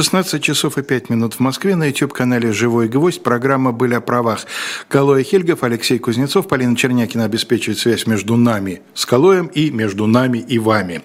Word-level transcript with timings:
16 0.00 0.42
часов 0.42 0.78
и 0.78 0.82
5 0.82 1.10
минут 1.10 1.34
в 1.34 1.40
Москве 1.40 1.76
на 1.76 1.84
YouTube-канале 1.84 2.52
«Живой 2.52 2.88
гвоздь». 2.88 3.22
Программа 3.22 3.70
«Были 3.70 3.92
о 3.92 4.00
правах». 4.00 4.46
Калоя 4.88 5.22
Хельгов, 5.22 5.62
Алексей 5.62 5.98
Кузнецов, 5.98 6.48
Полина 6.48 6.74
Чернякина 6.74 7.26
обеспечивает 7.26 7.78
связь 7.78 8.06
между 8.06 8.36
нами 8.36 8.80
с 8.94 9.04
Калоем 9.04 9.48
и 9.48 9.70
между 9.70 10.06
нами 10.06 10.38
и 10.38 10.58
вами. 10.58 11.02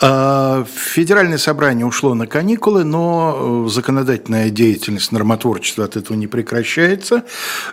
А, 0.00 0.64
федеральное 0.72 1.38
собрание 1.38 1.84
ушло 1.84 2.14
на 2.14 2.28
каникулы, 2.28 2.84
но 2.84 3.64
э, 3.66 3.70
законодательная 3.70 4.50
деятельность, 4.50 5.10
нормотворчество 5.10 5.84
от 5.84 5.96
этого 5.96 6.16
не 6.16 6.28
прекращается. 6.28 7.24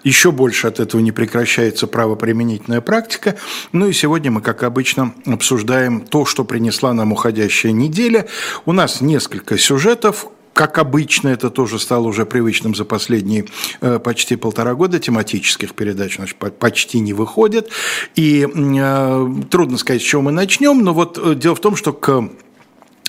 Еще 0.03 0.31
больше 0.31 0.65
от 0.65 0.79
этого 0.79 0.99
не 0.99 1.11
прекращается 1.11 1.85
правоприменительная 1.85 2.81
практика. 2.81 3.35
Ну 3.71 3.87
и 3.87 3.93
сегодня 3.93 4.31
мы, 4.31 4.41
как 4.41 4.63
обычно, 4.63 5.13
обсуждаем 5.27 6.01
то, 6.01 6.25
что 6.25 6.43
принесла 6.43 6.91
нам 6.93 7.11
уходящая 7.11 7.71
неделя. 7.71 8.25
У 8.65 8.71
нас 8.71 8.99
несколько 8.99 9.59
сюжетов, 9.59 10.25
как 10.55 10.77
обычно, 10.77 11.27
это 11.27 11.49
тоже 11.49 11.79
стало 11.79 12.07
уже 12.07 12.25
привычным 12.25 12.75
за 12.75 12.85
последние 12.85 13.45
э, 13.81 13.99
почти 13.99 14.37
полтора 14.37 14.73
года. 14.73 14.99
Тематических 14.99 15.75
передач 15.75 16.15
значит, 16.15 16.37
почти 16.37 17.01
не 17.01 17.11
выходит. 17.11 17.69
И 18.15 18.47
э, 18.47 19.27
трудно 19.51 19.77
сказать, 19.77 20.01
с 20.01 20.05
чего 20.05 20.21
мы 20.21 20.31
начнем, 20.31 20.79
но 20.79 20.93
вот 20.93 21.19
э, 21.21 21.35
дело 21.35 21.55
в 21.55 21.59
том, 21.59 21.75
что 21.75 21.91
к 21.91 22.29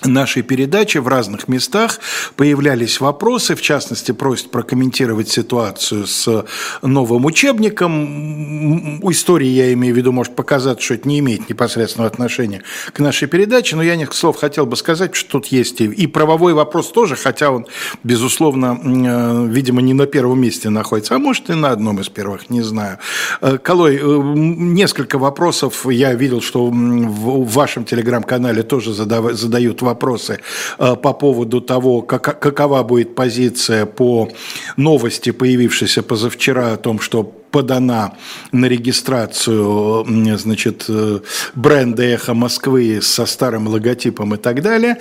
нашей 0.04 0.42
передачи 0.42 0.98
в 0.98 1.08
разных 1.08 1.48
местах 1.48 2.00
появлялись 2.36 3.00
вопросы, 3.00 3.54
в 3.54 3.62
частности, 3.62 4.12
просят 4.12 4.50
прокомментировать 4.50 5.28
ситуацию 5.28 6.06
с 6.06 6.44
новым 6.82 7.24
учебником. 7.24 9.02
У 9.02 9.10
истории, 9.10 9.48
я 9.48 9.72
имею 9.72 9.94
в 9.94 9.96
виду, 9.96 10.12
может 10.12 10.34
показаться, 10.34 10.84
что 10.84 10.94
это 10.94 11.08
не 11.08 11.20
имеет 11.20 11.48
непосредственного 11.48 12.10
отношения 12.10 12.62
к 12.92 12.98
нашей 12.98 13.26
передаче, 13.28 13.76
но 13.76 13.82
я 13.82 13.96
несколько 13.96 14.16
слов 14.16 14.36
хотел 14.36 14.66
бы 14.66 14.76
сказать, 14.76 15.14
что 15.14 15.32
тут 15.32 15.46
есть 15.46 15.80
и 15.80 16.06
правовой 16.06 16.52
вопрос 16.52 16.90
тоже, 16.92 17.16
хотя 17.16 17.50
он, 17.50 17.66
безусловно, 18.04 18.78
э, 18.82 19.46
видимо, 19.48 19.80
не 19.80 19.94
на 19.94 20.06
первом 20.06 20.40
месте 20.40 20.68
находится, 20.70 21.14
а 21.14 21.18
может 21.18 21.50
и 21.50 21.54
на 21.54 21.70
одном 21.70 22.00
из 22.00 22.08
первых, 22.08 22.50
не 22.50 22.62
знаю. 22.62 22.98
Э, 23.40 23.58
Колой, 23.58 23.96
э, 23.96 24.00
несколько 24.02 25.18
вопросов 25.18 25.86
я 25.86 26.14
видел, 26.14 26.40
что 26.40 26.66
в 26.66 27.50
вашем 27.52 27.84
телеграм-канале 27.84 28.62
тоже 28.62 28.92
задают 28.92 29.82
вопросы 29.86 30.38
э, 30.78 30.96
по 30.96 31.12
поводу 31.12 31.60
того, 31.60 32.02
как, 32.02 32.40
какова 32.40 32.82
будет 32.82 33.14
позиция 33.14 33.86
по 33.86 34.28
новости, 34.76 35.32
появившейся 35.32 36.02
позавчера 36.02 36.72
о 36.72 36.76
том, 36.76 37.00
что 37.00 37.22
подана 37.56 38.12
на 38.52 38.66
регистрацию 38.66 40.04
значит, 40.36 40.84
э, 40.88 41.20
бренда 41.54 42.02
«Эхо 42.02 42.34
Москвы» 42.34 43.00
со 43.00 43.24
старым 43.26 43.68
логотипом 43.68 44.34
и 44.34 44.36
так 44.36 44.60
далее. 44.62 44.98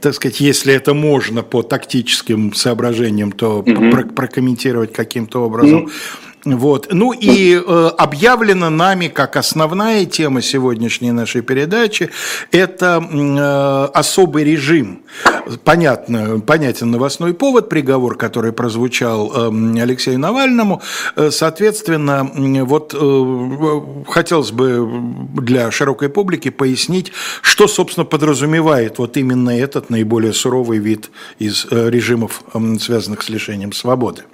Так 0.00 0.14
сказать, 0.14 0.40
если 0.40 0.74
это 0.74 0.94
можно 0.94 1.42
по 1.42 1.62
тактическим 1.62 2.52
соображениям, 2.54 3.30
то 3.30 3.60
угу. 3.60 4.08
прокомментировать 4.16 4.92
каким-то 4.92 5.44
образом. 5.44 5.88
Вот. 6.44 6.88
Ну 6.90 7.12
и 7.12 7.54
э, 7.54 7.90
объявлено 7.96 8.68
нами 8.68 9.08
как 9.08 9.36
основная 9.36 10.04
тема 10.04 10.42
сегодняшней 10.42 11.10
нашей 11.10 11.40
передачи– 11.40 12.10
это 12.52 13.02
э, 13.02 13.98
особый 13.98 14.44
режим. 14.44 15.02
Понятно, 15.64 16.40
понятен 16.40 16.90
новостной 16.90 17.32
повод, 17.32 17.68
приговор, 17.68 18.16
который 18.16 18.52
прозвучал 18.52 19.32
э, 19.34 19.80
Алексею 19.80 20.18
Навальному. 20.18 20.82
Э, 21.16 21.30
соответственно, 21.30 22.30
вот 22.64 22.94
э, 22.94 23.80
хотелось 24.06 24.52
бы 24.52 24.86
для 25.40 25.70
широкой 25.70 26.10
публики 26.10 26.50
пояснить, 26.50 27.12
что, 27.40 27.66
собственно, 27.68 28.04
подразумевает 28.04 28.98
вот 28.98 29.16
именно 29.16 29.50
этот 29.50 29.88
наиболее 29.88 30.34
суровый 30.34 30.78
вид 30.78 31.10
из 31.38 31.66
э, 31.70 31.88
режимов, 31.88 32.42
э, 32.52 32.76
связанных 32.78 33.22
с 33.22 33.30
лишением 33.30 33.72
свободы. 33.72 34.24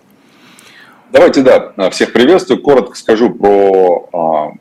Давайте, 1.12 1.42
да, 1.42 1.90
всех 1.90 2.12
приветствую. 2.12 2.62
Коротко 2.62 2.96
скажу 2.96 3.30
про 3.30 4.08
а, 4.12 4.52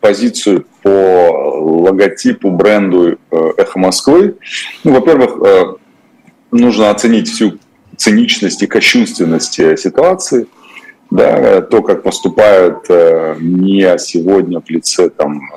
позицию 0.00 0.64
по 0.82 0.88
логотипу, 0.88 2.50
бренду 2.50 3.18
э, 3.30 3.50
«Эхо 3.58 3.78
Москвы». 3.78 4.36
Ну, 4.82 4.92
во-первых, 4.94 5.36
э, 5.44 5.64
нужно 6.52 6.88
оценить 6.88 7.28
всю 7.28 7.58
циничность 7.98 8.62
и 8.62 8.66
кощунственность 8.66 9.60
э, 9.60 9.76
ситуации. 9.76 10.46
Да, 11.10 11.60
то, 11.60 11.82
как 11.82 12.04
поступают 12.04 12.88
не 13.40 13.98
сегодня 13.98 14.60
в 14.60 14.70
лице 14.70 15.10
там, 15.10 15.50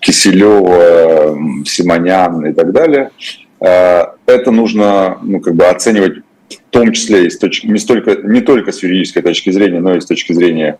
Киселева, 0.00 1.38
Симонян 1.64 2.44
и 2.44 2.52
так 2.52 2.72
далее. 2.72 3.12
Это 3.60 4.50
нужно 4.50 5.18
ну, 5.22 5.38
как 5.38 5.54
бы 5.54 5.66
оценивать 5.66 6.24
в 6.70 6.72
том 6.72 6.92
числе 6.92 7.26
и 7.26 7.30
с 7.30 7.36
точки, 7.36 7.66
не, 7.66 7.78
столько, 7.78 8.14
не 8.22 8.40
только 8.42 8.70
с 8.70 8.80
юридической 8.82 9.22
точки 9.22 9.50
зрения, 9.50 9.80
но 9.80 9.96
и 9.96 10.00
с 10.00 10.06
точки 10.06 10.32
зрения 10.32 10.78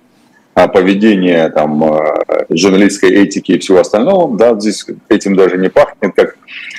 а, 0.55 0.69
поведения 0.69 1.49
там, 1.51 1.83
а, 1.83 2.25
журналистской 2.49 3.11
этики 3.11 3.53
и 3.53 3.59
всего 3.59 3.81
остального, 3.81 4.37
да, 4.39 4.59
здесь 4.59 4.87
этим 5.09 5.35
даже 5.35 5.59
не 5.59 5.69
пахнет, 5.69 6.15
как 6.15 6.37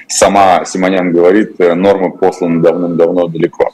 сама 0.08 0.64
Симонян 0.64 1.12
говорит, 1.12 1.56
э, 1.60 1.74
нормы 1.74 2.14
посланы 2.14 2.62
давным-давно 2.62 3.28
далеко. 3.28 3.74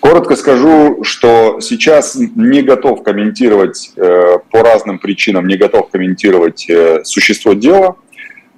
Коротко 0.00 0.36
скажу, 0.36 1.02
что 1.02 1.60
сейчас 1.62 2.14
не 2.36 2.60
готов 2.60 3.02
комментировать 3.02 3.90
э, 3.96 4.38
по 4.50 4.62
разным 4.62 4.98
причинам, 4.98 5.46
не 5.46 5.56
готов 5.56 5.88
комментировать 5.88 6.68
э, 6.68 7.00
существо 7.04 7.54
дела. 7.54 7.96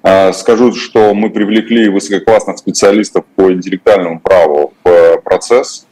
Э, 0.03 0.33
скажу, 0.33 0.73
что 0.73 1.13
мы 1.13 1.29
привлекли 1.29 1.87
высококлассных 1.87 2.57
специалистов 2.57 3.23
по 3.37 3.53
интеллектуальному 3.53 4.19
праву 4.19 4.73
в 4.83 5.21
процесс. 5.23 5.87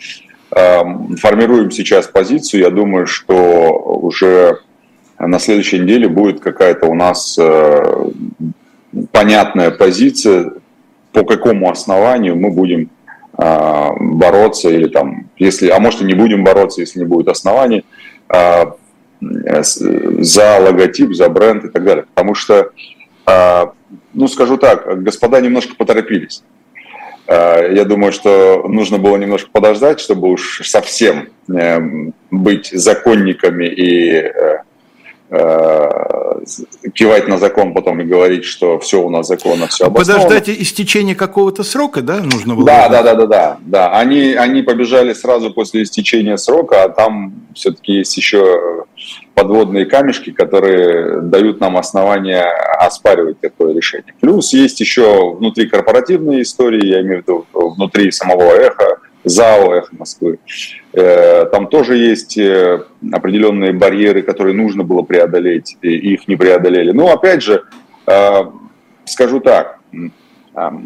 Эм, 0.55 1.17
формируем 1.17 1.69
сейчас 1.69 2.07
позицию. 2.07 2.61
Я 2.61 2.69
думаю, 2.69 3.07
что 3.07 3.73
уже 4.01 4.59
на 5.19 5.37
следующей 5.37 5.79
неделе 5.79 6.07
будет 6.07 6.39
какая-то 6.39 6.87
у 6.87 6.93
нас 6.93 7.37
э, 7.37 8.09
понятная 9.11 9.71
позиция, 9.71 10.53
по 11.11 11.25
какому 11.25 11.69
основанию 11.69 12.37
мы 12.37 12.51
будем 12.51 12.89
э, 13.37 13.87
бороться 13.99 14.69
или 14.69 14.87
там, 14.87 15.27
если, 15.35 15.67
а 15.67 15.79
может 15.81 16.01
и 16.01 16.05
не 16.05 16.13
будем 16.13 16.45
бороться, 16.45 16.79
если 16.79 16.99
не 16.99 17.05
будет 17.05 17.27
оснований, 17.27 17.83
э, 18.29 18.65
за 19.19 20.59
логотип, 20.61 21.13
за 21.13 21.27
бренд 21.27 21.65
и 21.65 21.69
так 21.69 21.83
далее. 21.83 22.05
Потому 22.13 22.33
что, 22.35 22.71
ну 24.13 24.27
скажу 24.27 24.57
так, 24.57 25.01
господа 25.03 25.39
немножко 25.41 25.73
поторопились. 25.75 26.43
Э, 27.27 27.73
я 27.73 27.85
думаю, 27.85 28.11
что 28.11 28.67
нужно 28.67 28.97
было 28.97 29.17
немножко 29.17 29.49
подождать, 29.51 29.99
чтобы 29.99 30.29
уж 30.29 30.61
совсем 30.63 31.29
э, 31.49 31.79
быть 32.31 32.69
законниками 32.71 33.65
и 33.65 34.09
э, 34.11 34.59
кивать 36.93 37.27
на 37.27 37.37
закон 37.37 37.73
потом 37.73 38.01
и 38.01 38.03
говорить, 38.03 38.45
что 38.45 38.79
все 38.79 39.01
у 39.01 39.09
нас 39.09 39.27
законно, 39.27 39.67
все 39.67 39.85
обосновано. 39.85 40.23
Подождать 40.25 40.49
истечения 40.49 41.15
какого-то 41.15 41.63
срока, 41.63 42.01
да, 42.01 42.17
нужно 42.21 42.55
было? 42.55 42.65
Да, 42.65 42.89
да, 42.89 43.03
да, 43.03 43.15
да, 43.15 43.25
да, 43.25 43.57
да. 43.61 43.97
Они, 43.97 44.33
они 44.33 44.61
побежали 44.61 45.13
сразу 45.13 45.51
после 45.51 45.83
истечения 45.83 46.37
срока, 46.37 46.83
а 46.83 46.89
там 46.89 47.33
все-таки 47.53 47.93
есть 47.93 48.15
еще 48.17 48.85
подводные 49.33 49.85
камешки, 49.85 50.31
которые 50.31 51.21
дают 51.21 51.59
нам 51.59 51.77
основания 51.77 52.43
оспаривать 52.79 53.39
такое 53.39 53.73
решение. 53.73 54.13
Плюс 54.19 54.53
есть 54.53 54.79
еще 54.79 55.33
внутри 55.35 55.67
корпоративные 55.67 56.43
истории, 56.43 56.85
я 56.85 57.01
имею 57.01 57.23
в 57.23 57.27
виду 57.27 57.45
внутри 57.53 58.11
самого 58.11 58.53
эхо, 58.53 58.99
ЗАО 59.25 59.73
«Эхо 59.73 59.95
Москвы». 59.97 60.39
Э, 60.93 61.45
там 61.51 61.67
тоже 61.67 61.97
есть 61.97 62.37
э, 62.37 62.83
определенные 63.11 63.73
барьеры, 63.73 64.21
которые 64.21 64.55
нужно 64.55 64.83
было 64.83 65.01
преодолеть, 65.01 65.77
и 65.81 66.13
их 66.13 66.27
не 66.27 66.35
преодолели. 66.35 66.91
Но 66.91 67.11
опять 67.11 67.43
же, 67.43 67.63
э, 68.07 68.43
скажу 69.05 69.39
так, 69.39 69.79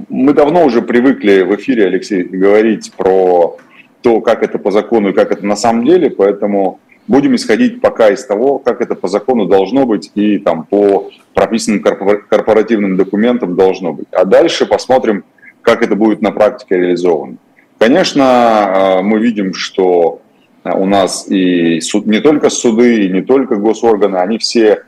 мы 0.10 0.34
давно 0.34 0.66
уже 0.66 0.82
привыкли 0.82 1.42
в 1.42 1.56
эфире, 1.56 1.86
Алексей, 1.86 2.24
говорить 2.24 2.92
про 2.98 3.58
то, 4.02 4.22
как 4.22 4.42
это 4.42 4.58
по 4.58 4.72
закону 4.72 5.10
и 5.10 5.14
как 5.14 5.32
это 5.32 5.46
на 5.46 5.56
самом 5.56 5.86
деле, 5.86 6.10
поэтому 6.10 6.80
будем 7.08 7.36
исходить 7.36 7.82
пока 7.82 8.10
из 8.10 8.26
того, 8.26 8.60
как 8.60 8.82
это 8.82 8.96
по 8.96 9.08
закону 9.08 9.46
должно 9.46 9.86
быть 9.86 10.12
и 10.16 10.38
там 10.40 10.64
по 10.64 11.12
прописанным 11.34 11.82
корпоративным 11.82 12.98
документам 12.98 13.56
должно 13.56 13.94
быть. 13.94 14.08
А 14.12 14.26
дальше 14.26 14.66
посмотрим, 14.66 15.24
как 15.62 15.84
это 15.84 15.96
будет 15.96 16.22
на 16.22 16.32
практике 16.32 16.78
реализовано. 16.78 17.38
Конечно, 17.80 19.00
э, 19.00 19.02
мы 19.02 19.20
видим, 19.20 19.54
что 19.54 20.22
у 20.66 20.86
нас 20.86 21.26
и 21.30 21.80
суд, 21.80 22.06
не 22.06 22.20
только 22.20 22.50
суды, 22.50 23.06
и 23.06 23.10
не 23.10 23.22
только 23.22 23.56
госорганы, 23.56 24.18
они 24.18 24.38
все 24.38 24.84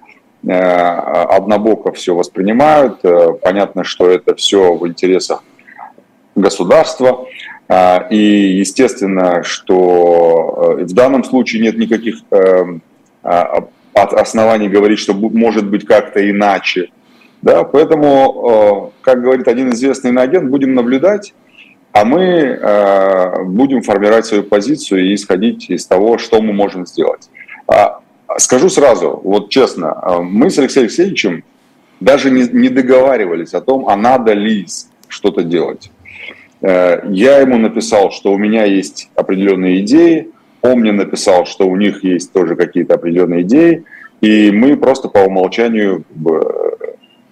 э, 0.46 0.52
однобоко 0.52 1.94
все 1.94 2.14
воспринимают. 2.14 3.00
Э, 3.04 3.30
понятно, 3.42 3.86
что 3.86 4.10
это 4.10 4.36
все 4.36 4.76
в 4.76 4.86
интересах 4.86 5.42
государства. 6.36 7.26
И 8.10 8.58
естественно, 8.60 9.44
что 9.44 10.76
в 10.82 10.94
данном 10.94 11.24
случае 11.24 11.62
нет 11.62 11.78
никаких 11.78 12.18
оснований 13.94 14.68
говорить, 14.68 15.00
что 15.00 15.14
может 15.14 15.70
быть 15.70 15.86
как-то 15.86 16.30
иначе. 16.30 16.90
Да, 17.42 17.64
поэтому, 17.64 18.92
как 19.00 19.22
говорит 19.22 19.48
один 19.48 19.70
известный 19.70 20.12
агент, 20.12 20.50
будем 20.50 20.74
наблюдать 20.74 21.34
а 21.92 22.06
мы 22.06 22.22
э, 22.22 23.44
будем 23.44 23.82
формировать 23.82 24.26
свою 24.26 24.44
позицию 24.44 25.06
и 25.06 25.16
исходить 25.16 25.70
из 25.70 25.86
того, 25.86 26.18
что 26.18 26.42
мы 26.42 26.54
можем 26.54 26.86
сделать. 26.86 27.30
А, 27.68 28.00
скажу 28.38 28.70
сразу, 28.70 29.20
вот 29.24 29.50
честно, 29.50 29.98
э, 30.02 30.22
мы 30.22 30.50
с 30.50 30.58
Алексеем 30.58 30.86
Алексеевичем 30.86 31.44
даже 32.00 32.32
не, 32.32 32.44
не 32.44 32.70
договаривались 32.70 33.54
о 33.54 33.62
том, 33.62 33.88
а 33.90 33.96
надо 33.96 34.34
ли 34.34 34.66
что-то 35.08 35.44
делать. 35.44 35.92
Э, 36.62 37.02
я 37.10 37.40
ему 37.40 37.58
написал, 37.58 38.12
что 38.12 38.32
у 38.32 38.38
меня 38.38 38.64
есть 38.64 39.10
определенные 39.16 39.82
идеи, 39.82 40.30
он 40.62 40.80
мне 40.80 40.94
написал, 40.94 41.46
что 41.46 41.68
у 41.68 41.76
них 41.76 42.04
есть 42.04 42.32
тоже 42.32 42.56
какие-то 42.56 42.94
определенные 42.94 43.42
идеи, 43.42 43.84
и 44.22 44.52
мы 44.52 44.78
просто 44.78 45.10
по 45.10 45.20
умолчанию 45.20 46.06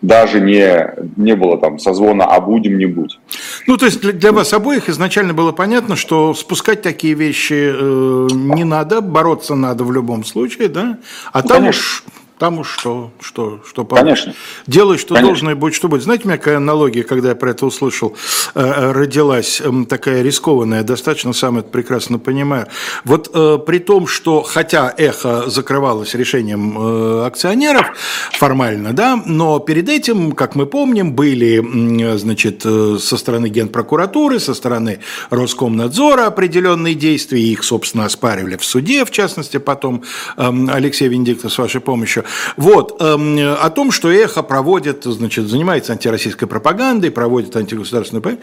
даже 0.02 0.40
не, 0.42 0.94
не 1.18 1.36
было 1.36 1.58
там 1.58 1.78
созвона 1.78 2.26
«а 2.26 2.40
будем, 2.40 2.78
не 2.78 2.86
будь». 2.86 3.20
Ну, 3.68 3.78
то 3.78 3.86
есть 3.86 4.02
для, 4.02 4.12
для 4.12 4.32
вас 4.32 4.54
обоих 4.54 4.90
изначально 4.90 5.34
было 5.34 5.52
понятно, 5.52 5.96
что 5.96 6.34
спускать 6.34 6.82
такие 6.82 7.14
вещи 7.14 7.72
э, 7.74 8.28
не 8.32 8.64
надо, 8.64 9.02
бороться 9.02 9.56
надо 9.56 9.84
в 9.84 9.92
любом 9.92 10.26
случае, 10.26 10.68
да? 10.70 10.98
А 11.32 11.42
ну, 11.42 11.48
там 11.48 11.58
конечно. 11.58 11.80
уж 11.80 12.04
там 12.40 12.60
уж 12.60 12.70
что, 12.80 13.12
что, 13.20 13.60
что 13.68 13.84
Конечно. 13.84 14.34
Делай, 14.66 14.98
что 14.98 15.14
Конечно. 15.14 15.28
должно, 15.28 15.52
и 15.52 15.54
будет, 15.56 15.76
что 15.76 15.90
будет. 15.90 16.04
Знаете, 16.04 16.24
у 16.24 16.28
меня 16.28 16.38
какая 16.38 16.58
аналогия, 16.58 17.04
когда 17.04 17.30
я 17.30 17.36
про 17.36 17.52
это 17.52 17.66
услышал, 17.66 18.16
э, 18.56 18.62
э, 18.62 18.92
родилась 18.94 19.62
такая 19.90 20.22
рискованная, 20.22 20.84
достаточно 20.84 21.34
сам 21.34 21.58
это 21.58 21.70
прекрасно 21.70 22.18
понимаю. 22.18 22.68
Вот 23.04 23.30
э, 23.34 23.58
при 23.66 23.80
том, 23.80 24.08
что, 24.08 24.42
хотя 24.42 24.94
эхо 24.98 25.50
закрывалось 25.50 26.14
решением 26.16 27.24
акционеров 27.26 27.88
формально, 28.32 28.94
да, 28.94 29.22
но 29.26 29.60
перед 29.60 29.90
этим, 29.90 30.32
как 30.32 30.56
мы 30.56 30.66
помним, 30.66 31.14
были, 31.14 32.16
значит, 32.16 32.62
со 32.62 33.18
стороны 33.18 33.50
Генпрокуратуры, 33.50 34.40
со 34.40 34.54
стороны 34.54 35.00
Роскомнадзора 35.30 36.28
определенные 36.28 36.96
действия, 36.96 37.42
их, 37.42 37.64
собственно, 37.66 38.06
оспаривали 38.06 38.56
в 38.56 38.64
суде, 38.64 39.04
в 39.04 39.12
частности, 39.12 39.58
потом 39.58 40.04
Алексей 40.38 41.10
Венедиктов 41.10 41.52
с 41.52 41.58
вашей 41.58 41.82
помощью. 41.82 42.24
Вот, 42.58 43.02
эм, 43.02 43.38
о 43.60 43.70
том, 43.70 43.92
что 43.92 44.12
«Эхо» 44.12 44.44
проводит, 44.44 45.04
значит, 45.04 45.48
занимается 45.48 45.94
антироссийской 45.94 46.48
пропагандой, 46.48 47.12
проводит 47.12 47.56
антигосударственную 47.56 48.22
пропаганду. 48.22 48.40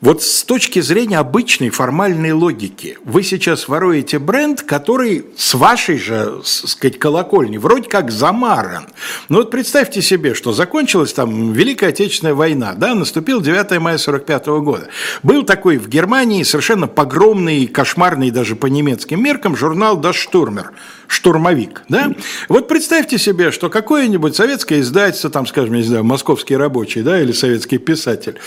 Вот 0.00 0.22
с 0.22 0.44
точки 0.44 0.80
зрения 0.80 1.18
обычной 1.18 1.70
формальной 1.70 2.32
логики, 2.32 2.98
вы 3.04 3.22
сейчас 3.22 3.68
воруете 3.68 4.18
бренд, 4.18 4.60
который 4.62 5.26
с 5.36 5.54
вашей 5.54 5.98
же, 5.98 6.40
сказать, 6.44 6.98
колокольни 6.98 7.56
вроде 7.56 7.88
как 7.88 8.10
замаран. 8.10 8.86
Ну 9.28 9.38
вот 9.38 9.50
представьте 9.50 10.02
себе, 10.02 10.34
что 10.34 10.52
закончилась 10.52 11.12
там 11.12 11.52
Великая 11.52 11.88
Отечественная 11.88 12.34
война, 12.34 12.74
да, 12.74 12.94
наступил 12.94 13.40
9 13.40 13.80
мая 13.80 13.98
45 13.98 14.46
года. 14.46 14.88
Был 15.22 15.42
такой 15.42 15.78
в 15.78 15.88
Германии 15.88 16.42
совершенно 16.42 16.86
погромный, 16.86 17.66
кошмарный 17.66 18.30
даже 18.30 18.56
по 18.56 18.66
немецким 18.66 19.22
меркам 19.22 19.56
журнал 19.56 20.00
«Das 20.00 20.14
Stürmer», 20.14 20.66
штурмовик, 21.06 21.82
да? 21.88 22.12
Вот 22.48 22.68
представьте 22.68 23.18
себе, 23.18 23.50
что 23.52 23.70
какое-нибудь 23.70 24.34
советское 24.34 24.80
издательство, 24.80 25.30
там, 25.30 25.46
скажем, 25.46 25.74
не 25.74 25.82
знаю, 25.82 26.04
московский 26.04 26.56
рабочий, 26.56 27.02
да, 27.02 27.20
или 27.20 27.32
советский 27.32 27.78
писатель, 27.78 28.38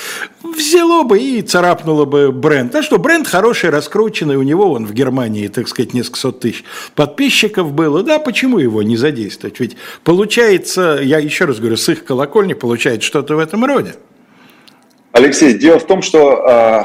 взяло 0.43 1.03
бы 1.03 1.19
и 1.19 1.36
царапнуло 1.41 2.05
бы 2.05 2.31
бренд. 2.31 2.73
А 2.75 2.83
что, 2.83 2.97
бренд 2.97 3.27
хороший, 3.27 3.69
раскрученный, 3.69 4.35
у 4.35 4.43
него 4.43 4.71
он 4.71 4.85
в 4.85 4.93
Германии, 4.93 5.47
так 5.47 5.67
сказать, 5.67 5.93
несколько 5.93 6.19
сот 6.19 6.39
тысяч 6.39 6.63
подписчиков 6.95 7.71
было, 7.73 8.03
да, 8.03 8.19
почему 8.19 8.59
его 8.59 8.83
не 8.83 8.97
задействовать? 8.97 9.59
Ведь 9.59 9.77
получается, 10.03 10.99
я 11.01 11.19
еще 11.19 11.45
раз 11.45 11.59
говорю, 11.59 11.77
с 11.77 11.87
их 11.89 12.05
колокольни 12.05 12.53
получается 12.53 13.07
что-то 13.07 13.35
в 13.35 13.39
этом 13.39 13.65
роде. 13.65 13.95
Алексей, 15.11 15.53
дело 15.53 15.79
в 15.79 15.85
том, 15.85 16.01
что 16.01 16.43
э, 16.47 16.83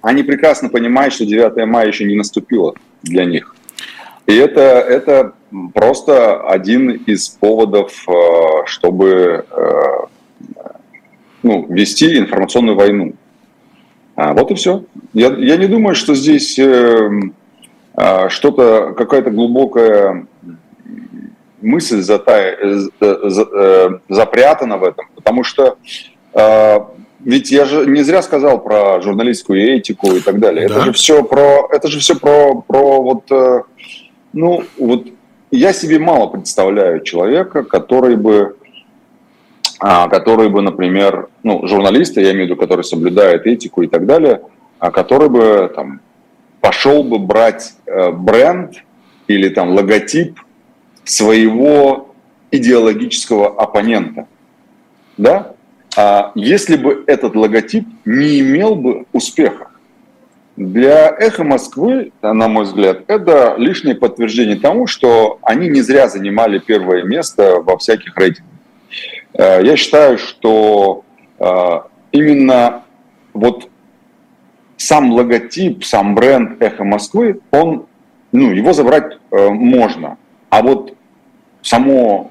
они 0.00 0.22
прекрасно 0.22 0.68
понимают, 0.68 1.14
что 1.14 1.26
9 1.26 1.66
мая 1.66 1.88
еще 1.88 2.04
не 2.04 2.16
наступило 2.16 2.74
для 3.02 3.24
них. 3.24 3.54
И 4.26 4.34
это, 4.34 4.60
это 4.60 5.34
просто 5.74 6.40
один 6.48 6.90
из 6.90 7.28
поводов, 7.28 7.92
э, 8.08 8.12
чтобы 8.66 9.44
э, 9.50 9.84
ну, 11.42 11.66
вести 11.68 12.18
информационную 12.18 12.76
войну. 12.76 13.14
А, 14.16 14.32
вот 14.32 14.50
и 14.50 14.54
все. 14.54 14.84
Я, 15.12 15.28
я 15.28 15.56
не 15.56 15.66
думаю, 15.66 15.94
что 15.94 16.14
здесь 16.14 16.58
э, 16.58 17.10
э, 17.96 18.28
что-то, 18.28 18.94
какая-то 18.96 19.30
глубокая 19.30 20.26
мысль 21.60 22.00
затая, 22.02 22.56
э, 22.60 22.80
э, 23.00 23.88
запрятана 24.08 24.76
в 24.76 24.84
этом, 24.84 25.06
потому 25.14 25.44
что 25.44 25.78
э, 26.34 26.78
ведь 27.20 27.50
я 27.50 27.64
же 27.64 27.86
не 27.86 28.02
зря 28.02 28.22
сказал 28.22 28.62
про 28.62 29.00
журналистскую 29.00 29.76
этику 29.76 30.12
и 30.12 30.20
так 30.20 30.38
далее. 30.38 30.68
Да. 30.68 30.74
Это 30.74 30.84
же 30.84 30.92
все 30.92 31.24
про, 31.24 31.66
это 31.70 31.88
же 31.88 31.98
все 31.98 32.16
про, 32.16 32.60
про 32.60 33.02
вот 33.02 33.24
э, 33.30 33.62
ну, 34.34 34.64
вот 34.78 35.06
я 35.50 35.72
себе 35.72 35.98
мало 35.98 36.26
представляю 36.26 37.00
человека, 37.02 37.62
который 37.62 38.16
бы, 38.16 38.56
а, 39.80 40.08
который 40.08 40.48
бы, 40.48 40.62
например, 40.62 41.28
ну, 41.42 41.66
журналиста, 41.66 42.20
я 42.20 42.32
имею 42.32 42.46
в 42.46 42.50
виду, 42.50 42.56
который 42.60 42.84
соблюдает 42.84 43.46
этику 43.46 43.82
и 43.82 43.86
так 43.86 44.06
далее, 44.06 44.42
а 44.78 44.90
который 44.90 45.28
бы 45.28 45.72
там 45.74 46.00
пошел 46.60 47.02
бы 47.02 47.18
брать 47.18 47.74
э, 47.86 48.10
бренд 48.10 48.76
или 49.26 49.48
там 49.48 49.70
логотип 49.70 50.40
своего 51.04 52.14
идеологического 52.50 53.48
оппонента. 53.60 54.26
Да? 55.16 55.54
А 55.96 56.32
если 56.34 56.76
бы 56.76 57.04
этот 57.06 57.36
логотип 57.36 57.86
не 58.04 58.40
имел 58.40 58.74
бы 58.74 59.04
успеха, 59.12 59.68
для 60.56 61.08
«Эхо 61.08 61.42
Москвы», 61.42 62.12
на 62.22 62.48
мой 62.48 62.64
взгляд, 62.64 63.00
это 63.08 63.54
лишнее 63.58 63.96
подтверждение 63.96 64.56
тому, 64.56 64.86
что 64.86 65.38
они 65.42 65.68
не 65.68 65.80
зря 65.80 66.08
занимали 66.08 66.60
первое 66.60 67.02
место 67.02 67.60
во 67.60 67.76
всяких 67.76 68.16
рейтингах. 68.16 68.52
Э, 69.34 69.60
я 69.62 69.76
считаю, 69.76 70.18
что 70.18 71.04
э, 71.38 71.80
именно 72.12 72.84
вот 73.32 73.68
сам 74.76 75.12
логотип, 75.12 75.84
сам 75.84 76.14
бренд 76.14 76.62
«Эхо 76.62 76.84
Москвы», 76.84 77.40
он, 77.50 77.86
ну, 78.32 78.52
его 78.52 78.72
забрать 78.72 79.18
э, 79.30 79.48
можно. 79.48 80.18
А 80.50 80.62
вот 80.62 80.96
само 81.62 82.30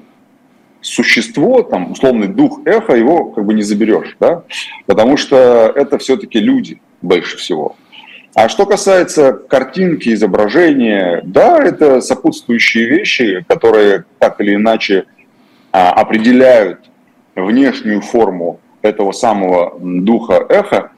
существо, 0.80 1.62
там, 1.62 1.92
условный 1.92 2.28
дух 2.28 2.60
эхо, 2.66 2.94
его 2.94 3.30
как 3.30 3.44
бы 3.44 3.54
не 3.54 3.62
заберешь, 3.62 4.16
да? 4.20 4.44
потому 4.86 5.16
что 5.16 5.72
это 5.74 5.98
все-таки 5.98 6.38
люди 6.38 6.80
больше 7.00 7.38
всего. 7.38 7.76
А 8.34 8.48
что 8.48 8.66
касается 8.66 9.32
картинки, 9.32 10.12
изображения, 10.12 11.22
да, 11.24 11.62
это 11.62 12.00
сопутствующие 12.00 12.86
вещи, 12.86 13.44
которые 13.48 14.04
так 14.18 14.40
или 14.40 14.56
иначе 14.56 15.04
а, 15.72 15.90
определяют 15.92 16.80
внешнюю 17.34 18.00
форму 18.00 18.60
этого 18.82 19.12
самого 19.12 19.76
духа 19.80 20.44
эха. 20.48 20.90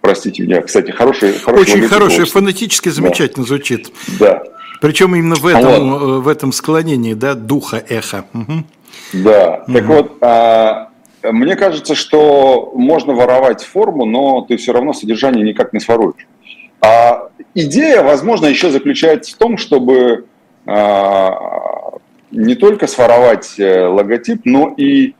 Простите 0.00 0.42
меня, 0.42 0.60
кстати, 0.60 0.90
хороший... 0.90 1.32
хороший 1.38 1.62
Очень 1.62 1.88
хороший, 1.88 2.26
фонетически 2.26 2.90
замечательно 2.90 3.44
да. 3.44 3.48
звучит. 3.48 3.90
Да. 4.18 4.42
Причем 4.80 5.14
именно 5.14 5.34
в 5.34 5.46
этом, 5.46 5.90
вот. 5.90 6.02
Э, 6.02 6.20
в 6.20 6.28
этом 6.28 6.52
склонении, 6.52 7.14
да, 7.14 7.34
духа 7.34 7.82
эха. 7.88 8.26
Угу. 8.34 8.64
Да, 9.14 9.64
угу. 9.66 9.72
так 9.72 9.84
вот, 9.86 10.18
а, 10.20 10.88
мне 11.22 11.56
кажется, 11.56 11.94
что 11.94 12.72
можно 12.74 13.14
воровать 13.14 13.62
форму, 13.62 14.04
но 14.04 14.42
ты 14.42 14.56
все 14.58 14.72
равно 14.72 14.92
содержание 14.92 15.44
никак 15.44 15.72
не 15.72 15.80
своруешь. 15.80 16.26
А 16.82 17.28
идея, 17.54 18.02
возможно, 18.02 18.46
еще 18.46 18.70
заключается 18.70 19.34
в 19.34 19.38
том, 19.38 19.56
чтобы 19.56 20.26
а, 20.66 21.34
не 22.30 22.54
только 22.56 22.86
своровать 22.86 23.54
э, 23.58 23.86
логотип, 23.86 24.42
но 24.44 24.74
и 24.76 25.14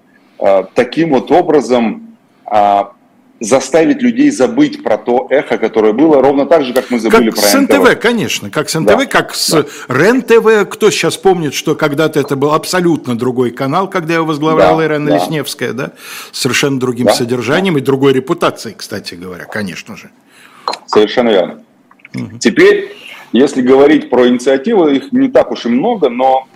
таким 0.75 1.11
вот 1.11 1.31
образом 1.31 2.17
а, 2.45 2.93
заставить 3.41 4.00
людей 4.00 4.31
забыть 4.31 4.83
про 4.83 4.97
то 4.97 5.26
эхо, 5.31 5.59
которое 5.59 5.93
было, 5.93 6.23
ровно 6.23 6.47
так 6.47 6.64
же, 6.64 6.73
как 6.73 6.91
мы 6.91 6.99
забыли 6.99 7.31
как 7.31 7.41
про 7.41 7.49
с 7.49 7.55
НТВ. 7.55 7.73
НТВ, 7.73 8.00
конечно, 8.00 8.50
как 8.50 8.69
с 8.69 8.79
НТВ, 8.79 8.97
да, 8.97 9.07
как 9.07 9.35
с 9.35 9.50
да. 9.50 9.64
РЕН-ТВ. 9.88 10.69
Кто 10.71 10.91
сейчас 10.91 11.17
помнит, 11.17 11.55
что 11.55 11.75
когда-то 11.75 12.21
это 12.21 12.37
был 12.37 12.53
абсолютно 12.53 13.17
другой 13.19 13.50
канал, 13.50 13.88
когда 13.88 14.14
его 14.14 14.25
возглавляла 14.25 14.79
да, 14.79 14.87
Ирена 14.87 15.11
да. 15.11 15.17
Лесневская, 15.17 15.73
да, 15.73 15.93
совершенно 16.33 16.79
другим 16.79 17.07
да, 17.07 17.14
содержанием 17.14 17.75
да. 17.75 17.81
и 17.81 17.83
другой 17.83 18.12
репутацией, 18.12 18.75
кстати 18.76 19.14
говоря, 19.14 19.45
конечно 19.45 19.97
же. 19.97 20.11
Совершенно 20.87 21.31
верно. 21.31 21.62
Угу. 22.14 22.38
Теперь, 22.38 22.97
если 23.33 23.62
говорить 23.62 24.11
про 24.11 24.29
инициативы, 24.29 24.97
их 24.97 25.12
не 25.12 25.29
так 25.29 25.50
уж 25.50 25.67
и 25.67 25.69
много, 25.69 26.09
но 26.09 26.47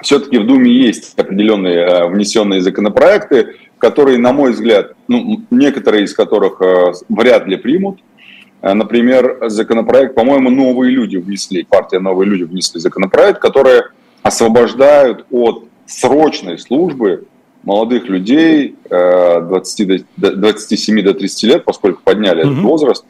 все-таки 0.00 0.38
в 0.38 0.46
Думе 0.46 0.70
есть 0.70 1.18
определенные 1.18 1.78
э, 1.78 2.08
внесенные 2.08 2.60
законопроекты, 2.60 3.56
которые, 3.78 4.18
на 4.18 4.32
мой 4.32 4.52
взгляд, 4.52 4.92
ну, 5.08 5.42
некоторые 5.50 6.04
из 6.04 6.14
которых 6.14 6.60
э, 6.60 6.92
вряд 7.08 7.46
ли 7.46 7.56
примут. 7.56 8.00
Э, 8.62 8.74
например, 8.74 9.38
законопроект, 9.48 10.14
по-моему, 10.14 10.50
«Новые 10.50 10.92
люди» 10.92 11.16
внесли, 11.16 11.64
партия 11.64 11.98
«Новые 11.98 12.28
люди» 12.28 12.44
внесли 12.44 12.80
законопроект, 12.80 13.40
который 13.40 13.82
освобождают 14.22 15.26
от 15.30 15.64
срочной 15.86 16.58
службы 16.58 17.24
молодых 17.64 18.08
людей 18.08 18.76
20 18.88 20.04
до, 20.16 20.36
27 20.36 21.02
до 21.02 21.14
30 21.14 21.42
лет, 21.44 21.64
поскольку 21.64 22.02
подняли 22.02 22.44
mm-hmm. 22.44 22.52
этот 22.52 22.64
возраст, 22.64 23.04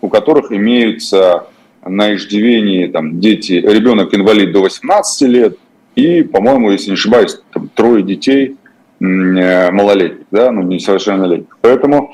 у 0.00 0.08
которых 0.08 0.50
имеются 0.50 1.46
на 1.84 2.14
иждивении 2.14 2.86
там, 2.86 3.20
дети, 3.20 3.52
ребенок-инвалид 3.52 4.52
до 4.52 4.62
18 4.62 5.28
лет, 5.28 5.58
и, 6.00 6.22
по-моему, 6.22 6.70
если 6.70 6.90
не 6.90 6.94
ошибаюсь, 6.94 7.40
там, 7.52 7.68
трое 7.74 8.02
детей 8.02 8.56
малолетних, 9.00 10.26
да, 10.32 10.50
ну, 10.50 10.62
несовершеннолетних. 10.62 11.56
Поэтому 11.60 12.12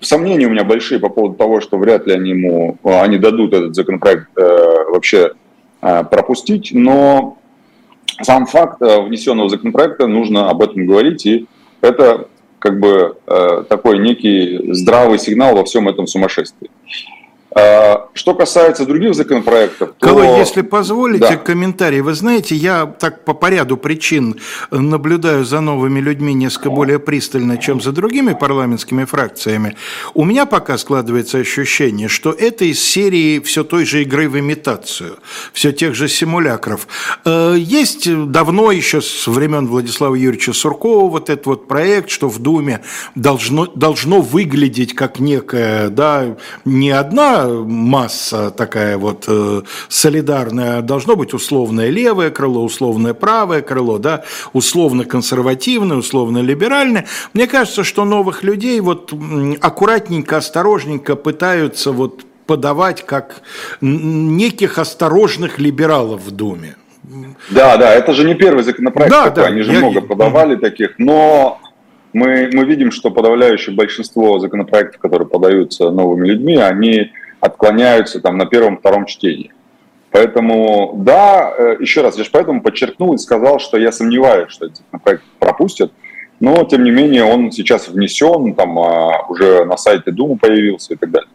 сомнения 0.00 0.46
у 0.46 0.50
меня 0.50 0.64
большие 0.64 1.00
по 1.00 1.08
поводу 1.08 1.34
того, 1.34 1.60
что 1.60 1.78
вряд 1.78 2.06
ли 2.06 2.14
они 2.14 2.30
ему, 2.30 2.78
они 2.82 3.18
дадут 3.18 3.52
этот 3.52 3.74
законопроект 3.74 4.28
э, 4.36 4.84
вообще 4.90 5.32
э, 5.82 6.04
пропустить, 6.04 6.70
но 6.72 7.38
сам 8.22 8.46
факт 8.46 8.80
э, 8.82 9.00
внесенного 9.02 9.48
законопроекта 9.48 10.06
нужно 10.06 10.48
об 10.50 10.62
этом 10.62 10.86
говорить, 10.86 11.26
и 11.26 11.46
это 11.80 12.28
как 12.58 12.80
бы 12.80 13.16
э, 13.26 13.64
такой 13.68 13.98
некий 13.98 14.72
здравый 14.72 15.18
сигнал 15.18 15.54
во 15.56 15.64
всем 15.64 15.88
этом 15.88 16.06
сумасшествии. 16.06 16.70
А, 17.58 18.10
что 18.12 18.34
касается 18.34 18.84
других 18.84 19.14
законопроектов, 19.14 19.94
то... 19.98 20.08
Колой, 20.08 20.38
если 20.38 20.60
позволите, 20.60 21.30
да. 21.30 21.36
комментарий. 21.36 22.02
Вы 22.02 22.12
знаете, 22.12 22.54
я 22.54 22.84
так 22.84 23.24
по 23.24 23.32
поряду 23.32 23.78
причин 23.78 24.38
наблюдаю 24.70 25.42
за 25.42 25.60
новыми 25.60 26.00
людьми 26.00 26.34
несколько 26.34 26.68
более 26.68 26.98
пристально, 26.98 27.56
чем 27.56 27.80
за 27.80 27.92
другими 27.92 28.34
парламентскими 28.34 29.06
фракциями. 29.06 29.74
У 30.12 30.26
меня 30.26 30.44
пока 30.44 30.76
складывается 30.76 31.38
ощущение, 31.38 32.08
что 32.08 32.30
это 32.30 32.66
из 32.66 32.84
серии 32.84 33.40
все 33.40 33.64
той 33.64 33.86
же 33.86 34.02
игры 34.02 34.28
в 34.28 34.38
имитацию, 34.38 35.16
все 35.54 35.72
тех 35.72 35.94
же 35.94 36.08
симулякров. 36.08 36.86
Э, 37.24 37.54
есть 37.56 38.06
давно, 38.30 38.70
еще 38.70 39.00
с 39.00 39.26
времен 39.26 39.66
Владислава 39.66 40.14
Юрьевича 40.14 40.52
Суркова, 40.52 41.08
вот 41.08 41.30
этот 41.30 41.46
вот 41.46 41.68
проект, 41.68 42.10
что 42.10 42.28
в 42.28 42.38
Думе 42.38 42.82
должно, 43.14 43.64
должно 43.64 44.20
выглядеть 44.20 44.94
как 44.94 45.20
некая, 45.20 45.88
да, 45.88 46.36
не 46.66 46.90
одна 46.90 47.45
масса 47.48 48.50
такая 48.50 48.98
вот 48.98 49.24
э, 49.28 49.62
солидарная, 49.88 50.82
должно 50.82 51.16
быть 51.16 51.34
условное 51.34 51.90
левое 51.90 52.30
крыло, 52.30 52.64
условное 52.64 53.14
правое 53.14 53.62
крыло, 53.62 53.98
да, 53.98 54.24
условно 54.52 55.04
консервативное, 55.04 55.96
условно 55.96 56.38
либеральное. 56.38 57.06
Мне 57.32 57.46
кажется, 57.46 57.84
что 57.84 58.04
новых 58.04 58.42
людей 58.42 58.80
вот 58.80 59.12
аккуратненько, 59.60 60.38
осторожненько 60.38 61.16
пытаются 61.16 61.92
вот 61.92 62.24
подавать 62.46 63.04
как 63.04 63.42
неких 63.80 64.78
осторожных 64.78 65.58
либералов 65.58 66.22
в 66.22 66.30
Думе. 66.30 66.76
Да, 67.50 67.76
да, 67.76 67.94
это 67.94 68.12
же 68.12 68.24
не 68.24 68.34
первый 68.34 68.64
законопроект 68.64 69.12
да, 69.12 69.24
такой, 69.24 69.42
да, 69.42 69.48
они 69.48 69.62
же 69.62 69.72
я... 69.72 69.78
много 69.78 70.00
подавали 70.00 70.56
таких, 70.56 70.98
но 70.98 71.60
мы, 72.12 72.50
мы 72.52 72.64
видим, 72.64 72.90
что 72.90 73.10
подавляющее 73.10 73.74
большинство 73.76 74.38
законопроектов, 74.38 75.00
которые 75.00 75.28
подаются 75.28 75.90
новыми 75.90 76.26
людьми, 76.26 76.56
они 76.56 77.12
отклоняются 77.40 78.20
там 78.20 78.38
на 78.38 78.46
первом-втором 78.46 79.06
чтении. 79.06 79.52
Поэтому, 80.10 80.94
да, 80.96 81.52
э, 81.56 81.76
еще 81.80 82.00
раз, 82.00 82.16
я 82.16 82.24
же 82.24 82.30
поэтому 82.30 82.62
подчеркнул 82.62 83.14
и 83.14 83.18
сказал, 83.18 83.58
что 83.58 83.76
я 83.76 83.92
сомневаюсь, 83.92 84.50
что 84.50 84.66
этот 84.66 84.78
законопроект 84.78 85.22
пропустят, 85.38 85.92
но, 86.40 86.64
тем 86.64 86.84
не 86.84 86.90
менее, 86.90 87.24
он 87.24 87.50
сейчас 87.50 87.88
внесен, 87.88 88.54
там 88.54 88.78
а, 88.78 89.26
уже 89.28 89.64
на 89.64 89.76
сайте 89.76 90.10
Думы 90.10 90.36
появился 90.36 90.94
и 90.94 90.96
так 90.96 91.10
далее. 91.10 91.30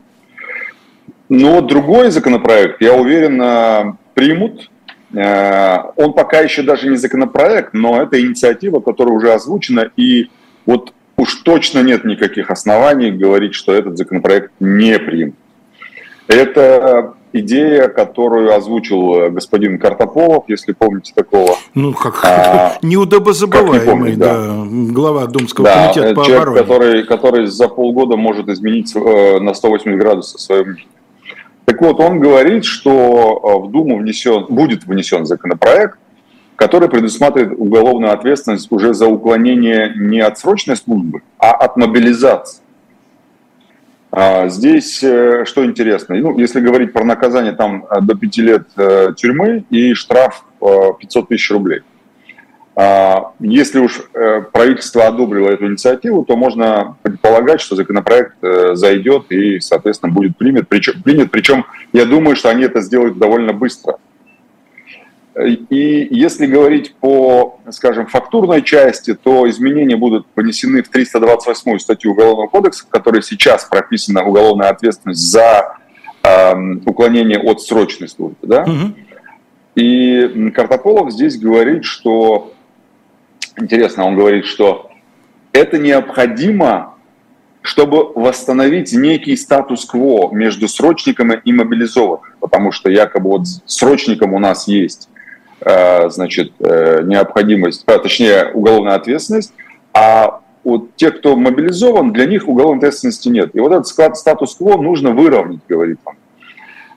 Но 1.29 1.62
другой 1.62 2.12
законопроект, 2.12 2.81
я 2.81 2.93
уверен, 2.93 3.98
примут. 4.13 4.70
Э, 5.13 5.77
он 5.96 6.13
пока 6.13 6.39
еще 6.39 6.62
даже 6.62 6.89
не 6.89 6.98
законопроект, 6.98 7.74
но 7.74 8.01
это 8.01 8.20
инициатива, 8.20 8.79
которая 8.79 9.13
уже 9.13 9.34
озвучена, 9.34 9.91
и 9.96 10.29
вот 10.65 10.93
уж 11.17 11.36
точно 11.43 11.84
нет 11.84 12.03
никаких 12.03 12.50
оснований 12.50 13.12
говорить, 13.12 13.53
что 13.53 13.74
этот 13.74 13.98
законопроект 13.98 14.51
не 14.60 14.98
примут. 15.00 15.36
Это 16.31 17.13
идея, 17.33 17.88
которую 17.88 18.55
озвучил 18.55 19.15
э, 19.15 19.29
господин 19.29 19.79
Картополов, 19.79 20.45
если 20.47 20.73
помните 20.73 21.13
такого. 21.15 21.55
Ну, 21.73 21.93
как 21.93 22.23
а, 22.23 22.77
неудобозабываемый, 22.81 23.79
как 23.79 23.88
не 23.88 23.91
помнить, 23.91 24.17
да. 24.17 24.33
да, 24.38 24.65
глава 24.93 25.27
Думского 25.27 25.65
да, 25.65 25.93
комитета 25.93 26.15
по 26.15 26.25
человек, 26.25 26.41
обороне. 26.41 26.59
Который, 26.59 27.03
который 27.03 27.45
за 27.47 27.67
полгода 27.67 28.17
может 28.17 28.50
изменить 28.50 28.95
э, 28.95 29.39
на 29.39 29.53
180 29.53 30.00
градусов 30.00 30.41
свое 30.41 30.63
мнение. 30.63 30.88
Так 31.65 31.81
вот, 31.81 32.00
он 32.00 32.19
говорит, 32.19 32.65
что 32.65 33.41
э, 33.43 33.67
в 33.67 33.71
Думу 33.71 33.97
внесен, 33.97 34.45
будет 34.50 34.85
внесен 34.85 35.25
законопроект, 35.25 35.97
который 36.55 36.89
предусматривает 36.89 37.57
уголовную 37.57 38.13
ответственность 38.13 38.71
уже 38.71 38.93
за 38.93 39.07
уклонение 39.07 39.93
не 39.95 40.19
от 40.19 40.38
срочной 40.38 40.75
службы, 40.75 41.21
а 41.38 41.51
от 41.51 41.77
мобилизации. 41.77 42.61
А 44.11 44.49
здесь 44.49 45.01
э, 45.03 45.45
что 45.45 45.65
интересно, 45.65 46.15
ну, 46.15 46.37
если 46.37 46.59
говорить 46.59 46.91
про 46.91 47.05
наказание 47.05 47.53
там 47.53 47.85
э, 47.89 48.01
до 48.01 48.15
5 48.15 48.37
лет 48.39 48.63
э, 48.75 49.13
тюрьмы 49.15 49.63
и 49.69 49.93
штраф 49.93 50.45
500 50.59 51.29
тысяч 51.29 51.49
рублей. 51.49 51.81
А 52.75 53.31
если 53.39 53.79
уж 53.79 53.99
правительство 54.53 55.07
одобрило 55.07 55.49
эту 55.49 55.67
инициативу, 55.67 56.23
то 56.23 56.37
можно 56.37 56.97
предполагать, 57.01 57.61
что 57.61 57.75
законопроект 57.75 58.35
зайдет 58.73 59.31
и, 59.31 59.59
соответственно, 59.59 60.13
будет 60.13 60.37
принят. 60.37 60.67
Причем, 60.69 61.01
принят. 61.01 61.31
Причем 61.31 61.65
я 61.93 62.05
думаю, 62.05 62.35
что 62.35 62.49
они 62.49 62.63
это 62.63 62.81
сделают 62.81 63.17
довольно 63.17 63.53
быстро. 63.53 63.95
И 65.35 66.07
если 66.11 66.45
говорить 66.45 66.93
по, 66.95 67.59
скажем, 67.69 68.07
фактурной 68.07 68.61
части, 68.61 69.13
то 69.13 69.50
изменения 69.50 69.95
будут 69.95 70.27
понесены 70.27 70.83
в 70.83 70.89
328 70.89 71.79
статью 71.79 72.11
Уголовного 72.11 72.47
кодекса, 72.47 72.85
в 72.85 72.89
которой 72.89 73.21
сейчас 73.21 73.63
прописана 73.63 74.23
уголовная 74.23 74.69
ответственность 74.69 75.21
за 75.21 75.77
э, 76.23 76.53
уклонение 76.85 77.39
от 77.39 77.61
срочной 77.61 78.09
службы. 78.09 78.45
Да? 78.45 78.63
Угу. 78.63 78.93
И 79.75 80.51
Картополов 80.53 81.13
здесь 81.13 81.39
говорит, 81.39 81.85
что, 81.85 82.51
интересно, 83.57 84.05
он 84.05 84.17
говорит, 84.17 84.45
что 84.45 84.91
это 85.53 85.77
необходимо, 85.77 86.95
чтобы 87.61 88.11
восстановить 88.15 88.91
некий 88.91 89.38
статус-кво 89.38 90.31
между 90.33 90.67
срочником 90.67 91.31
и 91.31 91.53
мобилизованным, 91.53 92.33
потому 92.41 92.73
что 92.73 92.89
якобы 92.89 93.29
вот 93.29 93.47
срочником 93.65 94.33
у 94.33 94.39
нас 94.39 94.67
есть 94.67 95.07
значит, 95.63 96.53
э, 96.59 97.01
необходимость, 97.03 97.83
а, 97.85 97.99
точнее, 97.99 98.51
уголовная 98.51 98.95
ответственность, 98.95 99.53
а 99.93 100.41
у 100.63 100.79
тех, 100.95 101.19
кто 101.19 101.35
мобилизован, 101.35 102.11
для 102.11 102.25
них 102.25 102.47
уголовной 102.47 102.77
ответственности 102.79 103.29
нет. 103.29 103.51
И 103.53 103.59
вот 103.59 103.71
этот 103.71 104.17
статус-кво 104.17 104.77
нужно 104.81 105.11
выровнять, 105.11 105.59
говорит 105.67 105.99
он. 106.03 106.15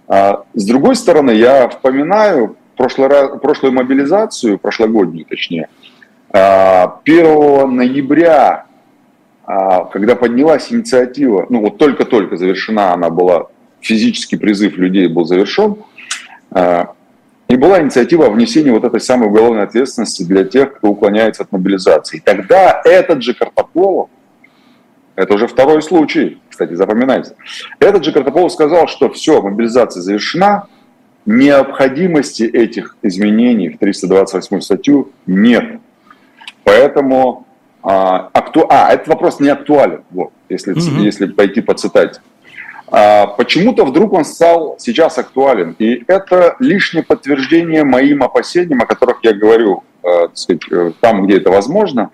А, 0.09 0.45
с 0.55 0.65
другой 0.67 0.97
стороны, 0.97 1.33
я 1.33 1.69
вспоминаю 1.69 2.57
прошлый 2.77 3.39
прошлую 3.39 3.73
мобилизацию, 3.73 4.59
прошлогоднюю 4.59 5.27
точнее, 5.27 5.69
1 6.31 6.35
а, 6.35 7.67
ноября, 7.67 8.67
когда 9.47 10.17
поднялась 10.17 10.73
инициатива, 10.73 11.47
ну 11.51 11.61
вот 11.61 11.77
только-только 11.77 12.39
завершена 12.39 12.95
она 12.95 13.11
была, 13.11 13.49
физический 13.83 14.39
призыв 14.39 14.79
людей 14.79 15.07
был 15.07 15.27
завершен, 15.27 15.77
и 17.55 17.57
была 17.57 17.81
инициатива 17.81 18.27
о 18.27 18.31
внесении 18.31 18.71
вот 18.71 18.83
этой 18.83 19.01
самой 19.01 19.29
уголовной 19.29 19.63
ответственности 19.63 20.25
для 20.25 20.43
тех, 20.45 20.75
кто 20.75 20.89
уклоняется 20.89 21.45
от 21.45 21.53
мобилизации. 21.53 22.21
Тогда 22.25 22.83
этот 22.85 23.23
же 23.23 23.33
Картополов, 23.33 24.11
это 25.15 25.35
уже 25.35 25.47
второй 25.47 25.81
случай, 25.81 26.41
кстати, 26.51 26.75
запоминайте, 26.75 27.37
этот 27.79 28.03
же 28.03 28.11
Картополов 28.11 28.51
сказал, 28.51 28.89
что 28.89 29.09
все, 29.09 29.41
мобилизация 29.41 30.03
завершена, 30.03 30.67
необходимости 31.27 32.43
этих 32.43 32.97
изменений 33.03 33.69
в 33.69 33.79
328 33.79 34.61
статью 34.61 35.13
нет. 35.29 35.79
Поэтому 36.65 37.47
а, 37.85 38.31
акту... 38.35 38.67
а, 38.69 38.93
этот 38.93 39.07
вопрос 39.07 39.39
не 39.39 39.51
актуален, 39.51 40.03
вот, 40.11 40.33
если, 40.49 40.75
mm-hmm. 40.75 41.05
если 41.05 41.27
пойти 41.27 41.61
по 41.61 41.75
цитате. 41.75 42.21
А, 42.97 43.27
почему-то 43.27 43.85
вдруг 43.85 44.13
он 44.13 44.25
стал 44.25 44.77
сейчас 44.79 45.19
актуален. 45.19 45.75
И 45.81 46.05
это 46.07 46.55
лишнее 46.61 47.03
подтверждение 47.03 47.83
моим 47.83 48.23
опасениям, 48.23 48.83
о 48.83 48.87
которых 48.87 49.19
я 49.25 49.33
говорю 49.33 49.83
э, 50.05 50.29
сказать, 50.33 50.63
э, 50.71 50.93
там, 51.01 51.27
где 51.27 51.39
это 51.39 51.51
возможно. 51.51 52.11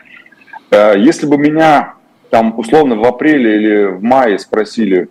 Э, 0.70 0.94
если 0.96 1.26
бы 1.26 1.36
меня 1.36 1.96
там 2.30 2.58
условно 2.58 2.94
в 2.94 3.04
апреле 3.04 3.56
или 3.56 3.84
в 3.88 4.02
мае 4.02 4.38
спросили, 4.38 5.10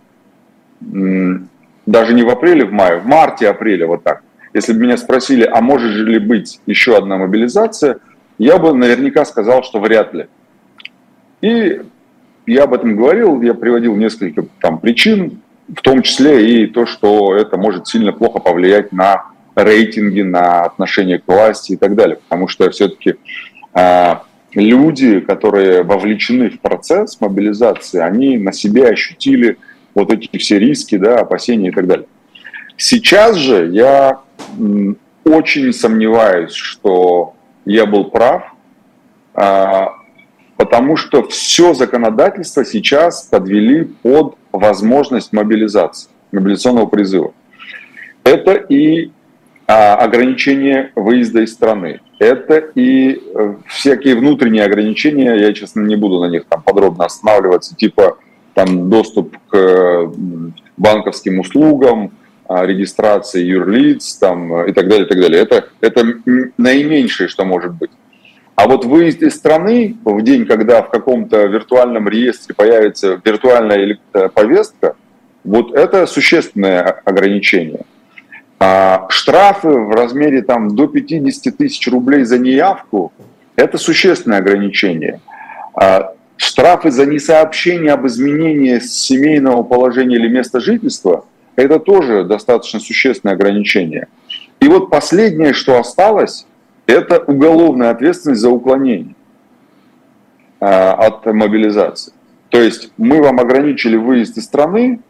даже 0.80 2.14
не 2.14 2.24
в 2.24 2.30
апреле, 2.30 2.64
в 2.64 2.72
мае, 2.72 2.98
в 2.98 3.06
марте-апреле, 3.06 3.86
вот 3.86 4.02
так, 4.02 4.22
если 4.52 4.72
бы 4.72 4.80
меня 4.80 4.96
спросили, 4.96 5.44
а 5.44 5.60
может 5.60 5.92
ли 5.92 6.18
быть 6.18 6.58
еще 6.66 6.96
одна 6.96 7.16
мобилизация, 7.16 7.98
я 8.38 8.58
бы 8.58 8.74
наверняка 8.74 9.24
сказал, 9.24 9.62
что 9.62 9.78
вряд 9.78 10.14
ли. 10.14 10.26
И 11.42 11.82
я 12.46 12.64
об 12.64 12.74
этом 12.74 12.96
говорил, 12.96 13.40
я 13.42 13.54
приводил 13.54 13.94
несколько 13.94 14.46
там 14.60 14.78
причин, 14.78 15.42
в 15.76 15.82
том 15.82 16.02
числе 16.02 16.64
и 16.64 16.66
то, 16.66 16.86
что 16.86 17.34
это 17.34 17.56
может 17.56 17.86
сильно 17.86 18.12
плохо 18.12 18.40
повлиять 18.40 18.92
на 18.92 19.26
рейтинги, 19.54 20.22
на 20.22 20.62
отношение 20.62 21.18
к 21.18 21.26
власти 21.26 21.72
и 21.72 21.76
так 21.76 21.94
далее. 21.94 22.16
Потому 22.16 22.48
что 22.48 22.70
все-таки 22.70 23.16
э, 23.74 24.14
люди, 24.54 25.20
которые 25.20 25.82
вовлечены 25.82 26.50
в 26.50 26.60
процесс 26.60 27.20
мобилизации, 27.20 28.00
они 28.00 28.38
на 28.38 28.52
себе 28.52 28.88
ощутили 28.88 29.58
вот 29.94 30.12
эти 30.12 30.36
все 30.38 30.58
риски, 30.58 30.96
да, 30.96 31.20
опасения 31.20 31.68
и 31.68 31.72
так 31.72 31.86
далее. 31.86 32.06
Сейчас 32.76 33.36
же 33.36 33.68
я 33.72 34.20
очень 35.24 35.72
сомневаюсь, 35.72 36.52
что 36.52 37.34
я 37.64 37.86
был 37.86 38.04
прав, 38.04 38.54
а, 39.34 39.99
потому 40.60 40.98
что 40.98 41.26
все 41.26 41.72
законодательство 41.72 42.66
сейчас 42.66 43.22
подвели 43.22 43.84
под 44.02 44.34
возможность 44.52 45.32
мобилизации, 45.32 46.10
мобилизационного 46.32 46.84
призыва. 46.84 47.32
Это 48.24 48.52
и 48.52 49.10
а, 49.66 49.94
ограничение 49.94 50.92
выезда 50.96 51.40
из 51.40 51.54
страны, 51.54 52.00
это 52.18 52.58
и 52.74 53.14
э, 53.14 53.54
всякие 53.68 54.16
внутренние 54.16 54.64
ограничения, 54.64 55.34
я, 55.36 55.54
честно, 55.54 55.80
не 55.80 55.96
буду 55.96 56.20
на 56.20 56.28
них 56.28 56.44
там 56.44 56.60
подробно 56.60 57.06
останавливаться, 57.06 57.74
типа 57.74 58.18
там 58.52 58.90
доступ 58.90 59.34
к 59.48 60.12
банковским 60.76 61.38
услугам, 61.38 62.12
а, 62.46 62.66
регистрации 62.66 63.42
юрлиц 63.42 64.16
там, 64.16 64.52
э, 64.52 64.68
и 64.68 64.72
так 64.74 64.88
далее, 64.88 65.06
и 65.06 65.08
так 65.08 65.18
далее. 65.18 65.40
Это, 65.40 65.68
это 65.80 66.04
наименьшее, 66.58 67.30
что 67.30 67.46
может 67.46 67.72
быть. 67.72 67.90
А 68.60 68.68
вот 68.68 68.84
выезд 68.84 69.22
из 69.22 69.36
страны 69.36 69.96
в 70.04 70.20
день, 70.20 70.44
когда 70.44 70.82
в 70.82 70.90
каком-то 70.90 71.46
виртуальном 71.46 72.06
реестре 72.10 72.54
появится 72.54 73.18
виртуальная 73.24 73.98
повестка, 74.34 74.96
вот 75.44 75.74
это 75.74 76.06
существенное 76.06 76.82
ограничение. 77.06 77.86
А 78.58 79.06
штрафы 79.08 79.70
в 79.70 79.92
размере 79.92 80.42
там, 80.42 80.76
до 80.76 80.88
50 80.88 81.56
тысяч 81.56 81.88
рублей 81.88 82.24
за 82.24 82.38
неявку– 82.38 83.14
это 83.56 83.78
существенное 83.78 84.40
ограничение. 84.40 85.22
А 85.74 86.12
штрафы 86.36 86.90
за 86.90 87.06
несообщение 87.06 87.92
об 87.92 88.06
изменении 88.06 88.78
семейного 88.80 89.62
положения 89.62 90.16
или 90.16 90.28
места 90.28 90.60
жительства– 90.60 91.24
это 91.56 91.78
тоже 91.78 92.24
достаточно 92.24 92.78
существенное 92.78 93.36
ограничение. 93.36 94.08
И 94.60 94.68
вот 94.68 94.90
последнее, 94.90 95.54
что 95.54 95.78
осталось, 95.78 96.44
это 96.90 97.18
уголовная 97.18 97.90
ответственность 97.90 98.40
за 98.40 98.50
уклонение 98.50 99.14
а, 100.60 100.92
от 100.92 101.26
мобилизации. 101.26 102.12
То 102.48 102.60
есть 102.60 102.92
мы 102.96 103.22
вам 103.22 103.38
ограничили 103.38 103.96
выезд 103.96 104.36
из 104.36 104.44
страны, 104.44 105.00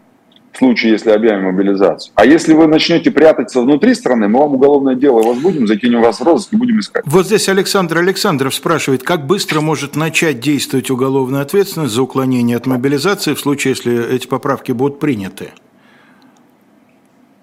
в 0.52 0.58
случае, 0.58 0.92
если 0.92 1.10
объявим 1.10 1.44
мобилизацию. 1.44 2.12
А 2.16 2.26
если 2.26 2.54
вы 2.54 2.66
начнете 2.66 3.10
прятаться 3.10 3.60
внутри 3.60 3.94
страны, 3.94 4.28
мы 4.28 4.40
вам 4.40 4.54
уголовное 4.54 4.96
дело 4.96 5.22
возбудим, 5.22 5.66
закинем 5.66 6.02
вас 6.02 6.20
в 6.20 6.25
розыск 6.25 6.52
и 6.52 6.56
будем 6.56 6.80
искать. 6.80 7.04
Вот 7.06 7.26
здесь 7.26 7.49
Александр 7.49 7.99
Александров 7.99 8.54
спрашивает, 8.54 9.02
как 9.02 9.26
быстро 9.26 9.60
может 9.60 9.94
начать 9.94 10.40
действовать 10.40 10.90
уголовная 10.90 11.42
ответственность 11.42 11.94
за 11.94 12.02
уклонение 12.02 12.56
от 12.56 12.66
мобилизации 12.66 13.34
в 13.34 13.40
случае, 13.40 13.72
если 13.72 14.14
эти 14.14 14.26
поправки 14.26 14.72
будут 14.72 14.99
приняты? 14.99 15.50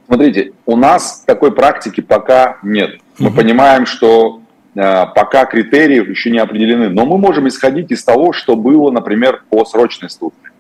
Смотрите, 0.07 0.53
у 0.65 0.75
нас 0.75 1.23
такой 1.25 1.53
практики 1.53 2.01
пока 2.01 2.57
нет. 2.61 2.99
Мы 3.19 3.31
понимаем, 3.31 3.85
что 3.85 4.41
э, 4.75 5.05
пока 5.15 5.45
критерии 5.45 6.07
еще 6.09 6.29
не 6.29 6.37
определены, 6.37 6.89
но 6.89 7.05
мы 7.05 7.17
можем 7.17 7.47
исходить 7.47 7.91
из 7.91 8.03
того, 8.03 8.31
что 8.31 8.55
было, 8.55 8.91
например, 8.91 9.43
по 9.49 9.65
срочной 9.65 10.09
службе. 10.09 10.51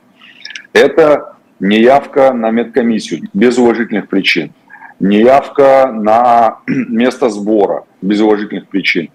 Это 0.73 1.35
неявка 1.59 2.33
на 2.33 2.49
медкомиссию 2.49 3.29
без 3.33 3.57
уважительных 3.57 4.07
причин, 4.07 4.51
неявка 4.99 5.91
на 5.93 6.59
место 6.67 7.29
сбора 7.29 7.83
без 8.01 8.21
уважительных 8.21 8.67
причин, 8.67 9.09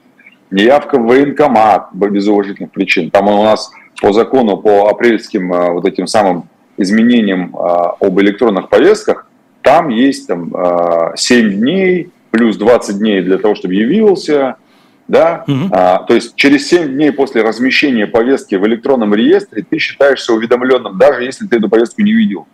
неявка 0.51 0.99
в 0.99 1.07
военкомат 1.07 1.89
без 1.93 2.29
уважительных 2.29 2.71
причин. 2.71 3.11
Там 3.11 3.29
у 3.29 3.43
нас 3.43 3.73
по 4.01 4.13
закону, 4.13 4.57
по 4.57 4.89
апрельским 4.89 5.53
э, 5.53 5.73
вот 5.73 5.85
этим 5.85 6.07
самым 6.07 6.49
изменениям 6.77 7.55
э, 7.55 7.59
об 8.01 8.21
электронных 8.21 8.69
повестках 8.69 9.29
там 9.63 9.89
есть 9.89 10.27
там, 10.27 10.51
7 10.51 10.55
а, 10.55 11.51
дней, 11.51 12.11
плюс 12.33 12.57
20 12.57 12.99
дней 12.99 13.23
для 13.23 13.39
того, 13.39 13.55
чтобы 13.55 13.75
явился, 13.75 14.57
да, 15.07 15.45
угу. 15.47 15.69
а, 15.71 15.99
то 15.99 16.15
есть 16.15 16.35
через 16.35 16.67
7 16.69 16.95
дней 16.95 17.13
после 17.13 17.43
размещения 17.43 18.07
повестки 18.07 18.55
в 18.57 18.67
электронном 18.67 19.15
реестре 19.15 19.65
ты 19.69 19.79
считаешься 19.79 20.33
уведомленным, 20.33 20.99
даже 20.99 21.23
если 21.23 21.47
ты 21.47 21.59
эту 21.59 21.69
повестку 21.69 22.03
не 22.03 22.13
видел. 22.13 22.49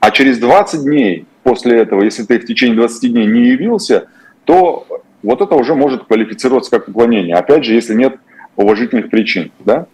А 0.00 0.10
через 0.10 0.38
20 0.38 0.82
дней 0.82 1.26
после 1.42 1.78
этого, 1.78 2.02
если 2.02 2.24
ты 2.24 2.38
в 2.38 2.44
течение 2.44 2.76
20 2.76 3.12
дней 3.12 3.26
не 3.26 3.48
явился, 3.50 4.08
то 4.44 4.86
вот 5.22 5.40
это 5.40 5.54
уже 5.54 5.74
может 5.74 6.04
квалифицироваться 6.04 6.70
как 6.70 6.88
уклонение. 6.88 7.36
Опять 7.36 7.64
же, 7.64 7.74
если 7.74 7.94
нет 7.94 8.16
уважительных 8.56 9.08
причин, 9.08 9.52
да. 9.64 9.86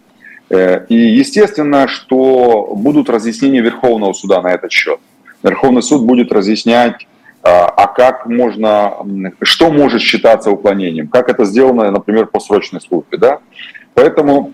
Э, 0.49 0.85
и 0.89 0.95
естественно, 0.95 1.87
что 1.87 2.73
будут 2.75 3.09
разъяснения 3.09 3.61
Верховного 3.61 4.13
суда 4.13 4.41
на 4.41 4.51
этот 4.51 4.71
счет. 4.71 4.99
Верховный 5.43 5.83
суд 5.83 6.05
будет 6.05 6.31
разъяснять, 6.31 7.07
а, 7.43 7.65
а 7.65 7.87
как 7.87 8.25
можно, 8.25 8.93
что 9.41 9.69
может 9.69 10.01
считаться 10.01 10.49
уклонением, 10.49 11.09
как 11.09 11.29
это 11.29 11.43
сделано, 11.43 11.91
например, 11.91 12.27
по 12.27 12.39
срочной 12.39 12.79
службе. 12.79 13.17
Да? 13.17 13.39
Поэтому 13.93 14.53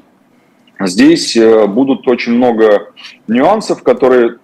здесь 0.80 1.38
э, 1.38 1.68
будут 1.68 2.08
очень 2.08 2.34
много 2.34 2.92
нюансов, 3.28 3.84
которые 3.84 4.38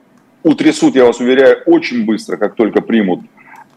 утрясут, 0.43 0.95
я 0.95 1.05
вас 1.05 1.19
уверяю, 1.19 1.63
очень 1.65 2.05
быстро, 2.05 2.37
как 2.37 2.53
только 2.53 2.81
примут 2.81 3.21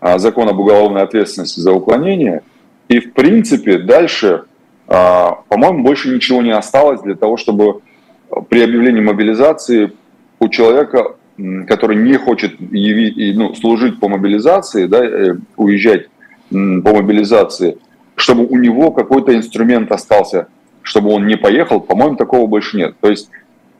а, 0.00 0.18
закон 0.18 0.48
об 0.48 0.60
уголовной 0.60 1.02
ответственности 1.02 1.60
за 1.60 1.72
уклонение. 1.72 2.42
И, 2.88 3.00
в 3.00 3.14
принципе, 3.14 3.78
дальше, 3.78 4.44
а, 4.86 5.42
по-моему, 5.48 5.82
больше 5.82 6.14
ничего 6.14 6.42
не 6.42 6.52
осталось 6.52 7.00
для 7.00 7.14
того, 7.14 7.38
чтобы 7.38 7.80
при 8.50 8.62
объявлении 8.62 9.00
мобилизации 9.00 9.92
у 10.40 10.48
человека 10.48 11.16
который 11.66 11.96
не 11.96 12.16
хочет 12.16 12.60
яви, 12.60 13.32
ну, 13.36 13.54
служить 13.54 14.00
по 14.00 14.08
мобилизации, 14.08 14.86
да, 14.86 15.04
э, 15.04 15.36
уезжать 15.56 16.08
по 16.50 16.94
мобилизации, 16.94 17.78
чтобы 18.16 18.46
у 18.46 18.56
него 18.56 18.90
какой-то 18.90 19.34
инструмент 19.36 19.92
остался, 19.92 20.48
чтобы 20.82 21.10
он 21.10 21.26
не 21.26 21.36
поехал, 21.36 21.80
по-моему, 21.80 22.16
такого 22.16 22.46
больше 22.46 22.76
нет. 22.76 22.94
То 23.00 23.10
есть 23.10 23.30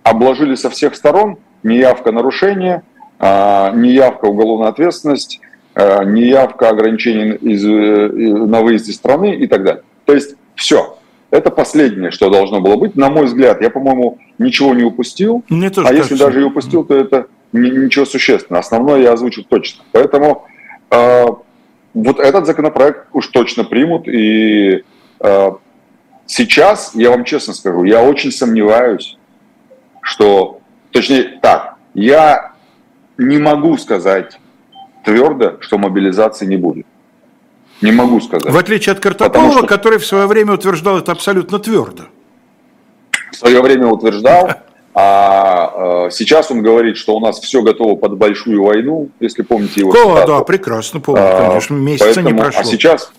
обложили 0.03 0.55
со 0.55 0.71
всех 0.71 0.94
сторон, 0.94 1.38
неявка 1.62 2.12
нарушения, 2.12 2.83
а, 3.18 3.73
неявка 3.73 4.27
уголовная 4.27 4.68
ответственность, 4.68 5.40
а, 5.75 6.05
неявка 6.05 6.68
ограничений 6.68 7.35
из, 7.35 7.64
э, 7.64 8.09
на 8.47 8.61
выезде 8.61 8.92
страны 8.92 9.35
и 9.35 9.47
так 9.47 9.64
далее. 9.64 9.83
То 10.05 10.14
есть 10.14 10.37
все. 10.55 10.99
Это 11.31 11.51
последнее, 11.51 12.11
что 12.11 12.31
должно 12.31 12.61
было 12.61 12.77
быть. 12.77 12.97
На 12.97 13.11
мой 13.11 13.27
взгляд, 13.27 13.61
я, 13.61 13.68
по-моему, 13.68 14.18
ничего 14.38 14.75
не 14.75 14.83
упустил. 14.83 15.44
Мне 15.51 15.68
тоже 15.68 15.88
а 15.88 15.92
если 15.92 16.14
даже 16.14 16.40
и 16.40 16.44
упустил, 16.44 16.85
то 16.85 16.94
это 16.94 17.27
ничего 17.53 18.05
существенного. 18.05 18.61
Основное 18.61 19.01
я 19.01 19.13
озвучу 19.13 19.45
точно. 19.45 19.85
Поэтому 19.93 20.47
э, 20.91 21.27
вот 21.95 22.19
этот 22.19 22.47
законопроект 22.47 23.07
уж 23.13 23.27
точно 23.29 23.65
примут. 23.65 24.09
И 24.09 24.85
э, 25.21 25.51
сейчас, 26.27 26.93
я 26.95 27.11
вам 27.11 27.25
честно 27.25 27.55
скажу, 27.55 27.85
я 27.85 28.03
очень 28.03 28.33
сомневаюсь, 28.33 29.19
что, 30.03 30.61
точнее 30.93 31.39
так, 31.43 31.77
я 31.95 32.53
не 33.17 33.39
могу 33.39 33.77
сказать 33.79 34.39
твердо, 35.05 35.57
что 35.61 35.79
мобилизации 35.79 36.47
не 36.47 36.57
будет. 36.57 36.87
Не 37.81 37.93
могу 37.93 38.21
сказать. 38.21 38.53
В 38.53 38.57
отличие 38.57 38.93
от 38.93 39.01
Картопова, 39.01 39.53
что... 39.53 39.67
который 39.67 39.99
в 39.99 40.07
свое 40.07 40.27
время 40.27 40.55
утверждал 40.55 40.99
это 40.99 41.13
абсолютно 41.13 41.59
твердо. 41.59 42.05
В 43.31 43.37
свое 43.37 43.63
время 43.63 43.87
утверждал, 43.87 44.51
А 45.01 46.07
э, 46.07 46.11
сейчас 46.11 46.51
он 46.51 46.61
говорит, 46.61 46.97
что 46.97 47.15
у 47.15 47.21
нас 47.21 47.39
все 47.39 47.63
готово 47.63 47.95
под 47.95 48.19
большую 48.19 48.65
войну, 48.65 49.11
если 49.21 49.43
помните 49.43 49.83
его. 49.83 49.93
Да, 49.93 50.03
цитату. 50.03 50.27
да, 50.27 50.41
прекрасно 50.41 50.99
помню, 50.99 51.23
а, 51.25 51.47
конечно, 51.47 51.75
месяца 51.77 52.07
Поэтому, 52.07 52.31
не 52.31 52.37
прошло. 52.37 52.61
А 52.63 52.65
сейчас, 52.65 53.13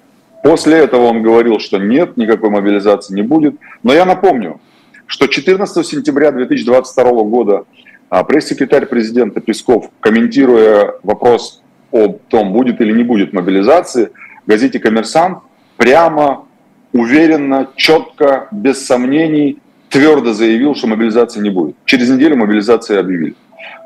после 0.43 0.75
этого 0.75 1.03
он 1.03 1.23
говорил, 1.23 1.57
что 1.59 1.77
нет, 1.77 2.17
никакой 2.17 2.49
мобилизации 2.49 3.13
не 3.15 3.21
будет. 3.21 3.55
Но 3.81 3.93
я 3.93 4.03
напомню, 4.03 4.59
что 5.05 5.27
14 5.27 5.87
сентября 5.87 6.33
2022 6.33 7.11
года 7.23 7.63
а, 8.09 8.25
пресс-секретарь 8.25 8.85
президента 8.85 9.39
Песков, 9.39 9.89
комментируя 10.01 10.95
вопрос 11.03 11.63
о 11.93 12.09
том, 12.09 12.51
будет 12.51 12.81
или 12.81 12.91
не 12.91 13.03
будет 13.03 13.31
мобилизации, 13.31 14.09
в 14.45 14.49
газете 14.49 14.79
«Коммерсант» 14.79 15.37
прямо, 15.77 16.43
уверенно, 16.91 17.69
четко, 17.77 18.49
без 18.51 18.85
сомнений 18.85 19.59
твердо 19.89 20.33
заявил, 20.33 20.75
что 20.75 20.87
мобилизации 20.87 21.41
не 21.41 21.49
будет. 21.49 21.75
Через 21.85 22.09
неделю 22.09 22.37
мобилизации 22.37 22.97
объявили. 22.97 23.35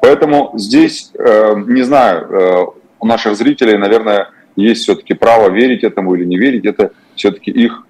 Поэтому 0.02 0.52
здесь, 0.56 1.12
э, 1.18 1.56
не 1.68 1.84
знаю, 1.84 2.28
э, 2.30 2.66
у 3.00 3.06
наших 3.06 3.36
зрителей, 3.36 3.78
наверное, 3.78 4.30
есть 4.56 4.84
все-таки 4.84 5.14
право 5.14 5.50
верить 5.50 5.84
этому 5.84 6.16
или 6.16 6.26
не 6.26 6.38
верить. 6.38 6.66
Это 6.66 6.92
все-таки 7.16 7.52
их, 7.52 7.86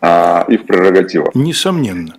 э, 0.00 0.44
их 0.48 0.64
прерогатива. 0.64 1.30
Несомненно. 1.34 2.14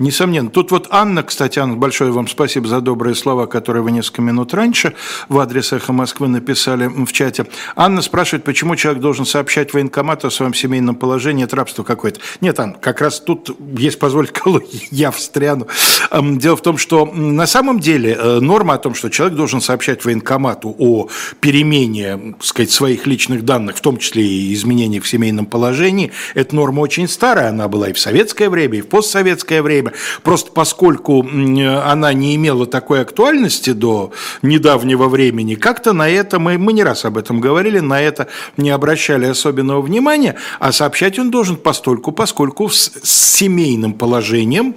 Несомненно. 0.00 0.48
Тут 0.48 0.70
вот 0.70 0.86
Анна, 0.88 1.22
кстати, 1.22 1.58
Анна, 1.58 1.76
большое 1.76 2.10
вам 2.10 2.26
спасибо 2.26 2.66
за 2.66 2.80
добрые 2.80 3.14
слова, 3.14 3.44
которые 3.44 3.82
вы 3.82 3.92
несколько 3.92 4.22
минут 4.22 4.54
раньше 4.54 4.94
в 5.28 5.38
адрес 5.38 5.74
«Эхо 5.74 5.92
Москвы» 5.92 6.26
написали 6.26 6.86
в 6.86 7.12
чате. 7.12 7.44
Анна 7.76 8.00
спрашивает, 8.00 8.42
почему 8.42 8.76
человек 8.76 9.02
должен 9.02 9.26
сообщать 9.26 9.74
военкомату 9.74 10.28
о 10.28 10.30
своем 10.30 10.54
семейном 10.54 10.94
положении, 10.94 11.44
это 11.44 11.54
рабство 11.54 11.82
какое-то. 11.82 12.20
Нет, 12.40 12.58
Анна, 12.58 12.78
как 12.80 13.02
раз 13.02 13.20
тут, 13.20 13.54
есть 13.76 13.98
позволить, 13.98 14.32
я 14.90 15.10
встряну. 15.10 15.66
Дело 16.10 16.56
в 16.56 16.62
том, 16.62 16.78
что 16.78 17.04
на 17.04 17.46
самом 17.46 17.78
деле 17.78 18.16
э, 18.18 18.40
норма 18.40 18.74
о 18.74 18.78
том, 18.78 18.94
что 18.94 19.10
человек 19.10 19.36
должен 19.36 19.60
сообщать 19.60 20.02
военкомату 20.06 20.74
о 20.78 21.08
перемене, 21.40 22.36
так 22.38 22.44
сказать, 22.46 22.70
своих 22.70 23.06
личных 23.06 23.44
данных, 23.44 23.76
в 23.76 23.82
том 23.82 23.98
числе 23.98 24.24
и 24.24 24.54
изменениях 24.54 25.04
в 25.04 25.08
семейном 25.08 25.44
положении, 25.44 26.10
эта 26.34 26.56
норма 26.56 26.80
очень 26.80 27.06
старая, 27.06 27.50
она 27.50 27.68
была 27.68 27.90
и 27.90 27.92
в 27.92 27.98
советское 27.98 28.48
время, 28.48 28.78
и 28.78 28.80
в 28.80 28.86
постсоветское 28.86 29.60
время. 29.60 29.89
Просто 30.22 30.52
поскольку 30.52 31.20
она 31.22 32.12
не 32.12 32.34
имела 32.36 32.66
такой 32.66 33.02
актуальности 33.02 33.70
до 33.70 34.12
недавнего 34.42 35.08
времени, 35.08 35.54
как-то 35.54 35.92
на 35.92 36.08
это, 36.08 36.38
мы, 36.38 36.58
мы 36.58 36.72
не 36.72 36.82
раз 36.82 37.04
об 37.04 37.18
этом 37.18 37.40
говорили, 37.40 37.80
на 37.80 38.00
это 38.00 38.28
не 38.56 38.70
обращали 38.70 39.26
особенного 39.26 39.82
внимания, 39.82 40.36
а 40.58 40.72
сообщать 40.72 41.18
он 41.18 41.30
должен 41.30 41.56
постольку, 41.56 42.12
поскольку 42.12 42.68
с, 42.68 42.92
с 43.02 43.36
семейным 43.36 43.92
положением 43.92 44.74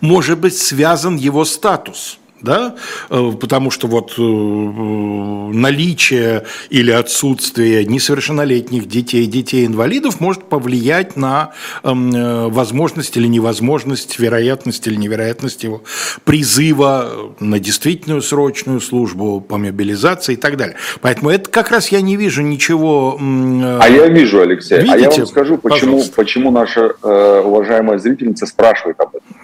может 0.00 0.38
быть 0.38 0.56
связан 0.56 1.16
его 1.16 1.44
статус– 1.44 2.18
да, 2.42 2.74
э, 3.10 3.32
потому 3.40 3.70
что 3.70 3.86
вот 3.86 4.14
э, 4.18 4.22
наличие 4.22 6.44
или 6.70 6.90
отсутствие 6.90 7.84
несовершеннолетних 7.84 8.86
детей, 8.86 9.26
детей-инвалидов 9.26 10.20
может 10.20 10.44
повлиять 10.44 11.16
на 11.16 11.52
эм, 11.82 12.14
э, 12.14 12.48
возможность 12.48 13.16
или 13.16 13.26
невозможность, 13.26 14.18
вероятность 14.18 14.86
или 14.86 14.96
невероятность 14.96 15.64
его 15.64 15.82
призыва 16.24 17.34
на 17.40 17.58
действительную 17.58 18.22
срочную 18.22 18.80
службу 18.80 19.40
по 19.40 19.58
мобилизации 19.58 20.34
и 20.34 20.36
так 20.36 20.56
далее. 20.56 20.76
Поэтому 21.00 21.30
это 21.30 21.50
как 21.50 21.70
раз 21.70 21.88
я 21.88 22.00
не 22.00 22.16
вижу 22.16 22.42
ничего... 22.42 23.18
А 23.20 23.88
я 23.88 24.08
вижу, 24.08 24.40
Алексей. 24.40 24.78
Видите? 24.78 24.94
А 24.94 24.98
я 24.98 25.10
вам 25.10 25.26
скажу, 25.26 25.58
почему, 25.58 26.02
почему 26.14 26.50
наша 26.50 26.92
э, 27.02 27.42
уважаемая 27.44 27.98
зрительница 27.98 28.46
спрашивает 28.46 28.98
об 29.00 29.16
этом. 29.16 29.36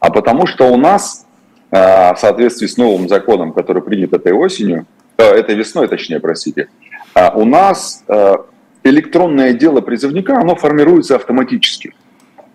А 0.00 0.10
потому 0.10 0.46
что 0.46 0.70
у 0.70 0.76
нас 0.76 1.23
в 1.74 2.16
соответствии 2.20 2.68
с 2.68 2.76
новым 2.76 3.08
законом, 3.08 3.52
который 3.52 3.82
принят 3.82 4.12
этой 4.12 4.32
осенью, 4.32 4.86
э, 5.18 5.24
этой 5.24 5.56
весной, 5.56 5.88
точнее, 5.88 6.20
простите, 6.20 6.68
а, 7.14 7.32
у 7.34 7.44
нас 7.44 8.04
э, 8.06 8.36
электронное 8.84 9.54
дело 9.54 9.80
призывника, 9.80 10.38
оно 10.38 10.54
формируется 10.54 11.16
автоматически. 11.16 11.92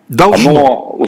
Должно. 0.08 0.50
Оно 0.50 1.06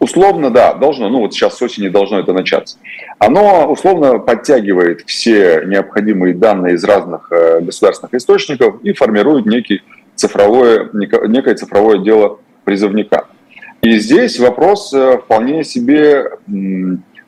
условно, 0.00 0.50
да, 0.50 0.74
должно, 0.74 1.08
ну 1.08 1.20
вот 1.20 1.32
сейчас 1.32 1.56
с 1.56 1.62
осени 1.62 1.88
должно 1.88 2.18
это 2.18 2.32
начаться. 2.32 2.78
Оно 3.20 3.70
условно 3.70 4.18
подтягивает 4.18 5.02
все 5.06 5.62
необходимые 5.64 6.34
данные 6.34 6.74
из 6.74 6.82
разных 6.82 7.30
э, 7.30 7.60
государственных 7.60 8.14
источников 8.14 8.82
и 8.82 8.92
формирует 8.94 9.46
некий 9.46 9.82
цифровое, 10.16 10.90
некое 10.92 11.54
цифровое 11.54 11.98
дело 11.98 12.40
призывника. 12.64 13.28
И 13.80 13.98
здесь 13.98 14.40
вопрос 14.40 14.92
вполне 15.24 15.62
себе 15.62 16.30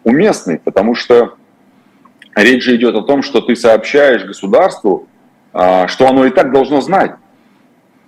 уместный, 0.07 0.59
потому 0.59 0.95
что 0.95 1.35
речь 2.35 2.63
же 2.63 2.77
идет 2.77 2.95
о 2.95 3.03
том, 3.03 3.23
что 3.23 3.41
ты 3.41 3.57
сообщаешь 3.57 4.25
государству, 4.25 5.09
а, 5.53 5.89
что 5.89 6.07
оно 6.09 6.25
и 6.25 6.31
так 6.31 6.53
должно 6.53 6.81
знать. 6.81 7.17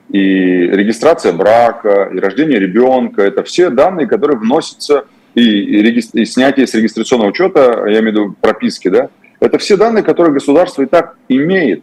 И 0.08 0.20
регистрация 0.20 1.32
брака, 1.32 2.08
и 2.14 2.18
рождение 2.20 2.60
ребенка, 2.60 3.22
это 3.22 3.42
все 3.42 3.68
данные, 3.68 4.06
которые 4.06 4.38
вносятся, 4.38 5.06
и, 5.34 5.42
и, 5.42 5.98
и 5.98 6.24
снятие 6.24 6.66
с 6.68 6.74
регистрационного 6.74 7.30
учета, 7.30 7.84
я 7.86 7.98
имею 7.98 8.02
в 8.02 8.06
виду 8.06 8.36
прописки, 8.40 8.88
да, 8.88 9.10
это 9.40 9.58
все 9.58 9.76
данные, 9.76 10.04
которые 10.04 10.32
государство 10.32 10.82
и 10.82 10.86
так 10.86 11.16
имеет. 11.28 11.82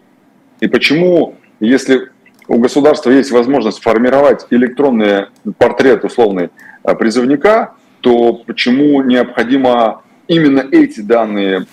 И 0.62 0.67
почему, 0.67 1.36
если 1.60 2.10
у 2.47 2.58
государства 2.60 3.12
есть 3.12 3.32
возможность 3.32 3.82
формировать 3.82 4.47
электронный 4.49 5.25
портрет 5.58 6.06
условный 6.06 6.51
а, 6.84 6.95
призывника, 6.95 7.73
то 7.99 8.34
почему 8.34 9.01
необходимо 9.01 10.04
именно 10.27 10.65
эти 10.71 11.01
данные 11.01 11.65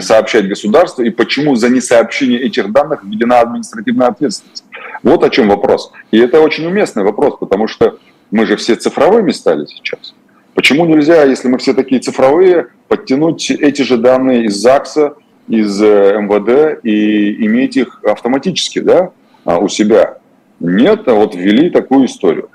сообщать 0.00 0.48
государству 0.48 1.02
и 1.02 1.10
почему 1.10 1.54
за 1.56 1.68
несообщение 1.68 2.40
этих 2.40 2.72
данных 2.72 3.04
введена 3.04 3.40
административная 3.40 4.08
ответственность. 4.08 4.64
Вот 5.02 5.24
о 5.24 5.30
чем 5.30 5.48
вопрос. 5.48 5.92
И 6.10 6.18
это 6.18 6.40
очень 6.40 6.66
уместный 6.66 7.04
вопрос, 7.04 7.36
потому 7.38 7.68
что 7.68 7.98
мы 8.30 8.46
же 8.46 8.56
все 8.56 8.76
цифровыми 8.76 9.30
стали 9.32 9.66
сейчас. 9.66 10.14
Почему 10.54 10.84
нельзя, 10.84 11.24
если 11.24 11.48
мы 11.48 11.58
все 11.58 11.74
такие 11.74 12.00
цифровые, 12.00 12.68
подтянуть 12.88 13.50
эти 13.50 13.82
же 13.82 13.96
данные 13.96 14.44
из 14.44 14.56
ЗАГСа, 14.56 15.14
из 15.48 15.80
э, 15.82 16.18
МВД 16.20 16.84
и 16.84 17.46
иметь 17.46 17.76
их 17.76 18.00
автоматически 18.04 18.80
да, 18.80 19.10
а, 19.44 19.58
у 19.58 19.68
себя? 19.68 20.18
Нет, 20.58 21.08
а 21.08 21.14
вот 21.14 21.34
ввели 21.34 21.70
такую 21.70 22.06
историю. 22.06 22.50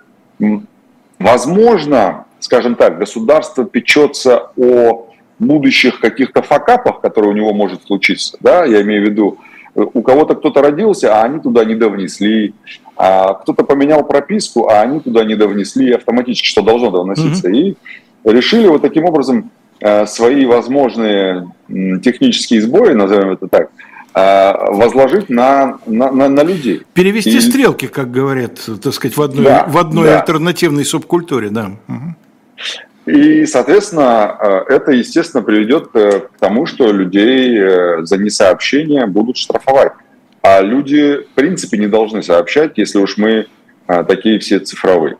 Возможно, 1.17 2.25
скажем 2.39 2.75
так, 2.75 2.99
государство 2.99 3.65
печется 3.65 4.51
о 4.55 5.04
будущих 5.39 5.99
каких-то 5.99 6.41
факапах, 6.41 7.01
которые 7.01 7.31
у 7.31 7.35
него 7.35 7.53
может 7.53 7.83
случиться, 7.83 8.37
да, 8.41 8.65
я 8.65 8.81
имею 8.81 9.05
в 9.05 9.09
виду, 9.09 9.37
у 9.75 10.01
кого-то 10.01 10.35
кто-то 10.35 10.61
родился, 10.61 11.19
а 11.19 11.23
они 11.23 11.39
туда 11.39 11.65
не 11.65 11.75
довнесли, 11.75 12.53
а 12.95 13.33
кто-то 13.33 13.63
поменял 13.63 14.05
прописку, 14.05 14.69
а 14.69 14.81
они 14.81 14.99
туда 15.01 15.25
не 15.25 15.35
довнесли 15.35 15.91
автоматически, 15.91 16.47
что 16.47 16.61
должно 16.61 16.91
довноситься. 16.91 17.49
Mm-hmm. 17.49 17.77
И 18.23 18.29
решили 18.31 18.67
вот 18.67 18.81
таким 18.81 19.03
образом 19.03 19.51
э, 19.81 20.05
свои 20.05 20.45
возможные 20.45 21.47
технические 21.67 22.61
сбои, 22.61 22.93
назовем 22.93 23.31
это 23.31 23.47
так, 23.49 23.69
э, 24.13 24.53
возложить 24.71 25.29
на, 25.29 25.77
на, 25.85 26.09
на, 26.11 26.29
на 26.29 26.41
людей. 26.41 26.83
Перевести 26.93 27.35
и... 27.35 27.41
стрелки, 27.41 27.87
как 27.87 28.11
говорят, 28.11 28.61
так 28.81 28.93
сказать, 28.93 29.17
в 29.17 29.21
одной, 29.21 29.43
да, 29.43 29.65
в 29.67 29.77
одной 29.77 30.05
да. 30.05 30.21
альтернативной 30.21 30.85
субкультуре, 30.85 31.49
да. 31.49 31.71
Угу. 31.89 32.15
И, 33.05 33.45
соответственно, 33.45 34.37
э, 34.39 34.73
это, 34.73 34.91
естественно, 34.91 35.43
приведет 35.43 35.89
э, 35.93 36.21
к 36.21 36.39
тому, 36.39 36.65
что 36.65 36.91
людей 36.91 37.55
э, 37.55 38.03
за 38.03 38.17
несообщение 38.17 39.05
будут 39.05 39.37
штрафовать. 39.37 39.93
А 40.41 40.61
люди, 40.61 41.17
в 41.17 41.35
принципе, 41.35 41.77
не 41.77 41.87
должны 41.87 42.23
сообщать, 42.23 42.77
если 42.77 42.99
уж 42.99 43.17
мы 43.17 43.47
такие 44.07 44.39
все 44.39 44.59
цифровые. 44.59 45.17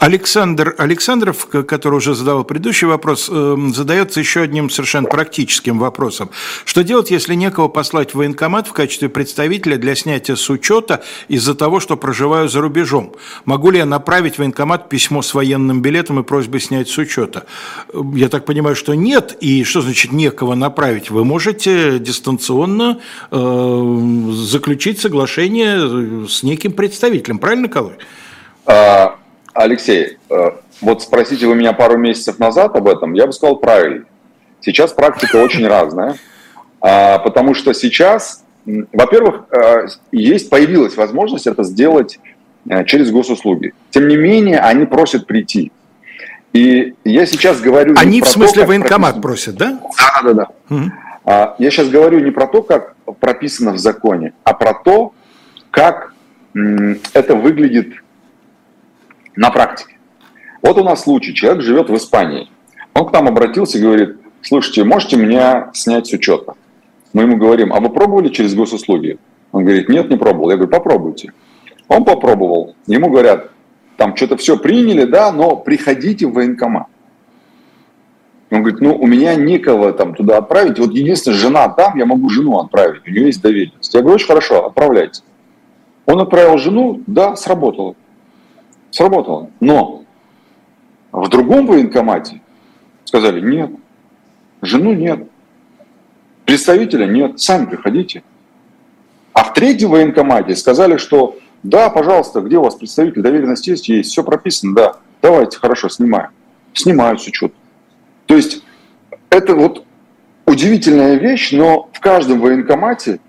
Александр 0.00 0.74
Александров, 0.78 1.46
который 1.46 1.96
уже 1.96 2.14
задавал 2.14 2.44
предыдущий 2.44 2.86
вопрос, 2.86 3.28
эм, 3.28 3.74
задается 3.74 4.18
еще 4.18 4.40
одним 4.40 4.70
совершенно 4.70 5.06
практическим 5.06 5.78
вопросом. 5.78 6.30
Что 6.64 6.82
делать, 6.82 7.10
если 7.10 7.34
некого 7.34 7.68
послать 7.68 8.12
в 8.12 8.14
военкомат 8.14 8.66
в 8.66 8.72
качестве 8.72 9.10
представителя 9.10 9.76
для 9.76 9.94
снятия 9.94 10.36
с 10.36 10.48
учета 10.48 11.02
из-за 11.28 11.54
того, 11.54 11.80
что 11.80 11.98
проживаю 11.98 12.48
за 12.48 12.62
рубежом? 12.62 13.14
Могу 13.44 13.70
ли 13.70 13.76
я 13.76 13.84
направить 13.84 14.36
в 14.36 14.38
военкомат 14.38 14.88
письмо 14.88 15.20
с 15.20 15.34
военным 15.34 15.82
билетом 15.82 16.18
и 16.18 16.22
просьбой 16.22 16.60
снять 16.60 16.88
с 16.88 16.96
учета? 16.96 17.44
Я 18.14 18.30
так 18.30 18.46
понимаю, 18.46 18.76
что 18.76 18.94
нет. 18.94 19.36
И 19.42 19.64
что 19.64 19.82
значит 19.82 20.12
некого 20.12 20.54
направить? 20.54 21.10
Вы 21.10 21.26
можете 21.26 21.98
дистанционно 21.98 23.00
э, 23.30 24.28
заключить 24.32 24.98
соглашение 24.98 26.26
с 26.26 26.42
неким 26.42 26.72
представителем, 26.72 27.38
правильно, 27.38 27.68
Колой? 27.68 27.98
А, 28.64 29.19
Алексей, 29.52 30.18
э, 30.28 30.50
вот 30.80 31.02
спросите 31.02 31.46
вы 31.46 31.54
меня 31.54 31.72
пару 31.72 31.96
месяцев 31.98 32.38
назад 32.38 32.76
об 32.76 32.88
этом, 32.88 33.14
я 33.14 33.26
бы 33.26 33.32
сказал 33.32 33.56
правильно. 33.56 34.04
Сейчас 34.60 34.92
практика 34.92 35.36
очень 35.36 35.66
разная, 35.66 36.16
а, 36.80 37.18
потому 37.18 37.54
что 37.54 37.72
сейчас, 37.72 38.44
во-первых, 38.64 39.44
э, 39.50 39.86
есть, 40.12 40.50
появилась 40.50 40.96
возможность 40.96 41.46
это 41.46 41.62
сделать 41.64 42.20
э, 42.68 42.84
через 42.84 43.10
госуслуги. 43.10 43.72
Тем 43.90 44.08
не 44.08 44.16
менее, 44.16 44.60
они 44.60 44.84
просят 44.84 45.26
прийти. 45.26 45.72
И 46.52 46.94
я 47.04 47.26
сейчас 47.26 47.60
говорю... 47.60 47.94
Они 47.96 48.20
в 48.20 48.28
смысле 48.28 48.62
то, 48.62 48.68
военкомат 48.68 49.20
прописано... 49.20 49.56
просят, 49.56 49.56
да? 49.56 49.80
Да, 49.96 50.22
да, 50.22 50.34
да. 50.34 50.76
Угу. 50.76 50.90
Я 51.58 51.70
сейчас 51.70 51.88
говорю 51.88 52.18
не 52.20 52.32
про 52.32 52.46
то, 52.46 52.62
как 52.62 52.96
прописано 53.20 53.72
в 53.72 53.78
законе, 53.78 54.32
а 54.42 54.52
про 54.52 54.74
то, 54.74 55.12
как 55.70 56.12
это 57.12 57.36
выглядит 57.36 57.99
на 59.40 59.50
практике. 59.50 59.96
Вот 60.62 60.76
у 60.76 60.84
нас 60.84 61.04
случай, 61.04 61.34
человек 61.34 61.62
живет 61.62 61.88
в 61.88 61.96
Испании. 61.96 62.50
Он 62.92 63.06
к 63.06 63.12
нам 63.12 63.26
обратился 63.26 63.78
и 63.78 63.80
говорит, 63.80 64.18
слушайте, 64.42 64.84
можете 64.84 65.16
меня 65.16 65.70
снять 65.72 66.08
с 66.08 66.12
учета? 66.12 66.54
Мы 67.14 67.22
ему 67.22 67.38
говорим, 67.38 67.72
а 67.72 67.80
вы 67.80 67.88
пробовали 67.88 68.28
через 68.28 68.54
госуслуги? 68.54 69.18
Он 69.52 69.64
говорит, 69.64 69.88
нет, 69.88 70.10
не 70.10 70.18
пробовал. 70.18 70.50
Я 70.50 70.56
говорю, 70.56 70.70
попробуйте. 70.70 71.32
Он 71.88 72.04
попробовал. 72.04 72.76
Ему 72.86 73.08
говорят, 73.08 73.50
там 73.96 74.14
что-то 74.14 74.36
все 74.36 74.58
приняли, 74.58 75.04
да, 75.04 75.32
но 75.32 75.56
приходите 75.56 76.26
в 76.26 76.34
военкомат. 76.34 76.88
Он 78.50 78.62
говорит, 78.62 78.82
ну, 78.82 78.94
у 78.94 79.06
меня 79.06 79.36
некого 79.36 79.94
там 79.94 80.14
туда 80.14 80.36
отправить. 80.36 80.78
Вот 80.78 80.90
единственная 80.90 81.38
жена 81.38 81.68
там, 81.70 81.96
я 81.96 82.04
могу 82.04 82.28
жену 82.28 82.58
отправить. 82.58 83.06
У 83.06 83.10
нее 83.10 83.26
есть 83.26 83.40
доверенность. 83.40 83.94
Я 83.94 84.00
говорю, 84.02 84.16
очень 84.16 84.26
хорошо, 84.26 84.66
отправляйте. 84.66 85.22
Он 86.04 86.20
отправил 86.20 86.58
жену, 86.58 87.00
да, 87.06 87.36
сработало. 87.36 87.94
Сработало. 88.90 89.50
Но 89.60 90.04
В 91.12 91.28
другом 91.28 91.66
военкомате 91.66 92.40
сказали 93.04 93.40
нет, 93.40 93.70
жену 94.62 94.92
нет, 94.92 95.28
представителя 96.44 97.06
нет, 97.06 97.40
сами 97.40 97.66
приходите. 97.66 98.22
А 99.32 99.44
в 99.44 99.54
третьем 99.54 99.90
военкомате 99.90 100.54
сказали, 100.54 100.96
что 100.96 101.36
да, 101.62 101.90
пожалуйста, 101.90 102.40
где 102.40 102.56
у 102.56 102.62
вас 102.62 102.74
представитель 102.74 103.22
доверенности 103.22 103.70
есть, 103.70 103.88
есть, 103.88 104.10
все 104.10 104.24
прописано, 104.24 104.74
да, 104.74 104.96
давайте, 105.20 105.58
хорошо, 105.58 105.88
снимаем. 105.88 106.30
Снимают 106.72 107.20
с 107.20 107.26
учета. 107.26 107.54
То 108.26 108.36
есть 108.36 108.62
это 109.28 109.54
вот 109.54 109.84
удивительная 110.46 111.16
вещь, 111.16 111.52
но 111.52 111.88
в 111.92 112.00
каждом 112.00 112.40
военкомате 112.40 113.20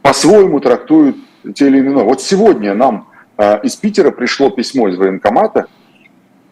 по-своему 0.00 0.60
трактуют 0.60 1.16
те 1.54 1.66
или 1.66 1.78
иные. 1.78 2.04
Вот 2.04 2.22
сегодня 2.22 2.74
нам 2.74 3.08
из 3.38 3.76
Питера 3.76 4.10
пришло 4.10 4.50
письмо 4.50 4.88
из 4.88 4.96
военкомата, 4.96 5.66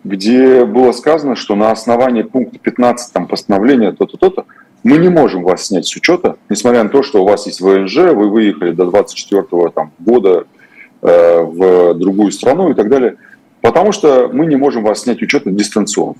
где 0.04 0.64
было 0.64 0.92
сказано, 0.92 1.36
что 1.36 1.54
на 1.54 1.70
основании 1.70 2.22
пункта 2.22 2.58
15 2.58 3.12
там, 3.12 3.26
постановления 3.26 3.92
то-то, 3.92 4.16
то-то, 4.16 4.46
мы 4.82 4.96
не 4.96 5.08
можем 5.08 5.42
вас 5.42 5.66
снять 5.66 5.86
с 5.86 5.94
учета, 5.94 6.36
несмотря 6.48 6.82
на 6.82 6.88
то, 6.88 7.02
что 7.02 7.22
у 7.22 7.26
вас 7.26 7.46
есть 7.46 7.60
ВНЖ, 7.60 7.96
вы 8.14 8.30
выехали 8.30 8.72
до 8.72 8.86
24 8.86 9.44
там, 9.74 9.92
года 9.98 10.46
э, 11.02 11.42
в 11.42 11.94
другую 11.94 12.32
страну 12.32 12.70
и 12.70 12.74
так 12.74 12.88
далее, 12.88 13.16
потому 13.60 13.92
что 13.92 14.30
мы 14.32 14.46
не 14.46 14.56
можем 14.56 14.82
вас 14.82 15.02
снять 15.02 15.20
учета 15.20 15.50
дистанционно. 15.50 16.16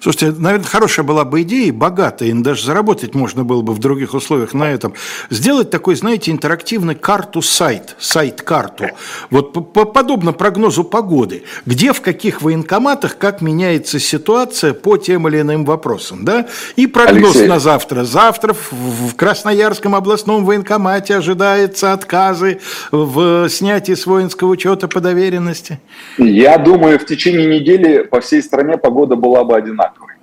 Слушайте, 0.00 0.34
наверное, 0.38 0.66
хорошая 0.66 1.04
была 1.04 1.24
бы 1.24 1.42
идея, 1.42 1.72
богатая, 1.72 2.30
и 2.30 2.32
даже 2.32 2.64
заработать 2.64 3.14
можно 3.14 3.44
было 3.44 3.62
бы 3.62 3.72
в 3.72 3.78
других 3.78 4.14
условиях 4.14 4.54
на 4.54 4.70
этом. 4.70 4.94
Сделать 5.30 5.70
такой, 5.70 5.96
знаете, 5.96 6.30
интерактивный 6.30 6.94
карту-сайт, 6.94 7.96
сайт-карту. 7.98 8.86
Вот 9.30 9.52
подобно 9.72 10.32
прогнозу 10.32 10.84
погоды, 10.84 11.42
где 11.66 11.92
в 11.92 12.00
каких 12.00 12.42
военкоматах, 12.42 13.18
как 13.18 13.40
меняется 13.40 13.98
ситуация 13.98 14.72
по 14.74 14.96
тем 14.96 15.28
или 15.28 15.40
иным 15.40 15.64
вопросам. 15.64 16.24
Да? 16.24 16.46
И 16.76 16.86
прогноз 16.86 17.34
Алексей. 17.36 17.48
на 17.48 17.58
завтра. 17.58 18.04
Завтра 18.04 18.54
в 18.54 19.14
Красноярском 19.16 19.94
областном 19.94 20.44
военкомате 20.44 21.16
ожидается 21.16 21.92
отказы 21.92 22.60
в 22.90 23.48
снятии 23.48 23.94
с 23.94 24.06
воинского 24.06 24.48
учета 24.48 24.88
по 24.88 25.00
доверенности. 25.00 25.80
Я 26.18 26.58
думаю, 26.58 26.98
в 26.98 27.06
течение 27.06 27.46
недели 27.46 28.02
по 28.02 28.20
всей 28.20 28.42
стране 28.42 28.76
погода 28.76 29.16
была 29.16 29.44
бы 29.44 29.56
одинаковый. 29.66 30.14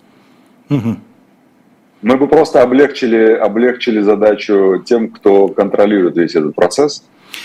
Угу. 0.69 0.97
Мы 2.01 2.17
бы 2.17 2.27
просто 2.27 2.61
облегчили, 2.61 3.33
облегчили 3.33 4.01
задачу 4.01 4.83
тем, 4.85 5.09
кто 5.09 5.47
контролирует 5.47 6.17
весь 6.17 6.35
этот 6.35 6.55
процесс. 6.55 7.03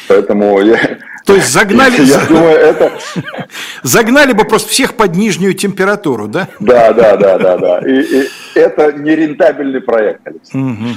Поэтому 0.09 0.61
я, 0.61 0.99
то 1.29 1.35
есть 1.35 1.53
загнали, 1.53 2.01
я 2.05 2.25
думаю, 2.27 2.57
это... 2.57 2.93
загнали 3.83 4.33
бы 4.33 4.45
просто 4.45 4.71
всех 4.71 4.95
под 4.95 5.15
нижнюю 5.15 5.55
температуру, 5.55 6.27
да? 6.27 6.49
Да, 6.59 6.93
да, 6.93 7.17
да, 7.17 7.39
да, 7.39 7.59
да. 7.59 7.79
И, 7.81 8.01
и 8.01 8.29
это 8.55 8.93
нерентабельный 8.93 9.81
проект, 9.81 10.27
Алексей. 10.27 10.59
Угу. 10.59 10.89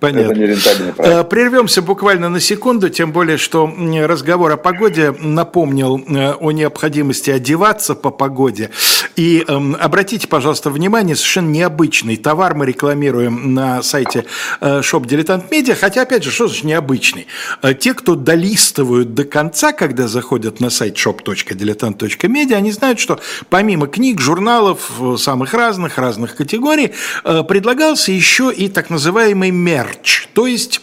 Понятно. 0.00 0.32
Это 0.32 0.40
нерентабельный 0.40 0.92
проект. 0.92 1.14
Э, 1.14 1.24
прервемся 1.24 1.82
буквально 1.82 2.28
на 2.28 2.40
секунду, 2.40 2.88
тем 2.88 3.12
более, 3.12 3.36
что 3.36 3.72
разговор 4.06 4.52
о 4.52 4.56
погоде 4.56 5.14
напомнил 5.18 5.98
э, 5.98 6.32
о 6.32 6.50
необходимости 6.50 7.30
одеваться 7.30 7.94
по 7.94 8.10
погоде. 8.10 8.70
И 9.16 9.44
э, 9.46 9.72
обратите, 9.80 10.26
пожалуйста, 10.26 10.70
внимание, 10.70 11.16
совершенно 11.16 11.50
необычный 11.50 12.16
товар 12.16 12.54
мы 12.54 12.66
рекламируем 12.66 13.54
на 13.54 13.82
сайте 13.82 14.24
э, 14.60 14.80
Shop 14.80 15.04
Dilettant 15.04 15.48
Media, 15.50 15.74
хотя, 15.74 16.02
опять 16.02 16.24
же, 16.24 16.30
что 16.30 16.48
значит 16.48 16.64
необычный? 16.64 17.26
Э, 17.62 17.74
те, 17.74 17.94
кто 17.94 18.14
долистывают 18.14 19.14
до 19.14 19.24
конца, 19.24 19.72
когда 19.72 20.08
заходят 20.08 20.60
на 20.60 20.70
сайт 20.70 20.96
shop.diletant.media, 20.96 22.54
они 22.54 22.72
знают, 22.72 23.00
что 23.00 23.20
помимо 23.50 23.86
книг, 23.86 24.20
журналов 24.20 24.90
самых 25.18 25.52
разных, 25.54 25.98
разных 25.98 26.36
категорий, 26.36 26.92
предлагался 27.22 28.12
еще 28.12 28.52
и 28.52 28.68
так 28.68 28.90
называемый 28.90 29.50
мерч, 29.72 30.28
то 30.34 30.46
есть 30.46 30.82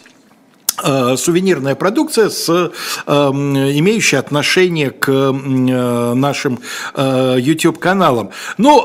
э, 0.82 1.16
сувенирная 1.16 1.76
продукция, 1.76 2.28
с, 2.28 2.48
э, 2.48 2.70
имеющая 3.06 4.18
отношение 4.18 4.90
к 4.90 5.08
э, 5.08 6.14
нашим 6.14 6.58
YouTube-каналам. 6.96 8.30
Но 8.58 8.80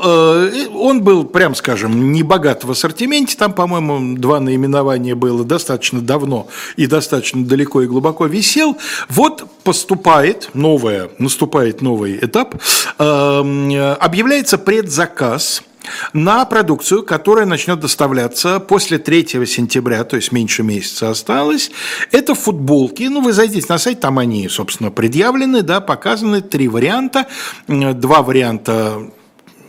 он 0.74 1.02
был, 1.02 1.24
прям 1.24 1.54
скажем, 1.54 2.12
не 2.12 2.22
богат 2.22 2.64
в 2.64 2.70
ассортименте, 2.70 3.36
там, 3.36 3.52
по-моему, 3.52 4.16
два 4.16 4.40
наименования 4.40 5.14
было. 5.14 5.44
Достаточно 5.44 6.00
давно 6.00 6.46
и 6.76 6.86
достаточно 6.86 7.44
далеко 7.44 7.82
и 7.82 7.86
глубоко 7.86 8.26
висел. 8.26 8.76
Вот 9.08 9.44
поступает 9.64 10.50
новое, 10.54 11.10
наступает 11.18 11.82
новый 11.82 12.18
этап, 12.18 12.54
объявляется 12.98 14.58
предзаказ– 14.58 15.62
на 16.12 16.44
продукцию, 16.44 17.02
которая 17.02 17.46
начнет 17.46 17.80
доставляться 17.80 18.60
после 18.60 18.98
3 18.98 19.46
сентября, 19.46 20.04
то 20.04 20.16
есть 20.16 20.32
меньше 20.32 20.62
месяца 20.62 21.10
осталось. 21.10 21.70
Это 22.12 22.34
футболки, 22.34 23.04
ну 23.04 23.20
вы 23.20 23.32
зайдите 23.32 23.66
на 23.68 23.78
сайт, 23.78 24.00
там 24.00 24.18
они, 24.18 24.48
собственно, 24.48 24.90
предъявлены, 24.90 25.62
да, 25.62 25.80
показаны 25.80 26.40
три 26.40 26.68
варианта. 26.68 27.26
Два 27.68 28.22
варианта 28.22 29.10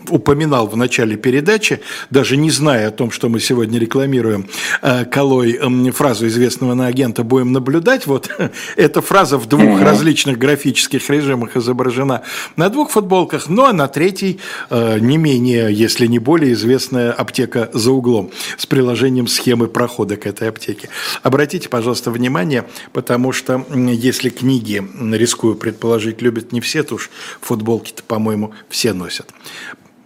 упоминал 0.09 0.67
в 0.67 0.75
начале 0.75 1.17
передачи, 1.17 1.81
даже 2.09 2.37
не 2.37 2.51
зная 2.51 2.87
о 2.89 2.91
том, 2.91 3.11
что 3.11 3.29
мы 3.29 3.39
сегодня 3.39 3.79
рекламируем 3.79 4.47
э, 4.81 5.05
Колой 5.05 5.59
фразу 5.91 6.27
известного 6.27 6.73
на 6.73 6.87
агента 6.87 7.23
«Будем 7.23 7.51
наблюдать». 7.51 8.07
Вот 8.07 8.29
эта 8.75 9.01
фраза 9.01 9.37
в 9.37 9.47
двух 9.47 9.81
различных 9.81 10.37
графических 10.37 11.09
режимах 11.09 11.55
изображена 11.57 12.23
на 12.55 12.69
двух 12.69 12.91
футболках, 12.91 13.49
ну 13.49 13.65
а 13.65 13.73
на 13.73 13.87
третьей 13.87 14.39
э, 14.69 14.99
не 14.99 15.17
менее, 15.17 15.73
если 15.73 16.07
не 16.07 16.19
более 16.19 16.53
известная 16.53 17.11
аптека 17.11 17.69
за 17.73 17.91
углом 17.91 18.31
с 18.57 18.65
приложением 18.65 19.27
схемы 19.27 19.67
прохода 19.67 20.17
к 20.17 20.25
этой 20.25 20.49
аптеке. 20.49 20.89
Обратите, 21.23 21.69
пожалуйста, 21.69 22.11
внимание, 22.11 22.65
потому 22.93 23.31
что 23.31 23.65
если 23.73 24.29
книги, 24.29 24.83
рискую 25.13 25.55
предположить, 25.55 26.21
любят 26.21 26.51
не 26.51 26.61
все, 26.61 26.83
то 26.83 26.95
уж 26.95 27.09
футболки-то, 27.41 28.03
по-моему, 28.03 28.53
все 28.69 28.93
носят. 28.93 29.31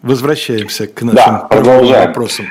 Возвращаемся 0.02 0.88
к 0.88 1.02
нашим 1.04 1.34
да, 1.34 1.48
продолжаем. 1.50 2.08
вопросам. 2.08 2.48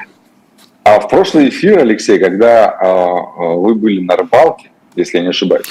А 0.85 1.01
в 1.01 1.09
прошлый 1.09 1.49
эфир, 1.49 1.79
Алексей, 1.79 2.19
когда 2.19 2.71
а, 2.71 3.57
вы 3.57 3.75
были 3.75 4.01
на 4.01 4.17
рыбалке, 4.17 4.71
если 4.95 5.19
я 5.19 5.25
не 5.25 5.31
ошибаюсь. 5.31 5.67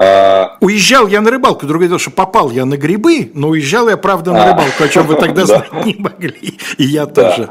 А... 0.00 0.56
Уезжал 0.60 1.06
я 1.06 1.20
на 1.20 1.30
рыбалку, 1.30 1.66
другое 1.66 1.88
дело, 1.88 1.98
что 1.98 2.10
попал 2.10 2.50
я 2.50 2.64
на 2.64 2.78
грибы, 2.78 3.30
но 3.34 3.48
уезжал 3.48 3.90
я, 3.90 3.98
правда, 3.98 4.32
на 4.32 4.44
а. 4.44 4.52
рыбалку, 4.52 4.82
о 4.82 4.88
чем 4.88 5.06
вы 5.06 5.14
тогда 5.20 5.44
знать 5.44 5.70
не 5.84 5.96
могли, 5.98 6.58
и 6.78 6.84
я 6.84 7.04
тоже. 7.06 7.50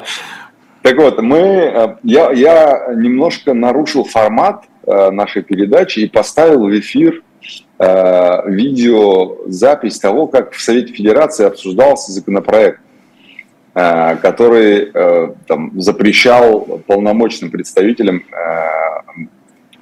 Так 0.81 0.97
вот, 0.97 1.21
мы, 1.21 1.97
я, 2.01 2.31
я 2.31 2.87
немножко 2.95 3.53
нарушил 3.53 4.05
формат 4.05 4.65
нашей 4.87 5.43
передачи 5.43 5.99
и 5.99 6.07
поставил 6.07 6.65
в 6.65 6.79
эфир 6.79 7.21
видеозапись 7.79 9.99
того, 9.99 10.25
как 10.25 10.53
в 10.53 10.61
Совете 10.61 10.93
Федерации 10.93 11.45
обсуждался 11.45 12.11
законопроект 12.11 12.79
который 13.73 14.91
э, 14.93 15.33
там, 15.47 15.79
запрещал 15.79 16.81
полномочным 16.87 17.51
представителям 17.51 18.17
э, 18.17 19.25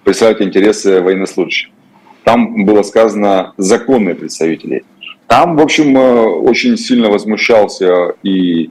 представлять 0.03 0.41
интересы 0.41 1.01
военнослужащих. 1.01 1.71
Там 2.23 2.65
было 2.65 2.83
сказано 2.83 3.53
законные 3.57 4.13
представители. 4.13 4.83
Там, 5.25 5.55
в 5.55 5.61
общем, 5.61 5.95
очень 5.95 6.77
сильно 6.77 7.09
возмущался 7.09 8.13
и 8.23 8.69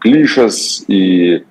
Клишес, 0.00 0.84
и 0.88 1.44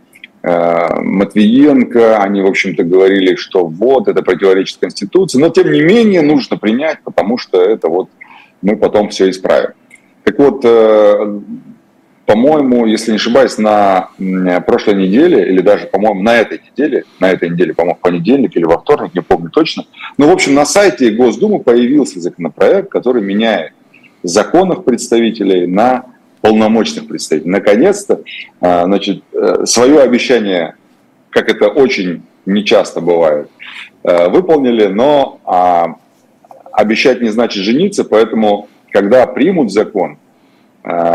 Матвиенко, 0.43 2.21
они, 2.21 2.41
в 2.41 2.47
общем-то, 2.47 2.83
говорили, 2.83 3.35
что 3.35 3.65
вот, 3.65 4.07
это 4.07 4.21
противоречит 4.21 4.79
Конституции, 4.79 5.39
но, 5.39 5.49
тем 5.49 5.71
не 5.71 5.81
менее, 5.81 6.21
нужно 6.21 6.57
принять, 6.57 6.99
потому 7.03 7.37
что 7.37 7.61
это 7.61 7.89
вот 7.89 8.09
мы 8.61 8.75
потом 8.75 9.09
все 9.09 9.29
исправим. 9.29 9.71
Так 10.23 10.39
вот, 10.39 10.65
по-моему, 12.27 12.85
если 12.85 13.11
не 13.11 13.15
ошибаюсь, 13.15 13.57
на 13.57 14.09
прошлой 14.67 14.95
неделе, 14.95 15.47
или 15.49 15.61
даже, 15.61 15.87
по-моему, 15.87 16.21
на 16.21 16.35
этой 16.35 16.59
неделе, 16.59 17.05
на 17.21 17.31
этой 17.31 17.49
неделе, 17.49 17.73
по-моему, 17.73 17.95
в 17.95 18.01
понедельник 18.01 18.55
или 18.57 18.65
во 18.65 18.79
вторник, 18.79 19.15
не 19.15 19.21
помню 19.21 19.49
точно, 19.49 19.85
но, 20.17 20.27
в 20.27 20.31
общем, 20.31 20.53
на 20.53 20.65
сайте 20.65 21.09
Госдумы 21.11 21.59
появился 21.59 22.19
законопроект, 22.19 22.89
который 22.89 23.21
меняет 23.21 23.71
законных 24.23 24.83
представителей 24.83 25.67
на 25.67 26.03
полномочных 26.41 27.07
представителей. 27.07 27.49
Наконец-то, 27.49 28.21
а, 28.59 28.83
значит, 28.83 29.23
э, 29.31 29.65
свое 29.65 30.01
обещание, 30.01 30.75
как 31.29 31.49
это 31.49 31.69
очень 31.69 32.23
нечасто 32.45 32.99
бывает, 32.99 33.49
э, 34.03 34.27
выполнили, 34.27 34.87
но 34.87 35.39
а, 35.45 35.95
обещать 36.73 37.21
не 37.21 37.29
значит 37.29 37.63
жениться, 37.63 38.03
поэтому, 38.03 38.67
когда 38.91 39.25
примут 39.27 39.71
закон, 39.71 40.17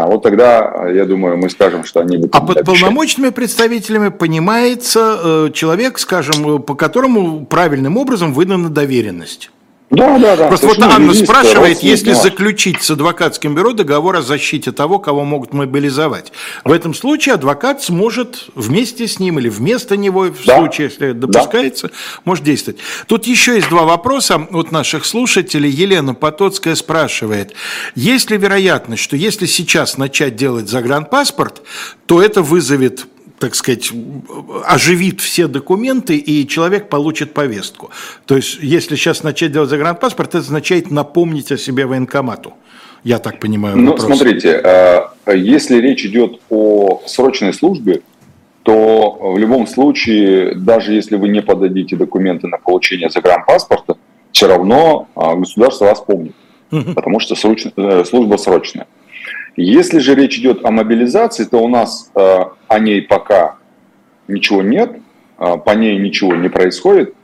вот 0.07 0.23
тогда, 0.23 0.87
я 0.89 1.07
думаю, 1.07 1.39
мы 1.39 1.49
скажем, 1.49 1.85
что 1.85 2.01
они 2.01 2.19
будут... 2.19 2.35
А 2.35 2.41
под 2.43 2.65
полномочными 2.65 3.31
представителями 3.31 4.09
понимается 4.09 5.19
э, 5.23 5.51
человек, 5.55 5.99
скажем, 5.99 6.63
по 6.63 6.75
которому 6.75 7.47
правильным 7.47 7.97
образом 7.97 8.35
выдана 8.35 8.69
доверенность. 8.69 9.51
Да, 9.93 10.19
да, 10.19 10.37
да. 10.37 10.49
Просто 10.49 10.69
вот 10.69 10.83
Анна 10.83 11.05
юрист, 11.05 11.25
спрашивает, 11.25 11.83
если 11.83 12.15
заключить 12.15 12.83
с 12.83 12.91
адвокатским 12.91 13.55
бюро 13.55 13.75
договор 13.75 14.17
о 14.17 14.23
защите 14.23 14.73
того, 14.73 14.99
кого 14.99 15.25
могут 15.25 15.53
мобилизовать. 15.53 16.33
В 16.65 16.73
этом 16.73 16.95
случае 16.95 17.35
адвокат 17.35 17.83
сможет 17.83 18.47
вместе 18.55 19.07
с 19.07 19.19
ним 19.19 19.39
или 19.39 19.51
вместо 19.51 19.99
него, 19.99 20.23
в 20.23 20.47
да. 20.47 20.57
случае, 20.57 20.89
если 20.89 21.13
допускается, 21.13 21.89
да. 21.89 21.95
может 22.25 22.43
действовать. 22.43 22.81
Тут 23.07 23.27
еще 23.27 23.57
есть 23.57 23.69
два 23.69 23.83
вопроса 23.83 24.41
от 24.51 24.73
наших 24.73 25.05
слушателей. 25.05 25.69
Елена 25.69 26.15
Потоцкая 26.15 26.75
спрашивает, 26.75 27.53
есть 27.95 28.31
ли 28.31 28.39
вероятность, 28.39 29.03
что 29.03 29.17
если 29.17 29.45
сейчас 29.45 29.99
начать 29.99 30.37
делать 30.37 30.71
загранпаспорт, 30.71 31.61
то 32.07 32.23
это 32.23 32.41
вызовет 32.41 33.07
так 33.43 33.57
сказать, 33.57 33.91
оживит 34.69 35.21
все 35.21 35.49
документы, 35.49 36.17
и 36.17 36.47
человек 36.47 36.89
получит 36.89 37.35
повестку. 37.35 37.91
То 38.25 38.37
есть, 38.37 38.59
если 38.63 38.95
сейчас 38.95 39.25
начать 39.25 39.51
делать 39.51 39.69
загранпаспорт, 39.69 40.29
это 40.29 40.39
означает 40.39 40.93
напомнить 40.93 41.51
о 41.51 41.59
себе 41.59 41.87
военкомату. 41.87 42.53
Я 43.03 43.19
так 43.19 43.41
понимаю. 43.41 43.77
Ну, 43.77 43.91
вопрос. 43.91 44.07
смотрите, 44.07 44.61
а, 44.65 45.11
если 45.35 45.81
речь 45.81 46.05
идет 46.05 46.41
о 46.51 47.03
срочной 47.07 47.53
службе, 47.53 48.03
то 48.63 49.19
в 49.21 49.39
любом 49.39 49.67
случае, 49.67 50.55
даже 50.55 50.93
если 50.93 51.17
вы 51.17 51.29
не 51.29 51.43
подадите 51.43 51.97
документы 51.97 52.47
на 52.47 52.59
получение 52.59 53.11
загранпаспорта, 53.11 53.97
все 54.31 54.47
равно 54.47 55.09
а, 55.17 55.35
государство 55.35 55.87
вас 55.87 56.01
помнит, 56.01 56.37
потому 56.71 57.19
что 57.19 57.35
э, 57.35 58.05
служба 58.05 58.37
срочная. 58.37 58.87
Если 59.57 59.99
же 59.99 60.15
речь 60.15 60.39
идет 60.39 60.65
о 60.65 60.71
мобилизации, 60.71 61.45
то 61.45 61.59
у 61.59 61.69
нас 61.69 62.11
э, 62.15 62.39
о 62.69 62.79
ней 62.79 63.03
пока 63.03 63.57
ничего 64.27 64.63
нет, 64.63 64.97
э, 65.39 65.57
по 65.65 65.71
ней 65.73 65.99
ничего 65.99 66.35
не 66.35 66.49
происходит, 66.49 67.15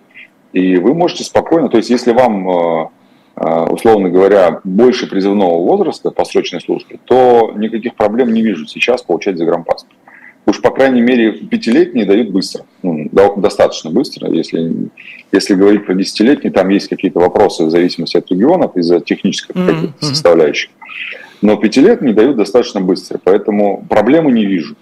и 0.52 0.76
вы 0.76 0.94
можете 0.94 1.24
спокойно, 1.24 1.68
то 1.68 1.78
есть 1.78 1.88
если 1.88 2.12
вам, 2.12 2.48
э, 2.48 2.88
э, 3.36 3.64
условно 3.70 4.10
говоря, 4.10 4.60
больше 4.64 5.08
призывного 5.08 5.58
возраста 5.62 6.10
по 6.10 6.24
срочной 6.24 6.60
службе, 6.60 6.98
то 7.04 7.52
никаких 7.56 7.94
проблем 7.94 8.32
не 8.32 8.42
вижу 8.42 8.66
сейчас 8.66 9.02
получать 9.02 9.38
загранпаспорт. 9.38 9.96
Уж, 10.44 10.62
по 10.62 10.70
крайней 10.70 11.02
мере, 11.02 11.32
пятилетние 11.32 12.06
дают 12.06 12.30
быстро, 12.30 12.64
ну, 12.82 13.10
достаточно 13.36 13.90
быстро. 13.90 14.30
Если, 14.30 14.88
если 15.30 15.54
говорить 15.54 15.84
про 15.84 15.94
десятилетние, 15.94 16.50
там 16.50 16.70
есть 16.70 16.88
какие-то 16.88 17.20
вопросы 17.20 17.66
в 17.66 17.70
зависимости 17.70 18.16
от 18.16 18.30
регионов 18.30 18.74
из-за 18.74 19.00
технических 19.00 19.54
mm-hmm. 19.54 19.92
составляющих 20.00 20.70
но 21.42 21.57
пятилетний 21.57 22.12
дают 22.12 22.37
достаточно 22.37 22.81
быстро, 22.81 23.18
поэтому 23.22 23.85
проблемы 23.88 24.33
не 24.33 24.44
вижу. 24.44 24.77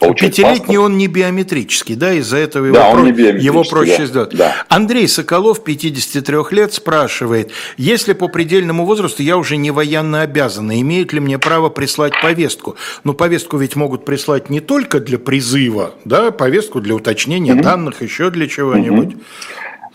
Пятилетний 0.00 0.76
он 0.76 0.98
не 0.98 1.06
биометрический, 1.06 1.94
да, 1.94 2.12
из-за 2.14 2.38
этого 2.38 2.66
его, 2.66 2.76
да, 2.76 2.90
про... 2.90 3.06
его 3.06 3.64
проще 3.64 3.98
да, 3.98 4.06
сделать. 4.06 4.36
Да. 4.36 4.54
Андрей 4.68 5.08
Соколов, 5.08 5.64
53 5.64 6.36
лет, 6.50 6.72
спрашивает, 6.72 7.52
если 7.76 8.12
по 8.12 8.28
предельному 8.28 8.84
возрасту 8.84 9.22
я 9.22 9.38
уже 9.38 9.56
не 9.56 9.70
военно 9.70 10.22
обязан, 10.22 10.70
имеют 10.72 11.12
ли 11.12 11.20
мне 11.20 11.38
право 11.38 11.68
прислать 11.68 12.12
повестку? 12.20 12.76
Ну, 13.04 13.14
повестку 13.14 13.56
ведь 13.56 13.76
могут 13.76 14.04
прислать 14.04 14.50
не 14.50 14.60
только 14.60 15.00
для 15.00 15.18
призыва, 15.18 15.94
да, 16.04 16.30
повестку 16.30 16.80
для 16.80 16.94
уточнения 16.94 17.54
угу. 17.54 17.62
данных, 17.62 18.02
еще 18.02 18.30
для 18.30 18.48
чего-нибудь. 18.48 19.14
Угу. 19.14 19.22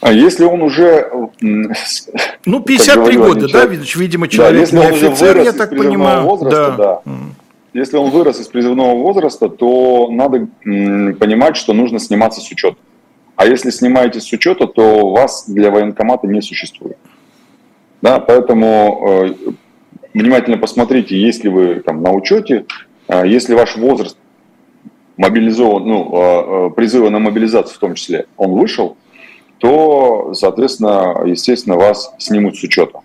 А 0.01 0.13
если 0.13 0.45
он 0.45 0.61
уже... 0.61 1.09
Ну, 2.45 2.61
53 2.61 3.17
года, 3.17 3.47
да, 3.51 3.65
видимо, 3.65 4.27
человек 4.27 4.55
да, 4.55 4.59
если 4.61 4.77
не 4.77 4.85
офицер, 4.85 5.41
я 5.41 5.51
так 5.51 5.69
понимаю. 5.69 6.23
Возраста, 6.23 6.75
да. 6.77 7.01
да. 7.05 7.11
Если 7.73 7.97
он 7.97 8.09
вырос 8.09 8.39
из 8.39 8.47
призывного 8.47 8.95
возраста, 8.95 9.47
то 9.47 10.09
надо 10.09 10.47
понимать, 10.63 11.55
что 11.55 11.73
нужно 11.73 11.99
сниматься 11.99 12.41
с 12.41 12.51
учета. 12.51 12.77
А 13.35 13.45
если 13.45 13.69
снимаетесь 13.69 14.23
с 14.23 14.33
учета, 14.33 14.67
то 14.67 15.11
вас 15.11 15.47
для 15.47 15.69
военкомата 15.69 16.27
не 16.27 16.41
существует. 16.41 16.97
Да, 18.01 18.19
поэтому 18.19 19.05
э, 19.07 19.51
внимательно 20.13 20.57
посмотрите, 20.57 21.17
если 21.17 21.49
вы 21.49 21.75
там 21.75 22.01
на 22.01 22.11
учете, 22.11 22.65
э, 23.07 23.23
если 23.27 23.53
ваш 23.53 23.77
возраст 23.77 24.17
мобилизован, 25.17 25.85
ну, 25.85 26.09
э, 26.11 26.67
э 26.67 26.69
призыва 26.71 27.09
на 27.09 27.19
мобилизацию 27.19 27.75
в 27.75 27.79
том 27.79 27.95
числе, 27.95 28.25
он 28.35 28.51
вышел, 28.51 28.97
то, 29.59 30.33
соответственно, 30.33 31.21
естественно, 31.25 31.75
вас 31.75 32.13
снимут 32.17 32.57
с 32.57 32.63
учета. 32.63 32.99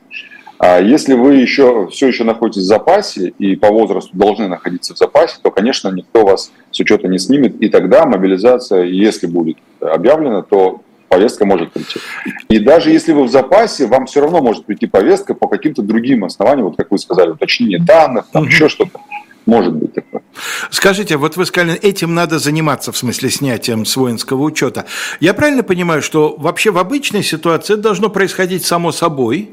А 0.58 0.80
если 0.80 1.14
вы 1.14 1.34
еще 1.34 1.88
все 1.88 2.06
еще 2.06 2.24
находитесь 2.24 2.62
в 2.62 2.66
запасе 2.66 3.34
и 3.38 3.56
по 3.56 3.68
возрасту 3.68 4.16
должны 4.16 4.48
находиться 4.48 4.94
в 4.94 4.98
запасе, 4.98 5.36
то, 5.42 5.50
конечно, 5.50 5.90
никто 5.90 6.24
вас 6.24 6.52
с 6.70 6.80
учета 6.80 7.08
не 7.08 7.18
снимет, 7.18 7.60
и 7.60 7.68
тогда 7.68 8.06
мобилизация, 8.06 8.84
если 8.84 9.26
будет 9.26 9.58
объявлена, 9.80 10.42
то 10.42 10.80
повестка 11.08 11.44
может 11.44 11.72
прийти. 11.72 12.00
И 12.48 12.58
даже 12.58 12.90
если 12.90 13.12
вы 13.12 13.24
в 13.24 13.30
запасе, 13.30 13.86
вам 13.86 14.06
все 14.06 14.20
равно 14.20 14.40
может 14.40 14.64
прийти 14.64 14.86
повестка 14.86 15.34
по 15.34 15.48
каким-то 15.48 15.82
другим 15.82 16.24
основаниям, 16.24 16.68
вот 16.68 16.76
как 16.76 16.90
вы 16.90 16.98
сказали, 16.98 17.30
уточнение 17.30 17.78
данных, 17.78 18.26
там 18.32 18.44
еще 18.44 18.68
что-то. 18.68 19.00
Может 19.46 19.74
быть 19.74 19.92
такое. 19.92 20.22
Скажите, 20.70 21.16
вот 21.16 21.36
вы 21.36 21.46
сказали, 21.46 21.78
этим 21.78 22.14
надо 22.14 22.38
заниматься, 22.38 22.92
в 22.92 22.96
смысле 22.96 23.30
снятием 23.30 23.84
с 23.84 23.96
воинского 23.96 24.42
учета. 24.42 24.86
Я 25.20 25.34
правильно 25.34 25.62
понимаю, 25.62 26.02
что 26.02 26.34
вообще 26.36 26.70
в 26.70 26.78
обычной 26.78 27.22
ситуации 27.22 27.74
это 27.74 27.82
должно 27.82 28.08
происходить 28.08 28.64
само 28.64 28.92
собой? 28.92 29.50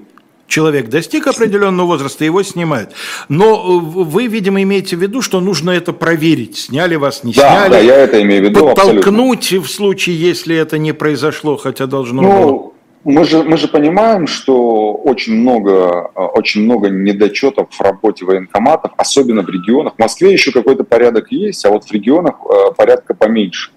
Человек 0.47 0.89
достиг 0.89 1.27
определенного 1.27 1.87
возраста, 1.87 2.25
его 2.25 2.43
снимают. 2.43 2.91
Но 3.29 3.55
э, 3.55 4.01
вы, 4.03 4.27
видимо, 4.27 4.61
имеете 4.63 4.97
в 4.97 5.01
виду, 5.01 5.21
что 5.21 5.39
нужно 5.39 5.71
это 5.71 5.93
проверить, 5.93 6.57
сняли 6.57 6.95
вас, 6.95 7.23
не 7.23 7.31
да, 7.31 7.67
сняли. 7.67 7.71
Да, 7.71 7.79
я 7.79 7.95
это 7.95 8.21
имею 8.21 8.41
в 8.41 8.49
виду. 8.49 8.65
Подтолкнуть 8.65 9.39
абсолютно. 9.39 9.67
в 9.67 9.71
случае, 9.71 10.19
если 10.19 10.57
это 10.57 10.77
не 10.77 10.91
произошло, 10.91 11.55
хотя 11.55 11.85
должно 11.85 12.21
ну, 12.21 12.43
было. 12.43 12.70
Мы 13.03 13.23
же, 13.23 13.43
мы 13.43 13.57
же 13.57 13.67
понимаем, 13.67 14.27
что 14.27 14.93
очень 14.93 15.33
много, 15.33 16.11
очень 16.13 16.63
много 16.63 16.89
недочетов 16.89 17.69
в 17.71 17.81
работе 17.81 18.25
военкоматов, 18.25 18.91
особенно 18.95 19.41
в 19.41 19.49
регионах. 19.49 19.95
В 19.95 19.99
Москве 19.99 20.31
еще 20.31 20.51
какой-то 20.51 20.83
порядок 20.83 21.31
есть, 21.31 21.65
а 21.65 21.71
вот 21.71 21.85
в 21.85 21.91
регионах 21.91 22.35
э, 22.45 22.73
порядка 22.77 23.15
поменьше. 23.15 23.71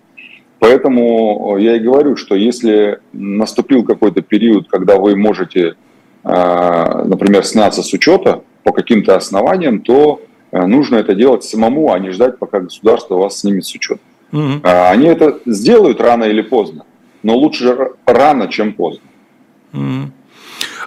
Поэтому 0.59 1.57
я 1.59 1.77
и 1.77 1.79
говорю, 1.79 2.17
что 2.17 2.35
если 2.35 3.01
наступил 3.15 3.85
какой-то 3.85 4.21
период, 4.21 4.69
когда 4.69 4.99
вы 4.99 5.17
можете, 5.17 5.77
э, 6.23 7.05
например, 7.05 7.45
сняться 7.45 7.83
с 7.83 7.95
учета 7.95 8.43
по 8.63 8.73
каким-то 8.73 9.17
основаниям, 9.17 9.81
то 9.81 10.21
э, 10.53 10.67
нужно 10.67 10.97
это 10.97 11.15
делать 11.15 11.45
самому, 11.45 11.93
а 11.93 11.99
не 11.99 12.11
ждать, 12.11 12.39
пока 12.39 12.61
государство 12.61 13.15
вас 13.15 13.41
снимет 13.41 13.65
с 13.65 13.75
учета. 13.75 14.01
Угу. 14.33 14.61
Они 14.65 15.07
это 15.07 15.39
сделают 15.47 15.99
рано 15.99 16.25
или 16.25 16.43
поздно, 16.43 16.85
но 17.23 17.35
лучше 17.37 17.93
рано, 18.05 18.49
чем 18.49 18.75
поздно. 18.75 19.01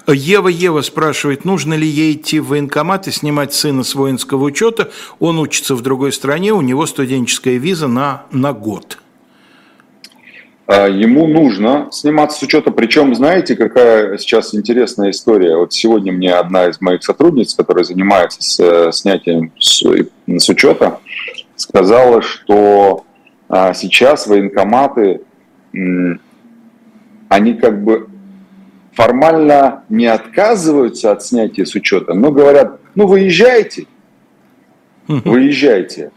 Ева 0.08 0.48
Ева 0.48 0.82
спрашивает, 0.82 1.44
нужно 1.44 1.74
ли 1.74 1.88
ей 1.88 2.14
идти 2.14 2.40
в 2.40 2.48
военкомат 2.48 3.08
и 3.08 3.12
снимать 3.12 3.54
сына 3.54 3.84
с 3.84 3.94
воинского 3.94 4.46
учета. 4.46 4.90
Он 5.20 5.38
учится 5.38 5.76
в 5.76 5.82
другой 5.82 6.14
стране, 6.14 6.54
у 6.54 6.62
него 6.62 6.86
студенческая 6.86 7.58
виза 7.58 7.88
на, 7.88 8.24
на 8.32 8.54
год. 8.54 9.00
А, 10.66 10.88
ему 10.88 11.28
нужно 11.28 11.90
сниматься 11.92 12.40
с 12.40 12.44
учета. 12.44 12.72
Причем, 12.72 13.16
знаете, 13.16 13.56
какая 13.56 14.18
сейчас 14.18 14.56
интересная 14.56 15.12
история. 15.12 15.58
Вот 15.58 15.74
сегодня 15.74 16.14
мне 16.14 16.34
одна 16.34 16.68
из 16.68 16.80
моих 16.80 17.04
сотрудниц, 17.04 17.54
которая 17.54 17.84
занимается 17.84 18.42
с, 18.42 18.92
снятием 18.94 19.52
с, 19.60 19.84
с 20.26 20.50
учета, 20.50 21.00
сказала, 21.56 22.22
что 22.22 23.06
а, 23.50 23.74
сейчас 23.74 24.28
военкоматы, 24.28 25.22
они 27.30 27.54
как 27.56 27.84
бы 27.84 28.08
формально 28.98 29.84
не 29.90 30.08
отказываются 30.08 31.12
от 31.12 31.24
снятия 31.24 31.66
с 31.66 31.76
учета, 31.76 32.16
но 32.16 32.32
говорят, 32.32 32.80
ну 32.96 33.06
выезжайте, 33.06 33.86
выезжайте. 35.08 36.10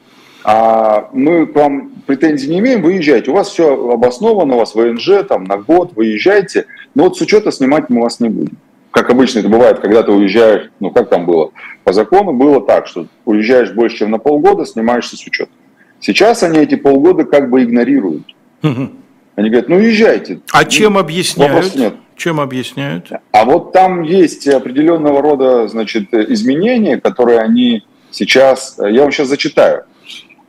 А 0.42 1.10
мы 1.12 1.46
к 1.46 1.54
вам 1.54 1.90
претензий 2.06 2.48
не 2.48 2.60
имеем, 2.60 2.80
выезжайте. 2.80 3.30
У 3.30 3.34
вас 3.34 3.50
все 3.50 3.92
обосновано, 3.92 4.54
у 4.54 4.58
вас 4.60 4.74
ВНЖ 4.74 5.26
там 5.28 5.44
на 5.44 5.58
год, 5.58 5.92
выезжайте. 5.94 6.64
Но 6.94 7.04
вот 7.04 7.18
с 7.18 7.20
учета 7.20 7.52
снимать 7.52 7.90
мы 7.90 8.00
вас 8.00 8.18
не 8.18 8.30
будем. 8.30 8.56
Как 8.92 9.10
обычно 9.10 9.40
это 9.40 9.50
бывает, 9.50 9.80
когда 9.80 10.02
ты 10.02 10.12
уезжаешь, 10.12 10.70
ну 10.80 10.90
как 10.90 11.10
там 11.10 11.26
было? 11.26 11.52
По 11.84 11.92
закону 11.92 12.32
было 12.32 12.62
так, 12.62 12.86
что 12.86 13.08
уезжаешь 13.26 13.72
больше, 13.72 13.98
чем 13.98 14.10
на 14.10 14.18
полгода, 14.18 14.64
снимаешься 14.64 15.18
с 15.18 15.26
учета. 15.26 15.52
Сейчас 16.00 16.42
они 16.42 16.60
эти 16.60 16.76
полгода 16.76 17.24
как 17.24 17.50
бы 17.50 17.62
игнорируют. 17.62 18.24
Они 18.62 19.50
говорят, 19.50 19.68
ну 19.68 19.78
езжайте. 19.78 20.40
А 20.50 20.64
чем 20.64 20.96
объясняют? 20.96 21.74
нет. 21.76 21.94
Чем 22.20 22.38
объясняют? 22.38 23.10
А 23.32 23.46
вот 23.46 23.72
там 23.72 24.02
есть 24.02 24.46
определенного 24.46 25.22
рода 25.22 25.66
значит, 25.68 26.12
изменения, 26.12 27.00
которые 27.00 27.38
они 27.40 27.82
сейчас... 28.10 28.78
Я 28.78 29.04
вам 29.04 29.10
сейчас 29.10 29.28
зачитаю. 29.28 29.84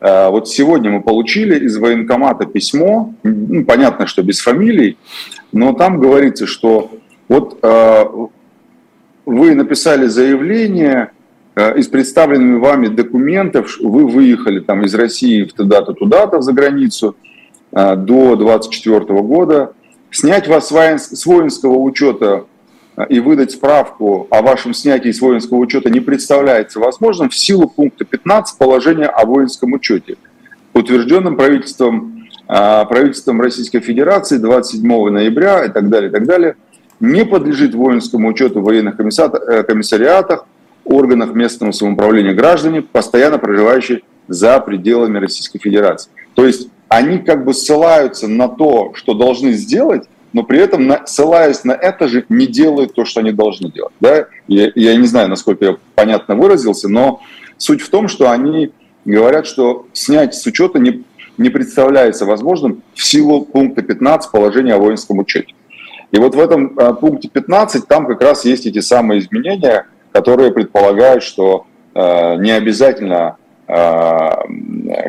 Э, 0.02 0.28
вот 0.28 0.50
сегодня 0.50 0.90
мы 0.90 1.02
получили 1.02 1.58
из 1.64 1.78
военкомата 1.78 2.46
письмо, 2.46 3.14
ну, 3.24 3.64
понятно, 3.64 4.06
что 4.06 4.22
без 4.22 4.42
фамилий, 4.42 4.98
но 5.54 5.72
там 5.72 6.02
говорится, 6.02 6.46
что 6.46 6.92
вот 7.30 7.58
э, 7.64 8.06
вы 9.26 9.56
написали 9.56 10.08
заявление, 10.08 11.12
э, 11.56 11.80
из 11.80 11.88
представленными 11.88 12.60
вами 12.60 12.88
документов 12.88 13.78
вы 13.80 14.08
выехали 14.08 14.60
там 14.60 14.84
из 14.84 14.94
России 14.94 15.46
в 15.46 15.54
туда-то, 15.54 15.94
туда-то 15.94 16.42
за 16.42 16.52
границу 16.52 17.16
до 17.72 18.36
24 18.36 19.00
года, 19.22 19.72
снять 20.12 20.48
вас 20.48 20.70
с 20.70 21.26
воинского 21.26 21.78
учета 21.78 22.46
и 23.10 23.20
выдать 23.20 23.52
справку 23.52 24.28
о 24.30 24.42
вашем 24.42 24.74
снятии 24.74 25.12
с 25.12 25.22
воинского 25.22 25.58
учета 25.58 25.90
не 25.90 26.02
представляется 26.02 26.80
возможным 26.80 27.30
в 27.30 27.36
силу 27.36 27.68
пункта 27.68 28.06
15 28.06 28.58
положения 28.58 29.08
о 29.08 29.26
воинском 29.26 29.74
учете, 29.74 30.18
утвержденным 30.74 31.38
правительством, 31.38 32.28
а, 32.48 32.86
правительством 32.86 33.42
Российской 33.42 33.80
Федерации 33.80 34.38
27 34.38 35.10
ноября 35.10 35.66
и 35.66 35.70
так 35.70 35.90
далее, 35.90 36.10
и 36.10 36.14
так 36.14 36.26
далее, 36.26 36.58
не 37.00 37.26
подлежит 37.26 37.74
воинскому 37.74 38.28
учету 38.28 38.60
в 38.60 38.66
военных 38.66 38.96
э, 39.00 39.64
комиссариатах, 39.64 40.46
органах 40.84 41.34
местного 41.34 41.72
самоуправления 41.72 42.34
граждане, 42.34 42.82
постоянно 42.82 43.40
проживающие 43.40 44.02
за 44.28 44.60
пределами 44.60 45.18
Российской 45.18 45.60
Федерации. 45.60 46.12
То 46.36 46.46
есть 46.46 46.70
они 46.92 47.20
как 47.20 47.46
бы 47.46 47.54
ссылаются 47.54 48.28
на 48.28 48.50
то, 48.50 48.92
что 48.96 49.14
должны 49.14 49.54
сделать, 49.54 50.10
но 50.34 50.44
при 50.44 50.60
этом, 50.60 50.94
ссылаясь 51.06 51.64
на 51.64 51.72
это 51.72 52.10
же, 52.10 52.26
не 52.28 52.48
делают 52.48 52.94
то, 52.94 53.06
что 53.06 53.22
они 53.22 53.32
должны 53.32 53.72
делать. 53.72 53.94
Да? 54.02 54.28
Я, 54.50 54.74
я 54.76 54.96
не 54.98 55.08
знаю, 55.08 55.30
насколько 55.30 55.64
я 55.64 55.78
понятно 55.96 56.36
выразился, 56.36 56.90
но 56.90 57.22
суть 57.58 57.82
в 57.82 57.90
том, 57.90 58.10
что 58.10 58.30
они 58.30 58.72
говорят, 59.06 59.48
что 59.48 59.88
снять 59.94 60.36
с 60.36 60.46
учета 60.46 60.80
не, 60.80 61.06
не 61.38 61.50
представляется 61.50 62.26
возможным 62.26 62.84
в 62.94 63.06
силу 63.06 63.46
пункта 63.46 63.84
15 63.84 64.30
положения 64.30 64.74
о 64.74 64.80
воинском 64.80 65.20
учете. 65.20 65.54
И 66.12 66.18
вот 66.18 66.36
в 66.36 66.40
этом 66.42 66.78
а, 66.78 66.92
пункте 66.92 67.30
15 67.30 67.88
там 67.88 68.06
как 68.06 68.22
раз 68.22 68.44
есть 68.44 68.66
эти 68.66 68.82
самые 68.82 69.22
изменения, 69.22 69.86
которые 70.12 70.52
предполагают, 70.52 71.24
что 71.24 71.68
э, 71.96 72.36
не 72.36 72.52
обязательно, 72.52 73.38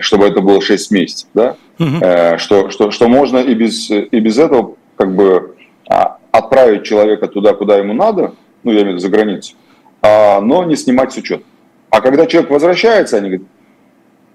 чтобы 0.01 0.27
это 0.27 0.41
было 0.41 0.61
6 0.61 0.91
месяцев, 0.93 1.29
да? 1.35 1.57
угу. 1.79 2.39
что, 2.39 2.71
что, 2.71 2.91
что 2.91 3.09
можно 3.09 3.39
и 3.39 3.55
без, 3.55 3.91
и 3.91 4.21
без 4.21 4.39
этого 4.39 4.77
как 4.97 5.15
бы 5.15 5.57
а, 5.89 6.19
отправить 6.31 6.85
человека 6.85 7.27
туда, 7.29 7.55
куда 7.55 7.77
ему 7.77 7.93
надо, 7.93 8.35
ну, 8.63 8.71
я 8.71 8.83
имею 8.83 8.85
в 8.85 8.91
виду 8.91 8.99
за 9.01 9.09
границу, 9.09 9.55
а, 10.01 10.41
но 10.41 10.65
не 10.65 10.77
снимать 10.77 11.13
с 11.13 11.17
учета. 11.17 11.45
А 11.91 12.01
когда 12.01 12.27
человек 12.27 12.51
возвращается, 12.51 13.17
они 13.17 13.29
говорят, 13.31 13.47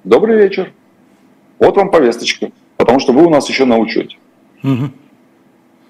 добрый 0.03 0.37
вечер, 0.37 0.73
вот 1.59 1.75
вам 1.77 1.89
повесточка, 1.89 2.51
потому 2.75 2.99
что 2.99 3.13
вы 3.13 3.25
у 3.25 3.29
нас 3.29 3.49
еще 3.49 3.65
на 3.65 3.77
учете. 3.77 4.17
Угу. 4.63 4.91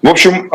В 0.00 0.08
общем, 0.08 0.48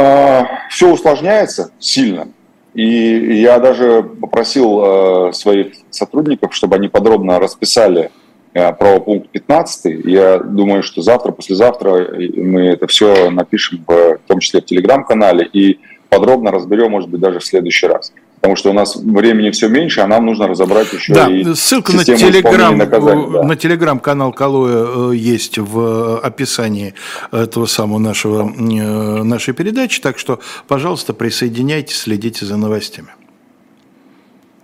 все 0.69 0.89
усложняется 0.89 1.71
сильно. 1.77 2.29
И 2.73 3.41
я 3.41 3.59
даже 3.59 4.03
попросил 4.03 4.81
э, 5.29 5.33
своих 5.33 5.73
сотрудников, 5.91 6.55
чтобы 6.55 6.75
они 6.75 6.87
подробно 6.87 7.39
расписали 7.39 8.11
э, 8.53 8.73
про 8.73 8.99
пункт 8.99 9.29
15. 9.29 10.05
Я 10.05 10.39
думаю, 10.39 10.81
что 10.81 11.01
завтра, 11.01 11.31
послезавтра 11.31 12.09
мы 12.35 12.67
это 12.69 12.87
все 12.87 13.29
напишем, 13.29 13.83
в, 13.87 14.17
том 14.27 14.39
числе 14.39 14.61
в 14.61 14.65
телеграм-канале, 14.65 15.47
и 15.53 15.79
подробно 16.09 16.51
разберем, 16.51 16.91
может 16.91 17.09
быть, 17.09 17.21
даже 17.21 17.39
в 17.39 17.45
следующий 17.45 17.87
раз 17.87 18.11
потому 18.43 18.57
что 18.57 18.71
у 18.71 18.73
нас 18.73 18.97
времени 18.97 19.51
все 19.51 19.69
меньше, 19.69 20.01
а 20.01 20.07
нам 20.07 20.25
нужно 20.25 20.49
разобрать 20.49 20.91
еще 20.91 21.13
да, 21.13 21.31
и 21.31 21.45
ссылка 21.55 21.93
на 21.93 22.03
телеграм, 22.03 22.77
да. 22.77 23.41
на 23.41 23.55
телеграм-канал 23.55 24.33
Калоя 24.33 25.11
э, 25.11 25.15
есть 25.15 25.57
в 25.57 26.19
описании 26.19 26.93
этого 27.31 27.67
самого 27.67 27.99
нашего, 27.99 28.51
э, 28.51 29.23
нашей 29.23 29.53
передачи, 29.53 30.01
так 30.01 30.19
что, 30.19 30.41
пожалуйста, 30.67 31.13
присоединяйтесь, 31.13 31.99
следите 31.99 32.45
за 32.45 32.57
новостями. 32.57 33.07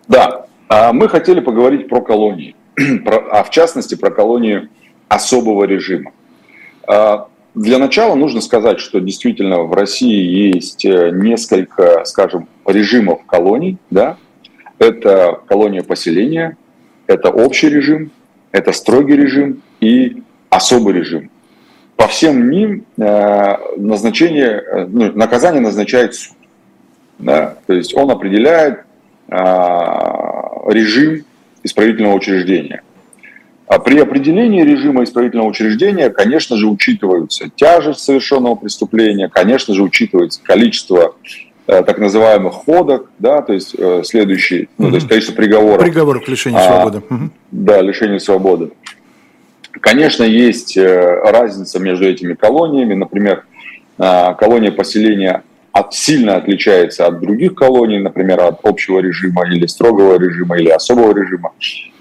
Да, 0.09 0.47
а 0.67 0.91
мы 0.91 1.07
хотели 1.07 1.39
поговорить 1.39 1.87
про 1.87 2.01
колонии, 2.01 2.57
а 3.31 3.45
в 3.45 3.49
частности 3.49 3.95
про 3.95 4.11
колонии 4.11 4.67
особого 5.07 5.63
режима. 5.63 6.11
А, 7.55 7.59
для 7.59 7.77
начала 7.77 8.15
нужно 8.15 8.41
сказать, 8.41 8.79
что 8.79 8.99
действительно 8.99 9.63
в 9.63 9.73
России 9.73 10.53
есть 10.55 10.85
э, 10.85 11.11
несколько, 11.11 12.03
скажем, 12.05 12.47
режимов 12.65 13.25
колоний. 13.25 13.77
Да? 13.89 14.17
Это 14.77 15.39
колония 15.47 15.83
поселения, 15.83 16.57
это 17.07 17.29
общий 17.29 17.69
режим, 17.69 18.11
это 18.51 18.71
строгий 18.71 19.15
режим 19.15 19.61
и 19.81 20.23
особый 20.49 20.93
режим. 20.93 21.29
По 21.95 22.07
всем 22.07 22.49
ним 22.49 22.85
э, 22.97 23.57
назначение, 23.77 24.63
э, 24.65 24.85
ну, 24.87 25.11
наказание 25.13 25.61
назначает 25.61 26.15
суд. 26.15 26.37
Да? 27.17 27.57
То 27.67 27.73
есть 27.73 27.93
он 27.95 28.09
определяет 28.11 28.81
режим 29.31 31.23
исправительного 31.61 32.15
учреждения. 32.15 32.81
А 33.69 33.77
при 33.77 33.99
определении 33.99 34.63
режима 34.63 35.03
исправительного 35.03 35.47
учреждения, 35.47 36.09
конечно 36.09 36.57
же, 36.57 36.65
учитываются 36.65 37.51
тяжесть 37.55 37.99
совершенного 37.99 38.55
преступления, 38.55 39.29
конечно 39.29 39.75
же, 39.75 39.83
учитывается 39.83 40.41
количество 40.41 41.13
э, 41.67 41.83
так 41.83 41.99
называемых 41.99 42.51
ходок, 42.51 43.11
да, 43.19 43.43
то 43.43 43.53
есть 43.53 43.75
э, 43.77 44.01
следующий, 44.03 44.69
ну, 44.79 44.89
то 44.89 44.95
есть 44.95 45.07
количество 45.07 45.35
приговоров. 45.35 45.83
Приговор 45.83 46.19
к 46.19 46.27
лишению 46.27 46.61
а, 46.61 46.63
свободы. 46.63 47.03
Да, 47.51 47.79
лишению 47.81 48.19
свободы. 48.19 48.71
Конечно, 49.81 50.23
есть 50.23 50.75
э, 50.75 51.21
разница 51.25 51.77
между 51.77 52.07
этими 52.09 52.33
колониями. 52.33 52.95
Например, 52.95 53.45
э, 53.99 54.33
колония 54.39 54.71
поселения 54.71 55.43
от, 55.71 55.93
сильно 55.93 56.35
отличается 56.35 57.07
от 57.07 57.19
других 57.19 57.55
колоний, 57.55 57.99
например, 57.99 58.41
от 58.41 58.59
общего 58.63 58.99
режима 58.99 59.47
или 59.47 59.65
строгого 59.65 60.19
режима 60.19 60.57
или 60.57 60.69
особого 60.69 61.13
режима. 61.13 61.51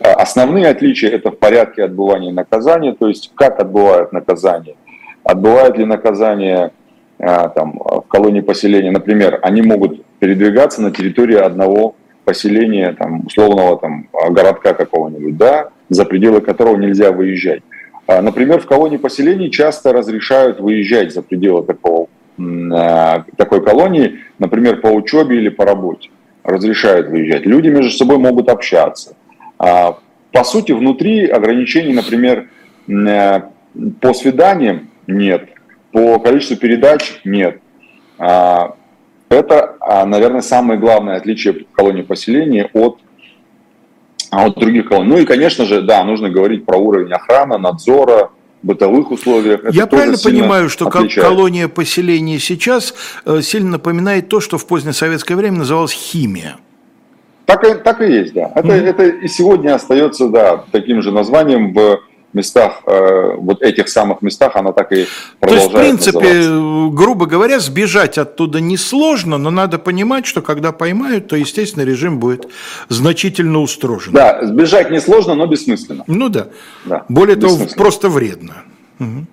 А 0.01 0.15
основные 0.15 0.69
отличия 0.69 1.11
это 1.11 1.31
в 1.31 1.39
порядке 1.39 1.85
отбывания 1.85 2.33
наказания, 2.33 2.95
то 2.95 3.09
есть 3.09 3.33
как 3.35 3.61
отбывают 3.61 4.13
наказание. 4.13 4.77
Отбывают 5.25 5.77
ли 5.77 5.85
наказание 5.85 6.71
а, 7.19 7.49
там, 7.49 7.79
в 7.79 8.05
колонии 8.09 8.41
поселения, 8.41 8.91
например, 8.91 9.39
они 9.43 9.63
могут 9.63 10.05
передвигаться 10.19 10.83
на 10.83 10.91
территории 10.91 11.37
одного 11.37 11.97
поселения, 12.25 12.93
там, 12.93 13.27
условного 13.27 13.79
там, 13.79 14.09
городка 14.31 14.75
какого-нибудь, 14.75 15.37
да, 15.37 15.71
за 15.89 16.05
пределы 16.05 16.41
которого 16.41 16.77
нельзя 16.77 17.13
выезжать. 17.13 17.63
А, 18.07 18.23
например, 18.23 18.61
в 18.61 18.67
колонии 18.67 18.97
поселений 18.97 19.51
часто 19.51 19.93
разрешают 19.93 20.61
выезжать 20.61 21.13
за 21.13 21.23
пределы 21.23 21.65
такого 21.65 22.09
Э, 22.09 22.18
такой 22.39 23.65
колонии, 23.65 24.21
например, 24.39 24.81
по 24.81 24.87
учебе 24.87 25.39
или 25.39 25.49
по 25.49 25.65
работе, 25.65 26.11
разрешают 26.45 27.09
выезжать. 27.09 27.45
Люди 27.45 27.69
между 27.69 27.91
собой 27.91 28.19
могут 28.19 28.49
общаться. 28.49 29.17
А, 29.59 29.99
по 30.33 30.45
сути, 30.45 30.73
внутри 30.73 31.27
ограничений, 31.27 31.93
например, 31.93 32.49
э, 32.89 33.41
по 34.01 34.15
свиданиям 34.15 34.89
нет, 35.07 35.49
по 35.93 36.19
количеству 36.21 36.57
передач 36.57 37.21
нет. 37.25 37.61
А, 38.19 38.75
это, 39.29 39.77
а, 39.81 40.07
наверное, 40.07 40.41
самое 40.41 40.79
главное 40.79 41.17
отличие 41.17 41.67
колонии 41.73 42.03
поселения 42.03 42.71
от, 42.73 42.99
от 44.31 44.59
других 44.59 44.89
колоний. 44.89 45.11
Ну 45.11 45.19
и, 45.19 45.27
конечно 45.27 45.65
же, 45.65 45.83
да, 45.83 46.05
нужно 46.05 46.31
говорить 46.31 46.65
про 46.65 46.79
уровень 46.79 47.13
охраны, 47.13 47.59
надзора, 47.59 48.31
бытовых 48.63 49.11
условиях. 49.11 49.65
Это 49.65 49.75
Я 49.75 49.87
правильно 49.87 50.19
понимаю, 50.19 50.69
что 50.69 50.89
отличает. 50.89 51.27
колония 51.27 51.69
поселения 51.69 52.39
сейчас 52.39 52.95
э, 53.25 53.41
сильно 53.43 53.71
напоминает 53.73 54.29
то, 54.29 54.41
что 54.41 54.59
в 54.59 54.67
позднее 54.67 54.93
советское 54.93 55.37
время 55.37 55.59
называлось 55.59 55.93
химия? 55.93 56.57
Так, 57.47 57.65
и, 57.65 57.75
так 57.75 58.03
и 58.03 58.13
есть, 58.13 58.35
да. 58.35 58.53
Это, 58.55 58.69
mm-hmm. 58.69 58.85
это 58.85 59.05
и 59.07 59.29
сегодня 59.29 59.75
остается, 59.75 60.29
да, 60.29 60.65
таким 60.71 61.01
же 61.01 61.13
названием 61.13 61.73
в 61.73 62.01
местах, 62.33 62.83
э, 62.87 63.35
вот 63.37 63.63
этих 63.63 63.89
самых 63.89 64.23
местах, 64.23 64.57
она 64.57 64.73
так 64.73 64.93
и 64.93 65.07
продолжает 65.41 65.73
То 65.73 65.79
есть, 65.83 66.07
в 66.07 66.11
принципе, 66.13 66.35
называться. 66.35 66.97
грубо 66.97 67.27
говоря, 67.27 67.61
сбежать 67.61 68.19
оттуда 68.19 68.61
несложно, 68.61 69.39
но 69.39 69.51
надо 69.51 69.79
понимать, 69.79 70.27
что 70.27 70.43
когда 70.43 70.73
поймают, 70.73 71.29
то, 71.29 71.37
естественно, 71.37 71.85
режим 71.85 72.19
будет 72.19 72.49
значительно 72.89 73.61
устрожен. 73.61 74.13
Да, 74.13 74.41
сбежать 74.43 74.91
несложно, 74.91 75.35
но 75.35 75.47
бессмысленно. 75.47 76.05
Ну 76.07 76.29
да. 76.29 76.49
да 76.85 77.05
Более 77.09 77.37
того, 77.37 77.59
просто 77.77 78.09
вредно. 78.09 78.63
Угу. 78.99 79.27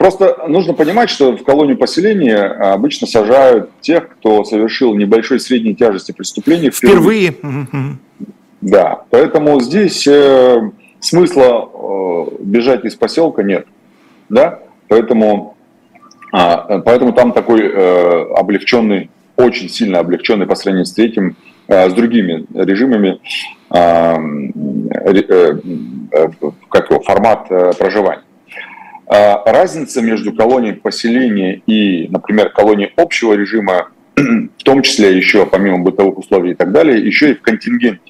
Просто 0.00 0.44
нужно 0.48 0.72
понимать, 0.72 1.10
что 1.10 1.36
в 1.36 1.44
колонию 1.44 1.76
поселения 1.76 2.38
обычно 2.46 3.06
сажают 3.06 3.70
тех, 3.82 4.08
кто 4.08 4.44
совершил 4.44 4.94
небольшой 4.94 5.38
средней 5.38 5.74
тяжести 5.74 6.12
преступления 6.12 6.70
впервые. 6.70 7.32
впервые. 7.32 7.98
Да, 8.62 9.02
поэтому 9.10 9.60
здесь 9.60 10.06
э, 10.06 10.70
смысла 11.00 11.68
э, 11.72 12.26
бежать 12.40 12.84
из 12.84 12.94
поселка 12.94 13.42
нет, 13.42 13.66
да, 14.28 14.60
поэтому, 14.88 15.56
а, 16.32 16.80
поэтому 16.80 17.12
там 17.12 17.32
такой 17.32 17.62
э, 17.62 18.32
облегченный, 18.36 19.10
очень 19.36 19.68
сильно 19.68 19.98
облегченный 19.98 20.46
по 20.46 20.54
сравнению 20.54 20.86
с 20.86 20.92
третьим, 20.92 21.36
э, 21.68 21.90
с 21.90 21.92
другими 21.92 22.46
режимами, 22.54 23.20
э, 23.70 24.16
э, 25.04 25.60
э, 26.12 26.28
как 26.68 26.90
его, 26.90 27.00
формат 27.00 27.46
э, 27.50 27.72
проживания. 27.78 28.22
А, 29.12 29.42
разница 29.44 30.02
между 30.02 30.32
колонией 30.32 30.74
поселения 30.76 31.62
и, 31.66 32.06
например, 32.10 32.50
колонией 32.50 32.92
общего 32.96 33.32
режима, 33.32 33.88
в 34.14 34.62
том 34.62 34.82
числе 34.82 35.16
еще 35.16 35.46
помимо 35.46 35.80
бытовых 35.80 36.18
условий 36.18 36.52
и 36.52 36.54
так 36.54 36.70
далее, 36.70 37.04
еще 37.04 37.32
и 37.32 37.34
в 37.34 37.42
контингенте. 37.42 38.09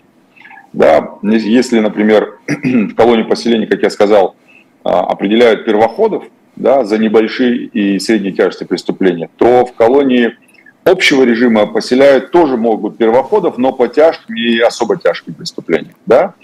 Да, 0.73 1.15
если, 1.23 1.81
например, 1.81 2.39
в 2.47 2.95
колонии 2.95 3.25
поселения, 3.25 3.67
как 3.67 3.83
я 3.83 3.91
сказал, 3.91 4.37
а, 4.85 5.01
определяют 5.01 5.65
первоходов 5.65 6.25
да, 6.57 6.85
за 6.85 6.99
небольшие 6.99 7.67
и 7.67 7.99
средние 7.99 8.33
тяжести 8.33 8.65
преступления, 8.65 9.29
то 9.37 9.65
в 9.65 9.73
колонии 9.75 10.37
общего 10.85 11.25
режима 11.25 11.67
поселяют 11.67 12.31
тоже 12.31 12.57
могут 12.57 12.99
первоходов, 12.99 13.59
но 13.59 13.73
по 13.73 13.89
тяжким 13.89 14.35
и 14.35 14.59
особо 14.59 14.97
тяжким 14.97 15.35
преступлениям, 15.35 15.95
да, 16.07 16.35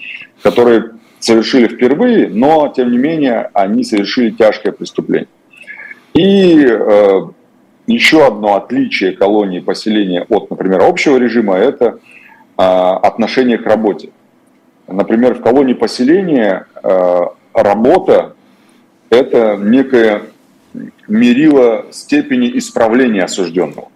которые 0.42 0.92
совершили 1.18 1.68
впервые, 1.68 2.28
но 2.28 2.72
тем 2.74 2.90
не 2.90 2.98
менее 2.98 3.50
они 3.54 3.84
совершили 3.84 4.30
тяжкое 4.30 4.72
преступление. 4.72 5.28
И 6.14 6.66
э, 6.66 7.20
еще 7.86 8.26
одно 8.26 8.56
отличие 8.56 9.12
колонии 9.12 9.60
поселения 9.60 10.26
от, 10.28 10.50
например, 10.50 10.82
общего 10.82 11.16
режима– 11.16 11.56
это 11.56 11.98
э, 12.58 12.62
отношение 12.62 13.58
к 13.58 13.66
работе. 13.66 14.10
Например, 14.88 15.34
в 15.34 15.40
колонии 15.40 15.74
поселения 15.74 16.66
э, 16.82 17.20
работа– 17.54 18.34
это 19.10 19.56
некое 19.56 20.22
мерило 21.08 21.86
степени 21.90 22.56
исправления 22.58 23.24
осужденного. 23.24 23.88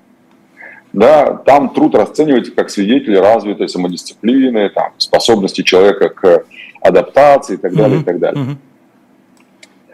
Да, 0.92 1.34
там 1.34 1.68
труд 1.70 1.94
расценивается 1.94 2.52
как 2.52 2.70
свидетель 2.70 3.18
развитой 3.18 3.68
самодисциплины, 3.68 4.70
там, 4.70 4.92
способности 4.98 5.62
человека 5.62 6.08
к 6.08 6.44
адаптации 6.80 7.54
и 7.54 7.56
так 7.58 7.74
далее, 7.74 7.98
mm-hmm. 7.98 8.02
и 8.02 8.04
так 8.04 8.18
далее. 8.18 8.44
Mm-hmm. 8.44 8.56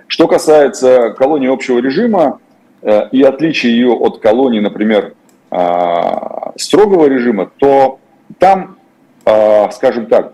Что 0.07 0.29
касается 0.29 1.11
колонии 1.11 1.53
общего 1.53 1.79
режима 1.79 2.39
э, 2.81 3.09
и 3.11 3.23
отличия 3.23 3.71
ее 3.71 3.93
от 3.93 4.21
колонии, 4.21 4.61
например, 4.61 5.13
э, 5.51 6.13
строгого 6.57 7.07
режима, 7.07 7.51
то 7.59 7.99
там, 8.39 8.79
э, 9.27 9.71
скажем 9.73 10.07
так, 10.07 10.33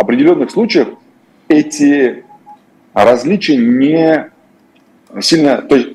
определенных 0.00 0.50
случаях 0.50 0.88
эти 1.48 2.24
различия 2.94 3.56
не 3.56 4.30
сильно, 5.20 5.58
то 5.62 5.76
есть 5.76 5.90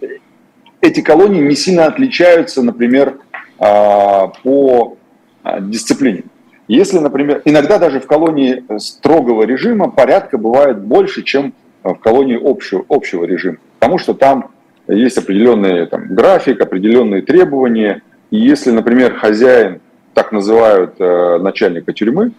эти 0.81 1.01
колонии 1.01 1.41
не 1.41 1.55
сильно 1.55 1.85
отличаются, 1.85 2.61
например, 2.61 3.19
а, 3.59 4.27
по 4.43 4.97
а, 5.43 5.59
дисциплине. 5.59 6.23
Если, 6.67 6.99
например, 6.99 7.41
иногда 7.45 7.79
даже 7.79 7.99
в 7.99 8.07
колонии 8.07 8.63
строгого 8.77 9.43
режима 9.43 9.89
порядка 9.89 10.37
бывает 10.37 10.79
больше, 10.79 11.23
чем 11.23 11.53
в 11.83 11.95
колонии 11.95 12.37
общего, 12.41 12.85
общего 12.89 13.23
режима, 13.23 13.57
потому 13.79 13.97
что 13.97 14.13
там 14.13 14.51
есть 14.87 15.17
определенный 15.17 15.85
там, 15.87 16.07
график, 16.13 16.61
определенные 16.61 17.21
требования. 17.21 18.01
И 18.31 18.37
если, 18.37 18.71
например, 18.71 19.15
хозяин, 19.15 19.79
так 20.13 20.31
называют 20.31 20.95
э, 20.99 21.37
начальника 21.39 21.93
тюрьмы, 21.93 22.31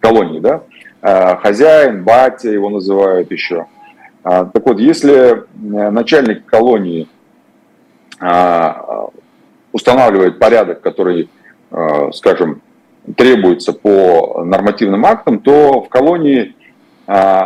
колонии, 0.00 0.40
да, 0.40 0.62
хозяин, 1.04 2.02
батя 2.02 2.50
его 2.50 2.70
называют 2.70 3.30
еще. 3.30 3.66
Э, 4.24 4.46
так 4.52 4.64
вот, 4.64 4.80
если 4.80 5.44
начальник 5.54 6.46
колонии 6.46 7.08
э, 8.20 8.72
устанавливает 9.72 10.38
порядок, 10.38 10.80
который, 10.80 11.28
э, 11.70 12.10
скажем, 12.12 12.62
требуется 13.16 13.72
по 13.72 14.42
нормативным 14.44 15.04
актам, 15.04 15.40
то 15.40 15.82
в 15.82 15.88
колонии 15.88 16.54
э, 17.06 17.40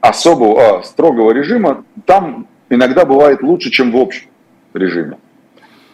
особого, 0.00 0.80
э, 0.80 0.82
строгого 0.84 1.32
режима 1.32 1.84
там 2.06 2.46
иногда 2.68 3.04
бывает 3.04 3.42
лучше, 3.42 3.70
чем 3.70 3.90
в 3.90 3.96
общем 3.96 4.28
режиме. 4.74 5.18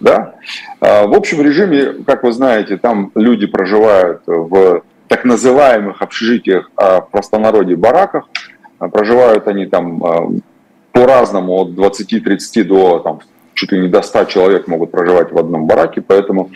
Да? 0.01 0.35
В 0.81 1.17
общем 1.17 1.41
режиме, 1.41 2.05
как 2.05 2.25
вы 2.25 2.33
знаете, 2.33 2.77
там 2.77 3.13
люди 3.15 3.47
проживают 3.47 4.23
в 4.27 4.83
так 5.09 5.25
называемых 5.25 6.03
общежитиях, 6.03 6.71
а 6.77 7.01
в 7.01 7.11
простонародье 7.11 7.77
бараках. 7.77 8.29
Проживают 8.79 9.49
они 9.49 9.67
там 9.67 10.03
по-разному, 10.93 11.55
от 11.55 11.71
20-30 11.71 12.65
до 12.65 12.99
там, 13.01 13.21
чуть 13.55 13.73
ли 13.73 13.81
не 13.81 13.89
до 13.89 14.03
100 14.03 14.25
человек 14.27 14.69
могут 14.69 14.91
проживать 14.91 15.33
в 15.33 15.39
одном 15.39 15.67
бараке, 15.67 16.01
поэтому 16.01 16.51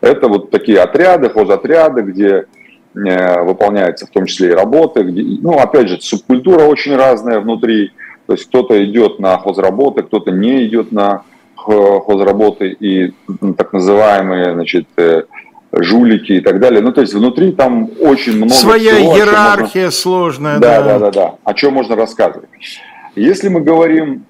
это 0.00 0.28
вот 0.28 0.50
такие 0.50 0.80
отряды, 0.80 1.28
хозотряды, 1.30 2.02
где 2.02 2.46
э, 2.94 3.42
выполняются 3.42 4.06
в 4.06 4.10
том 4.10 4.26
числе 4.26 4.48
и 4.50 4.54
работы, 4.54 5.02
где, 5.02 5.22
ну, 5.42 5.58
опять 5.58 5.88
же, 5.88 6.00
субкультура 6.00 6.64
очень 6.64 6.96
разная 6.96 7.40
внутри, 7.40 7.92
то 8.26 8.32
есть 8.32 8.46
кто-то 8.46 8.82
идет 8.84 9.18
на 9.18 9.38
хозработы, 9.38 10.02
кто-то 10.02 10.30
не 10.30 10.64
идет 10.66 10.90
на 10.90 11.22
хозработы. 11.54 12.70
И 12.80 13.12
так 13.56 13.72
называемые, 13.72 14.54
значит, 14.54 14.86
э, 14.96 15.24
жулики 15.72 16.32
и 16.32 16.40
так 16.40 16.60
далее. 16.60 16.80
Ну, 16.80 16.92
то 16.92 17.00
есть 17.00 17.14
внутри 17.14 17.52
там 17.52 17.90
очень 18.00 18.36
много 18.36 18.52
Своя 18.52 18.94
всего, 18.94 19.16
иерархия 19.16 19.84
можно... 19.86 19.90
сложная. 19.90 20.58
Да, 20.58 20.82
да, 20.82 20.98
да, 20.98 20.98
да, 20.98 21.10
да. 21.10 21.34
О 21.44 21.54
чем 21.54 21.74
можно 21.74 21.96
рассказывать. 21.96 22.48
Если 23.14 23.48
мы 23.48 23.60
говорим 23.60 24.24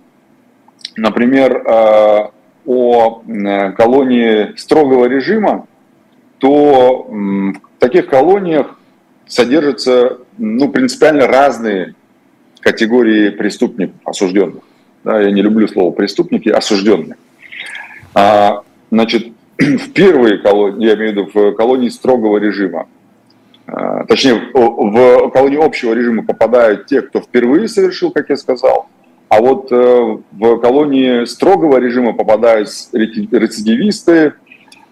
например, 0.97 1.63
э, 1.67 2.29
о 2.67 3.23
э, 3.27 3.73
колонии 3.73 4.57
строгого 4.57 5.07
режима, 5.07 5.67
то 6.39 7.07
в 7.09 7.79
таких 7.79 8.09
колониях 8.09 8.79
содержатся 9.27 10.19
ну, 10.39 10.69
принципиально 10.71 11.27
разные 11.27 11.95
категории 12.61 13.31
преступников, 13.31 13.97
осужденных. 14.05 14.63
Да, 15.05 15.21
я 15.21 15.31
не 15.31 15.43
люблю 15.43 15.69
слово 15.69 15.93
преступники, 15.93 16.49
осужденные. 16.49 17.17
А, 18.15 18.63
значит, 18.91 19.29
в 19.59 19.93
первые 19.93 20.39
колонии, 20.39 20.87
я 20.87 20.95
имею 20.95 21.13
в 21.13 21.17
виду 21.17 21.31
в 21.33 21.53
колонии 21.55 21.89
строгого 21.89 22.39
режима, 22.39 22.89
а, 23.67 24.05
точнее, 24.05 24.41
в 24.55 25.31
колонии 25.31 25.65
общего 25.65 25.95
режима 25.95 26.25
попадают 26.25 26.87
те, 26.87 27.03
кто 27.03 27.21
впервые 27.21 27.69
совершил, 27.69 28.11
как 28.11 28.31
я 28.31 28.37
сказал, 28.37 28.89
а 29.33 29.41
вот 29.41 29.73
э, 29.73 30.19
в 30.33 30.59
колонии 30.59 31.25
строгого 31.25 31.79
режима 31.79 32.13
попадают 32.13 32.69
рецидивисты, 32.93 34.13
э, 34.13 34.33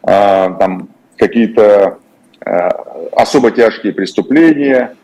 там 0.03 0.89
какие-то 1.19 1.99
э, 2.41 2.69
особо 3.13 3.51
тяжкие 3.51 3.93
преступления. 3.93 4.97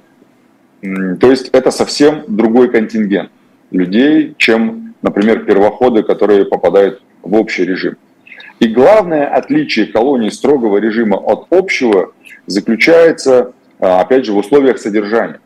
То 0.80 1.30
есть 1.30 1.50
это 1.52 1.70
совсем 1.70 2.24
другой 2.28 2.70
контингент 2.70 3.30
людей, 3.70 4.34
чем, 4.38 4.94
например, 5.02 5.44
первоходы, 5.44 6.02
которые 6.02 6.46
попадают 6.46 7.02
в 7.22 7.34
общий 7.34 7.66
режим. 7.66 7.96
И 8.58 8.68
главное 8.68 9.26
отличие 9.26 9.86
колонии 9.86 10.30
строгого 10.30 10.78
режима 10.78 11.16
от 11.16 11.46
общего 11.50 12.12
заключается, 12.46 13.52
опять 13.78 14.24
же, 14.24 14.32
в 14.32 14.38
условиях 14.38 14.78
содержания. 14.78 15.40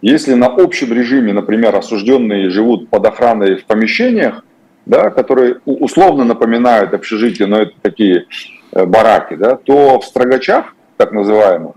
Если 0.00 0.34
на 0.34 0.46
общем 0.46 0.92
режиме, 0.92 1.32
например, 1.32 1.74
осужденные 1.74 2.50
живут 2.50 2.88
под 2.88 3.06
охраной 3.06 3.56
в 3.56 3.64
помещениях, 3.64 4.44
да, 4.86 5.10
которые 5.10 5.58
условно 5.64 6.24
напоминают 6.24 6.94
общежитие, 6.94 7.46
но 7.48 7.60
это 7.62 7.72
такие 7.82 8.26
э, 8.72 8.86
бараки, 8.86 9.34
да, 9.34 9.56
то 9.56 10.00
в 10.00 10.04
строгачах, 10.04 10.74
так 10.96 11.12
называемых, 11.12 11.74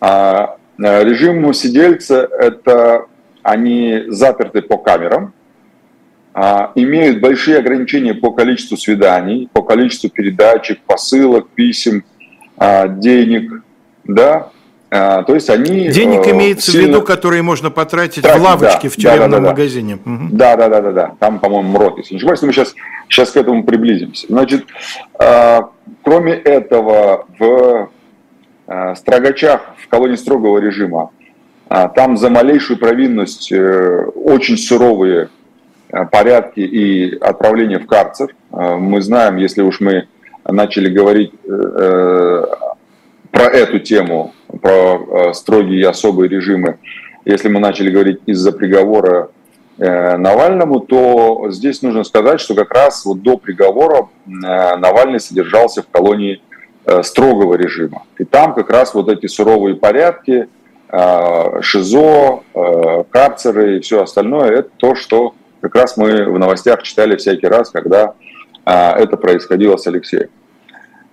а, 0.00 0.56
э, 0.78 1.04
режим 1.04 1.52
сидельца– 1.54 2.28
это 2.38 3.06
они 3.42 4.04
заперты 4.08 4.62
по 4.62 4.76
камерам, 4.76 5.32
а, 5.32 5.35
имеют 6.74 7.20
большие 7.20 7.58
ограничения 7.58 8.12
по 8.12 8.30
количеству 8.30 8.76
свиданий, 8.76 9.48
по 9.52 9.62
количеству 9.62 10.10
передачек, 10.10 10.80
посылок, 10.86 11.48
писем, 11.48 12.04
а, 12.58 12.88
денег, 12.88 13.62
да, 14.04 14.50
а, 14.90 15.24
то 15.24 15.34
есть 15.34 15.50
они... 15.50 15.88
Денег 15.88 16.26
э, 16.26 16.30
имеется 16.30 16.70
сильно... 16.70 16.86
в 16.86 16.88
виду, 16.90 17.02
которые 17.02 17.42
можно 17.42 17.70
потратить 17.70 18.22
Тратить, 18.22 18.40
в 18.40 18.44
лавочке 18.44 18.88
да, 18.88 18.88
в 18.88 18.96
тюремном 18.96 19.30
да, 19.30 19.36
да, 19.36 19.42
да, 19.42 19.50
магазине. 19.50 19.98
Да, 20.04 20.56
да, 20.56 20.68
да, 20.68 20.80
да, 20.80 20.92
да. 20.92 21.14
Там, 21.18 21.38
по-моему, 21.38 21.70
МРОТ, 21.70 21.98
если 21.98 22.14
не 22.14 22.18
ошибаюсь, 22.18 22.42
мы 22.42 22.52
сейчас, 22.52 22.74
сейчас 23.08 23.32
к 23.32 23.36
этому 23.36 23.64
приблизимся. 23.64 24.26
Значит, 24.28 24.64
а, 25.18 25.70
кроме 26.02 26.32
этого, 26.32 27.26
в 27.38 27.90
а, 28.66 28.94
строгачах, 28.94 29.62
в 29.78 29.88
колонии 29.88 30.16
строгого 30.16 30.58
режима, 30.58 31.10
там 31.68 32.16
за 32.16 32.30
малейшую 32.30 32.78
провинность 32.78 33.50
э, 33.50 34.04
очень 34.14 34.56
суровые 34.56 35.30
порядки 36.10 36.60
и 36.60 37.16
отправление 37.18 37.78
в 37.78 37.86
карцер. 37.86 38.34
Мы 38.50 39.00
знаем, 39.00 39.36
если 39.36 39.62
уж 39.62 39.80
мы 39.80 40.08
начали 40.48 40.88
говорить 40.88 41.32
э, 41.44 42.44
про 43.30 43.44
эту 43.50 43.78
тему, 43.78 44.32
про 44.62 44.96
э, 44.96 45.32
строгие 45.34 45.80
и 45.80 45.84
особые 45.84 46.28
режимы, 46.28 46.78
если 47.24 47.48
мы 47.48 47.60
начали 47.60 47.90
говорить 47.90 48.20
из-за 48.26 48.52
приговора 48.52 49.30
э, 49.78 50.16
Навальному, 50.16 50.80
то 50.80 51.46
здесь 51.50 51.82
нужно 51.82 52.04
сказать, 52.04 52.40
что 52.40 52.54
как 52.54 52.72
раз 52.72 53.04
вот 53.04 53.22
до 53.22 53.36
приговора 53.36 54.08
э, 54.26 54.30
Навальный 54.30 55.20
содержался 55.20 55.82
в 55.82 55.88
колонии 55.88 56.40
строгого 57.02 57.54
режима. 57.54 58.04
И 58.16 58.24
там 58.24 58.54
как 58.54 58.70
раз 58.70 58.94
вот 58.94 59.08
эти 59.08 59.26
суровые 59.26 59.74
порядки, 59.74 60.46
ШИЗО, 60.88 62.44
карцеры 63.10 63.76
и 63.78 63.80
все 63.80 64.04
остальное, 64.04 64.52
это 64.52 64.70
то, 64.76 64.94
что 64.94 65.34
как 65.60 65.74
раз 65.74 65.96
мы 65.96 66.24
в 66.24 66.38
новостях 66.38 66.82
читали 66.82 67.16
всякий 67.16 67.46
раз, 67.46 67.70
когда 67.70 68.14
это 68.64 69.16
происходило 69.16 69.76
с 69.76 69.86
Алексеем. 69.86 70.28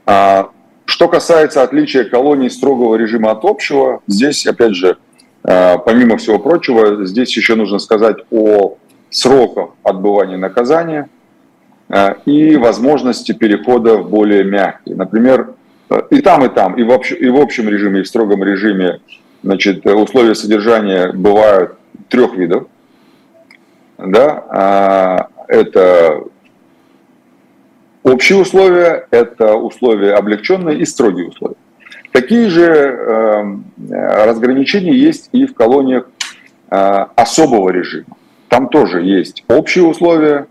А, 0.05 0.49
что 0.85 1.07
касается 1.07 1.63
отличия 1.63 2.03
колоний 2.03 2.49
строгого 2.49 2.95
режима 2.95 3.31
от 3.31 3.45
общего, 3.45 4.01
здесь, 4.07 4.45
опять 4.45 4.75
же, 4.75 4.97
э, 5.43 5.77
помимо 5.85 6.17
всего 6.17 6.39
прочего, 6.39 7.05
здесь 7.05 7.35
еще 7.37 7.55
нужно 7.55 7.79
сказать 7.79 8.17
о 8.31 8.77
сроках 9.09 9.71
отбывания 9.83 10.37
наказания. 10.37 11.09
и 12.25 12.55
возможности 12.55 13.33
перехода 13.33 13.97
в 13.97 14.09
более 14.09 14.43
мягкие. 14.43 14.95
Например, 14.95 15.53
и 16.09 16.21
там, 16.21 16.43
и 16.43 16.49
там, 16.49 16.73
и 16.73 16.81
в, 16.81 16.89
общ, 16.89 17.11
и 17.11 17.29
в 17.29 17.35
общем 17.35 17.69
режиме, 17.69 17.99
и 17.99 18.03
в 18.03 18.07
строгом 18.07 18.43
режиме 18.43 18.99
значит, 19.43 19.85
условия 19.85 20.33
содержания 20.33 21.11
бывают 21.11 21.73
трех 22.09 22.35
видов. 22.35 22.67
Да? 23.97 24.43
А, 24.49 25.27
это 25.47 26.23
общие 28.03 28.37
условия, 28.37 29.07
это 29.11 29.55
условия 29.55 30.13
облегченные 30.13 30.79
и 30.79 30.85
строгие 30.85 31.29
условия. 31.29 31.55
Такие 32.11 32.49
же 32.49 32.63
э, 32.63 33.43
разграничения 33.89 34.93
есть 34.93 35.29
и 35.31 35.47
в 35.47 35.55
колониях 35.55 36.07
э, 36.69 36.75
особого 37.15 37.69
режима. 37.69 38.17
Там 38.49 38.69
тоже 38.69 39.01
есть 39.01 39.43
общие 39.47 39.83
условия, 39.83 40.45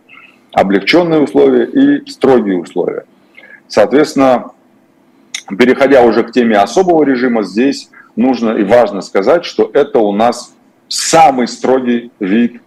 облегченные 0.53 1.20
условия 1.20 1.66
и 1.66 2.11
строгие 2.11 2.59
условия. 2.59 3.05
Соответственно, 3.68 4.51
переходя 5.57 6.03
уже 6.03 6.24
к 6.24 6.32
теме 6.32 6.59
особого 6.59 7.05
режима, 7.05 7.45
здесь 7.45 7.90
нужно 8.16 8.51
и 8.51 8.64
важно 8.64 9.01
сказать, 9.01 9.45
что 9.45 9.70
это 9.72 10.01
у 10.01 10.12
нас 10.12 10.55
самый 10.88 11.47
строгий 11.47 12.11
вид 12.18 12.61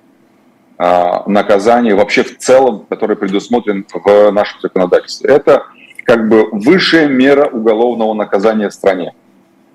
э, 0.78 1.12
наказания 1.28 1.96
вообще 1.96 2.24
в 2.24 2.38
целом, 2.38 2.86
который 2.90 3.16
предусмотрен 3.16 3.86
в 3.92 4.32
нашем 4.32 4.62
законодательстве. 4.62 5.30
Это 5.30 5.64
как 6.06 6.28
бы 6.28 6.50
высшая 6.52 7.08
мера 7.08 7.48
уголовного 7.48 8.14
наказания 8.14 8.70
в 8.70 8.74
стране. 8.74 9.14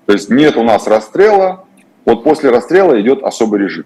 То 0.05 0.13
есть 0.13 0.29
нет 0.29 0.57
у 0.57 0.63
нас 0.63 0.87
расстрела, 0.87 1.65
вот 2.05 2.23
после 2.23 2.49
расстрела 2.49 2.99
идет 2.99 3.23
особый 3.23 3.59
режим. 3.59 3.85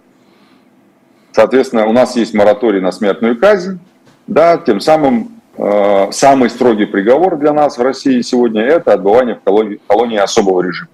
Соответственно, 1.31 1.85
у 1.85 1.91
нас 1.91 2.15
есть 2.15 2.33
мораторий 2.33 2.79
на 2.79 2.91
смертную 2.91 3.37
казнь, 3.37 3.79
да, 4.25 4.57
тем 4.57 4.79
самым 4.79 5.41
э, 5.57 6.11
самый 6.11 6.49
строгий 6.49 6.85
приговор 6.85 7.37
для 7.37 7.51
нас 7.51 7.77
в 7.77 7.81
России 7.81 8.21
сегодня 8.21 8.61
это 8.61 8.93
отбывание 8.93 9.35
в 9.35 9.41
колонии, 9.41 9.79
колонии 9.85 10.17
особого 10.17 10.61
режима. 10.61 10.89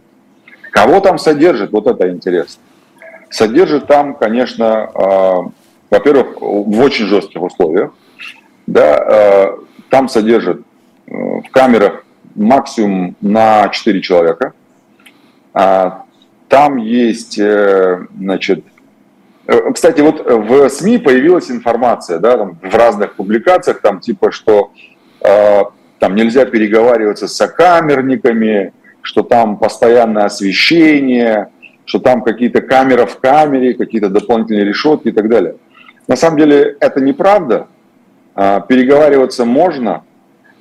Кого 0.72 1.00
там 1.00 1.20
содержит, 1.20 1.72
вот 1.72 1.86
это 1.86 2.10
интересно. 2.10 2.62
Содержит 3.30 3.88
там, 3.88 4.16
конечно, 4.16 4.90
э, 4.94 5.36
во-первых, 5.92 6.42
в 6.42 6.80
очень 6.80 7.06
жестких 7.06 7.42
условиях, 7.42 7.92
да, 8.66 8.98
э, 8.98 9.58
там 9.90 10.08
содержит 10.08 10.62
в 11.06 11.50
камерах 11.52 12.06
максимум 12.36 13.16
на 13.22 13.70
4 13.70 14.02
человека. 14.02 14.54
А, 15.54 16.06
там 16.48 16.78
есть, 16.78 17.38
э, 17.38 18.08
значит, 18.18 18.64
э, 19.48 19.72
кстати, 19.74 20.02
вот 20.02 20.26
в 20.26 20.70
СМИ 20.70 21.00
появилась 21.00 21.52
информация, 21.52 22.20
да, 22.20 22.38
там, 22.38 22.58
в 22.62 22.76
разных 22.76 23.16
публикациях, 23.16 23.82
там 23.82 24.00
типа, 24.00 24.32
что 24.32 24.72
э, 25.22 25.62
там 26.00 26.16
нельзя 26.16 26.46
переговариваться 26.46 27.28
с 27.28 27.36
сокамерниками, 27.36 28.74
что 29.02 29.24
там 29.24 29.58
постоянное 29.58 30.26
освещение, 30.26 31.50
что 31.86 32.00
там 32.00 32.22
какие-то 32.22 32.62
камеры 32.62 33.06
в 33.06 33.20
камере, 33.20 33.74
какие-то 33.74 34.10
дополнительные 34.10 34.66
решетки 34.66 35.10
и 35.10 35.12
так 35.12 35.28
далее. 35.28 35.56
На 36.12 36.18
самом 36.18 36.40
деле 36.40 36.76
это 36.82 37.00
неправда. 37.00 37.68
А, 38.36 38.60
переговариваться 38.60 39.46
можно, 39.46 40.04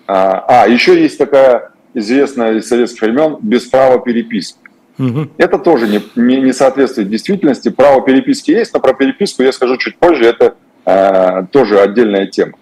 а, 0.06 0.44
а, 0.46 0.68
еще 0.68 1.02
есть 1.02 1.18
такая 1.18 1.72
известная 1.92 2.52
из 2.52 2.68
советских 2.68 3.02
времен 3.02 3.36
без 3.40 3.66
права 3.66 3.98
переписки. 3.98 4.60
Угу. 4.96 5.30
Это 5.38 5.58
тоже 5.58 5.88
не, 5.88 6.00
не, 6.14 6.40
не 6.40 6.52
соответствует 6.52 7.10
действительности. 7.10 7.68
Право 7.68 8.00
переписки 8.00 8.52
есть, 8.52 8.72
но 8.74 8.78
про 8.78 8.92
переписку 8.92 9.42
я 9.42 9.50
скажу 9.50 9.76
чуть 9.76 9.96
позже, 9.98 10.24
это 10.24 10.54
э, 10.84 11.46
тоже 11.50 11.80
отдельная 11.80 12.28
тема. 12.28 12.52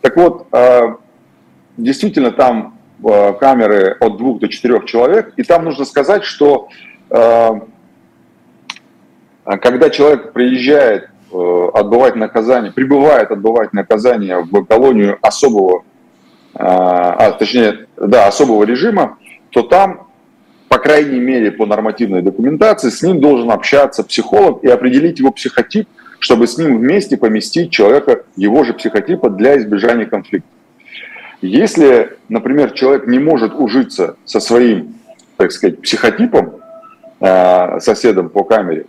Так 0.00 0.16
вот, 0.16 0.46
э, 0.52 0.94
действительно 1.76 2.30
там 2.30 2.78
э, 3.04 3.32
камеры 3.32 3.96
от 3.98 4.16
двух 4.16 4.38
до 4.38 4.46
четырех 4.46 4.84
человек, 4.84 5.32
и 5.36 5.42
там 5.42 5.64
нужно 5.64 5.84
сказать, 5.84 6.22
что 6.22 6.68
э, 7.10 7.50
когда 9.44 9.90
человек 9.90 10.32
приезжает 10.32 11.08
отбывать 11.32 12.16
наказание, 12.16 12.72
прибывает 12.72 13.30
отбывать 13.30 13.72
наказание 13.72 14.38
в 14.42 14.64
колонию 14.64 15.18
особого 15.22 15.84
а, 16.54 17.12
а, 17.12 17.32
точнее, 17.32 17.86
да, 17.96 18.26
особого 18.26 18.64
режима, 18.64 19.18
то 19.50 19.62
там, 19.62 20.08
по 20.68 20.78
крайней 20.78 21.18
мере, 21.18 21.50
по 21.50 21.66
нормативной 21.66 22.22
документации, 22.22 22.90
с 22.90 23.02
ним 23.02 23.20
должен 23.20 23.50
общаться 23.50 24.04
психолог 24.04 24.62
и 24.62 24.68
определить 24.68 25.18
его 25.18 25.30
психотип, 25.30 25.88
чтобы 26.18 26.46
с 26.46 26.58
ним 26.58 26.78
вместе 26.78 27.16
поместить 27.16 27.70
человека 27.70 28.24
его 28.36 28.64
же 28.64 28.74
психотипа 28.74 29.30
для 29.30 29.58
избежания 29.58 30.06
конфликта. 30.06 30.48
Если, 31.40 32.16
например, 32.28 32.70
человек 32.72 33.06
не 33.06 33.18
может 33.18 33.54
ужиться 33.54 34.16
со 34.24 34.38
своим, 34.38 34.94
так 35.36 35.50
сказать, 35.50 35.80
психотипом, 35.80 36.52
э, 37.18 37.80
соседом 37.80 38.28
по 38.28 38.44
камере, 38.44 38.86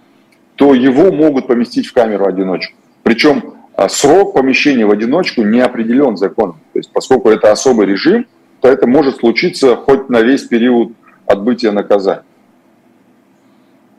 то 0.56 0.74
его 0.74 1.12
могут 1.12 1.48
поместить 1.48 1.88
в 1.88 1.94
камеру 1.94 2.26
одиночку. 2.26 2.76
Причем 3.04 3.54
а 3.76 3.90
срок 3.90 4.34
помещения 4.34 4.86
в 4.86 4.92
одиночку 4.92 5.42
не 5.42 5.60
определен 5.60 6.16
законом. 6.16 6.60
То 6.74 6.80
есть 6.80 6.92
поскольку 6.92 7.30
это 7.30 7.52
особый 7.52 7.88
режим, 7.88 8.28
то 8.62 8.68
это 8.68 8.88
может 8.88 9.18
случиться 9.18 9.76
хоть 9.76 10.10
на 10.10 10.22
весь 10.22 10.44
период 10.44 10.94
отбытия 11.26 11.72
наказания. 11.72 12.24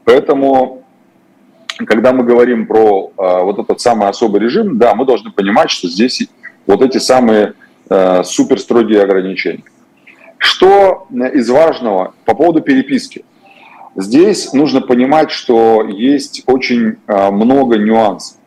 Поэтому, 0.05 0.84
когда 1.86 2.12
мы 2.12 2.24
говорим 2.24 2.66
про 2.66 3.12
а, 3.16 3.42
вот 3.42 3.59
этот 3.59 3.80
самый 3.80 4.09
особый 4.09 4.40
режим, 4.40 4.78
да, 4.78 4.94
мы 4.94 5.07
должны 5.07 5.32
понимать, 5.32 5.70
что 5.70 5.88
здесь 5.88 6.28
вот 6.66 6.82
эти 6.82 6.98
самые 6.98 7.55
а, 7.88 8.22
супер 8.22 8.61
строгие 8.61 9.02
ограничения. 9.02 9.64
Что 10.38 11.09
из 11.32 11.48
важного 11.48 12.14
по 12.24 12.34
поводу 12.34 12.61
переписки? 12.61 13.24
Здесь 13.97 14.53
нужно 14.53 14.80
понимать, 14.80 15.30
что 15.30 15.84
есть 15.84 16.42
очень 16.47 16.97
а, 17.07 17.30
много 17.30 17.76
нюансов. 17.76 18.38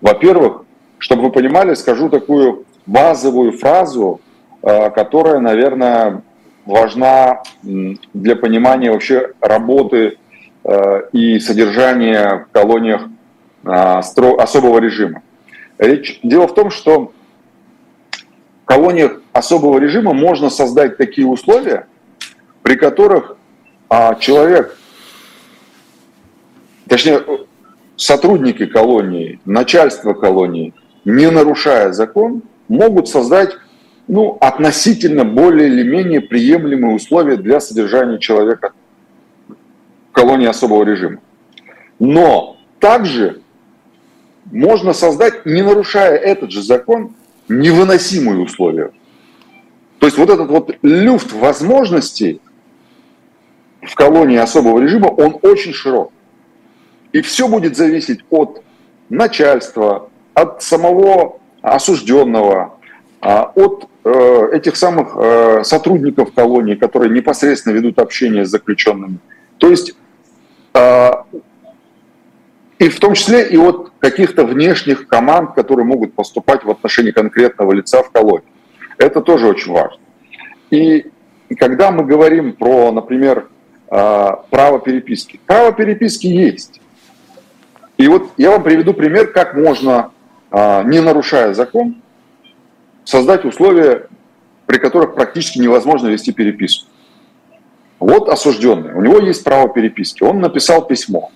Во-первых, 0.00 0.64
чтобы 0.98 1.24
вы 1.24 1.30
понимали, 1.30 1.74
скажу 1.74 2.08
такую 2.08 2.64
базовую 2.86 3.52
фразу, 3.52 4.20
э, 4.62 4.90
которая, 4.90 5.38
наверное, 5.40 6.22
важна 6.64 7.42
для 7.62 8.36
понимания 8.36 8.90
вообще 8.90 9.32
работы 9.40 10.18
э, 10.64 11.02
и 11.12 11.38
содержания 11.38 12.46
в 12.48 12.52
колониях 12.52 13.02
особого 13.64 14.78
режима. 14.78 15.22
Речь, 15.78 16.20
дело 16.22 16.46
в 16.46 16.54
том, 16.54 16.70
что 16.70 17.12
в 18.62 18.64
колониях 18.64 19.20
особого 19.32 19.78
режима 19.78 20.12
можно 20.12 20.48
создать 20.48 20.96
такие 20.96 21.26
условия, 21.26 21.86
при 22.62 22.76
которых 22.76 23.37
человек, 24.20 24.76
точнее, 26.88 27.22
сотрудники 27.96 28.66
колонии, 28.66 29.40
начальство 29.44 30.12
колонии, 30.12 30.74
не 31.04 31.30
нарушая 31.30 31.92
закон, 31.92 32.42
могут 32.68 33.08
создать 33.08 33.56
ну, 34.06 34.38
относительно 34.40 35.24
более 35.24 35.68
или 35.68 35.82
менее 35.82 36.20
приемлемые 36.20 36.96
условия 36.96 37.36
для 37.36 37.60
содержания 37.60 38.18
человека 38.18 38.72
в 39.48 40.12
колонии 40.12 40.46
особого 40.46 40.84
режима. 40.84 41.20
Но 41.98 42.56
также 42.78 43.42
можно 44.46 44.92
создать, 44.92 45.44
не 45.44 45.62
нарушая 45.62 46.16
этот 46.16 46.50
же 46.50 46.62
закон, 46.62 47.14
невыносимые 47.48 48.40
условия. 48.40 48.92
То 49.98 50.06
есть 50.06 50.16
вот 50.16 50.30
этот 50.30 50.48
вот 50.48 50.76
люфт 50.82 51.32
возможностей 51.32 52.40
в 53.82 53.94
колонии 53.94 54.36
особого 54.36 54.80
режима, 54.80 55.06
он 55.06 55.38
очень 55.42 55.72
широк. 55.72 56.12
И 57.12 57.20
все 57.20 57.48
будет 57.48 57.76
зависеть 57.76 58.20
от 58.30 58.62
начальства, 59.08 60.10
от 60.34 60.62
самого 60.62 61.38
осужденного, 61.62 62.78
а, 63.20 63.50
от 63.54 63.88
э, 64.04 64.48
этих 64.52 64.76
самых 64.76 65.16
э, 65.16 65.64
сотрудников 65.64 66.32
колонии, 66.32 66.74
которые 66.74 67.12
непосредственно 67.12 67.74
ведут 67.74 67.98
общение 67.98 68.44
с 68.44 68.50
заключенными. 68.50 69.18
То 69.58 69.70
есть 69.70 69.94
а, 70.74 71.24
и 72.78 72.88
в 72.88 73.00
том 73.00 73.14
числе 73.14 73.48
и 73.48 73.56
от 73.56 73.92
каких-то 73.98 74.44
внешних 74.44 75.08
команд, 75.08 75.54
которые 75.54 75.84
могут 75.84 76.14
поступать 76.14 76.64
в 76.64 76.70
отношении 76.70 77.10
конкретного 77.10 77.72
лица 77.72 78.02
в 78.02 78.10
колонии. 78.10 78.46
Это 78.98 79.20
тоже 79.20 79.48
очень 79.48 79.72
важно. 79.72 79.98
И 80.70 81.06
когда 81.58 81.90
мы 81.90 82.04
говорим 82.04 82.52
про, 82.52 82.92
например, 82.92 83.48
право 83.88 84.80
переписки, 84.80 85.40
право 85.46 85.72
переписки 85.72 86.26
есть. 86.26 86.80
И 87.96 88.06
вот 88.06 88.30
я 88.36 88.50
вам 88.50 88.62
приведу 88.62 88.94
пример, 88.94 89.32
как 89.32 89.54
можно, 89.54 90.12
а, 90.50 90.82
не 90.84 91.00
нарушая 91.00 91.52
закон, 91.52 92.00
создать 93.04 93.44
условия, 93.44 94.06
при 94.66 94.78
которых 94.78 95.14
практически 95.14 95.58
невозможно 95.58 96.08
вести 96.08 96.32
переписку. 96.32 96.88
Вот 97.98 98.28
осужденный, 98.28 98.94
у 98.94 99.00
него 99.00 99.18
есть 99.18 99.42
право 99.42 99.68
переписки, 99.68 100.22
он 100.22 100.40
написал 100.40 100.86
письмо, 100.86 101.32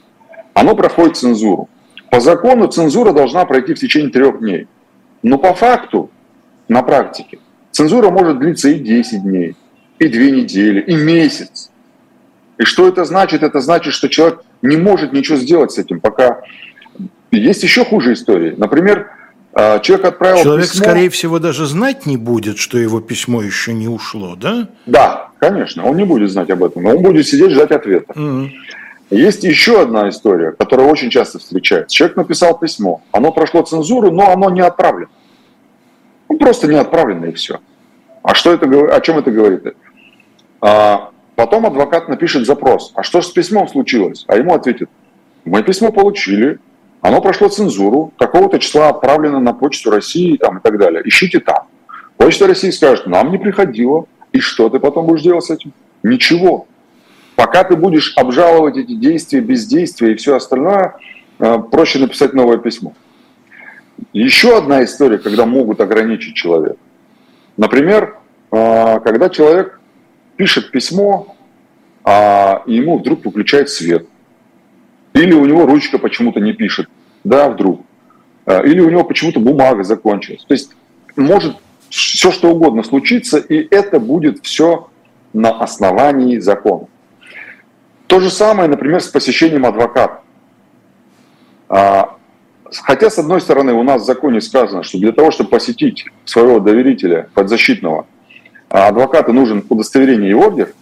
оно 0.55 0.77
проходит 0.77 1.17
цензуру. 1.17 1.69
По 2.11 2.21
закону 2.21 2.69
цензура 2.69 3.13
должна 3.13 3.45
пройти 3.47 3.75
в 3.75 3.81
течение 3.81 4.11
трех 4.11 4.39
дней. 4.39 4.69
Но 5.23 5.39
по 5.39 5.55
факту 5.55 6.11
на 6.69 6.83
практике. 6.83 7.39
Цензура 7.71 8.11
может 8.11 8.39
длиться 8.39 8.69
и 8.69 8.79
10 8.79 9.23
дней, 9.23 9.57
и 9.99 10.09
2 10.09 10.21
недели, 10.25 10.81
и 10.83 10.95
месяц. 10.95 11.72
И 12.59 12.65
что 12.65 12.89
это 12.89 13.05
значит? 13.05 13.43
Это 13.43 13.61
значит, 13.61 13.95
что 13.95 14.09
человек 14.09 14.41
не 14.61 14.77
может 14.77 15.13
ничего 15.13 15.37
сделать 15.37 15.73
с 15.73 15.79
этим, 15.79 16.01
пока... 16.01 16.43
Есть 17.31 17.63
еще 17.63 17.85
хуже 17.85 18.13
истории. 18.13 18.55
Например, 18.57 19.11
а, 19.55 19.79
человек 19.81 20.07
отправил 20.07 20.43
Человек, 20.43 20.71
письмо... 20.71 20.85
скорее 20.85 21.11
всего, 21.11 21.39
даже 21.39 21.67
знать 21.67 22.07
не 22.07 22.17
будет, 22.17 22.59
что 22.59 22.79
его 22.79 23.01
письмо 23.01 23.43
еще 23.43 23.73
не 23.73 23.89
ушло, 23.89 24.37
да? 24.37 24.69
Да, 24.87 25.31
конечно, 25.39 25.85
он 25.87 25.97
не 25.97 26.05
будет 26.05 26.31
знать 26.31 26.51
об 26.51 26.63
этом, 26.63 26.83
но 26.83 26.91
он 26.91 27.03
будет 27.03 27.27
сидеть 27.27 27.53
ждать 27.53 27.71
ответа. 27.71 28.13
Угу. 28.13 28.51
Есть 29.11 29.45
еще 29.45 29.83
одна 29.83 30.09
история, 30.09 30.53
которая 30.53 30.89
очень 30.89 31.11
часто 31.11 31.39
встречается. 31.39 31.95
Человек 31.95 32.17
написал 32.17 32.59
письмо, 32.59 33.03
оно 33.13 33.31
прошло 33.31 33.63
цензуру, 33.63 34.11
но 34.11 34.31
оно 34.31 34.49
не 34.49 34.63
отправлено. 34.63 35.11
Ну, 36.31 36.39
просто 36.39 36.67
не 36.67 36.77
отправлено 36.77 37.27
и 37.27 37.33
все. 37.33 37.61
А 38.23 38.35
что 38.35 38.53
это, 38.55 38.67
о 38.67 39.01
чем 39.03 39.19
это 39.19 39.31
говорит? 39.31 39.75
А, 40.63 41.11
потом 41.35 41.67
адвокат 41.67 42.09
напишет 42.09 42.47
запрос. 42.47 42.93
А 42.95 43.03
что 43.03 43.21
с 43.23 43.31
письмом 43.31 43.69
случилось? 43.69 44.25
А 44.29 44.37
ему 44.37 44.55
ответит, 44.55 44.89
мы 45.45 45.63
письмо 45.63 45.91
получили, 45.93 46.59
оно 47.01 47.21
прошло 47.21 47.49
цензуру, 47.49 48.13
какого-то 48.19 48.59
числа 48.59 48.89
отправлено 48.89 49.41
на 49.41 49.53
почту 49.53 49.91
России 49.91 50.37
там, 50.37 50.59
и 50.59 50.61
так 50.61 50.79
далее. 50.79 51.03
Ищите 51.05 51.41
там. 51.41 51.67
Почта 52.17 52.47
России 52.47 52.71
скажет, 52.71 53.07
нам 53.07 53.33
не 53.33 53.39
приходило. 53.39 54.07
И 54.33 54.39
что 54.39 54.69
ты 54.71 54.79
потом 54.79 55.07
будешь 55.07 55.23
делать 55.23 55.45
с 55.45 55.51
этим? 55.51 55.73
Ничего. 56.03 56.67
Пока 57.35 57.65
ты 57.65 57.77
будешь 57.77 58.13
обжаловать 58.17 58.77
эти 58.77 58.95
действия, 58.95 59.41
бездействия 59.41 60.13
и 60.13 60.15
все 60.15 60.37
остальное, 60.37 60.95
э, 61.39 61.59
проще 61.71 61.99
написать 61.99 62.35
новое 62.35 62.59
письмо. 62.59 62.95
Еще 64.13 64.57
одна 64.57 64.85
история, 64.85 65.19
когда 65.19 65.45
могут 65.45 65.81
ограничить 65.81 66.35
человека. 66.35 66.77
Например, 67.57 68.19
э, 68.53 69.01
когда 69.01 69.29
человек 69.29 69.81
пишет 70.37 70.71
письмо, 70.71 71.37
а 72.05 72.63
ему 72.67 72.99
вдруг 72.99 73.25
выключает 73.25 73.71
свет. 73.71 74.07
Или 75.15 75.33
у 75.35 75.45
него 75.45 75.67
ручка 75.67 75.99
почему-то 75.99 76.41
не 76.41 76.53
пишет, 76.53 76.89
да, 77.25 77.51
вдруг. 77.51 77.83
А, 78.47 78.61
или 78.63 78.81
у 78.81 78.91
него 78.91 79.05
почему-то 79.05 79.41
бумага 79.41 79.85
закончилась. 79.85 80.45
То 80.47 80.55
есть 80.55 80.73
может 81.17 81.57
все 81.91 82.33
что 82.33 82.51
угодно 82.51 82.83
случиться, 82.83 83.39
и 83.39 83.67
это 83.71 84.01
будет 84.01 84.45
все 84.45 84.89
на 85.33 85.51
основании 85.51 86.39
закона. 86.39 86.87
То 88.07 88.21
же 88.21 88.31
самое, 88.31 88.69
например, 88.69 89.01
с 89.01 89.09
посещением 89.09 89.67
адвоката. 89.67 90.21
А, 91.69 92.17
хотя, 92.71 93.11
с 93.11 93.19
одной 93.19 93.41
стороны, 93.41 93.73
у 93.73 93.83
нас 93.83 94.03
в 94.03 94.05
законе 94.05 94.41
сказано, 94.41 94.83
что 94.83 94.99
для 94.99 95.13
того, 95.13 95.31
чтобы 95.31 95.51
посетить 95.51 96.07
своего 96.25 96.59
доверителя, 96.61 97.29
подзащитного, 97.35 98.07
а, 98.73 98.89
адвокату 98.89 99.33
нужен 99.33 99.65
удостоверение 99.69 100.31
и 100.31 100.35
ордер, 100.35 100.73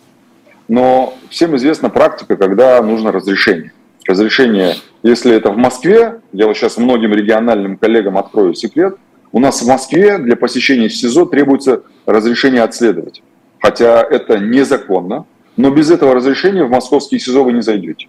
но 0.69 1.15
всем 1.29 1.57
известна 1.57 1.91
практика, 1.91 2.37
когда 2.37 2.83
нужно 2.83 3.13
разрешение 3.13 3.73
разрешение, 4.11 4.77
если 5.03 5.35
это 5.35 5.51
в 5.51 5.57
Москве, 5.57 6.21
я 6.33 6.47
вот 6.47 6.57
сейчас 6.57 6.77
многим 6.77 7.13
региональным 7.13 7.77
коллегам 7.77 8.19
открою 8.19 8.55
секрет, 8.55 8.97
у 9.33 9.39
нас 9.39 9.63
в 9.63 9.69
Москве 9.69 10.19
для 10.19 10.37
посещения 10.37 10.91
СИЗО 10.91 11.27
требуется 11.27 11.83
разрешение 12.07 12.63
от 12.63 12.75
следователя. 12.75 13.25
Хотя 13.61 14.03
это 14.03 14.39
незаконно, 14.39 15.27
но 15.57 15.71
без 15.71 15.91
этого 15.91 16.15
разрешения 16.15 16.65
в 16.65 16.71
московский 16.71 17.19
СИЗО 17.19 17.45
вы 17.45 17.53
не 17.53 17.63
зайдете. 17.63 18.09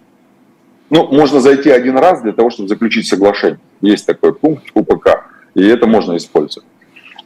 Ну, 0.90 1.08
можно 1.08 1.40
зайти 1.40 1.70
один 1.70 1.96
раз 1.96 2.22
для 2.22 2.32
того, 2.32 2.50
чтобы 2.50 2.68
заключить 2.68 3.06
соглашение. 3.06 3.60
Есть 3.80 4.06
такой 4.06 4.34
пункт 4.34 4.64
УПК, 4.74 5.24
и 5.54 5.64
это 5.66 5.86
можно 5.86 6.16
использовать. 6.16 6.68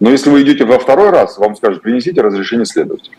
Но 0.01 0.11
если 0.11 0.31
вы 0.31 0.43
идете 0.43 0.65
во 0.65 0.79
второй 0.79 1.11
раз, 1.11 1.39
вам 1.39 1.57
скажут, 1.57 1.83
принесите 1.83 2.21
разрешение 2.21 2.67
следователя. 2.67 3.17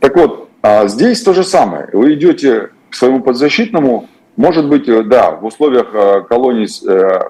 Так 0.00 0.16
вот, 0.16 0.48
а 0.62 0.88
здесь 0.88 1.22
то 1.22 1.32
же 1.32 1.44
самое. 1.44 1.88
Вы 1.92 2.14
идете 2.14 2.70
к 2.90 2.94
своему 2.94 3.20
подзащитному, 3.20 4.08
может 4.36 4.68
быть, 4.68 4.88
э, 4.88 5.02
да, 5.02 5.30
в 5.32 5.44
условиях 5.44 5.94
э, 5.94 6.22
колоний 6.28 6.66
э, 6.88 7.20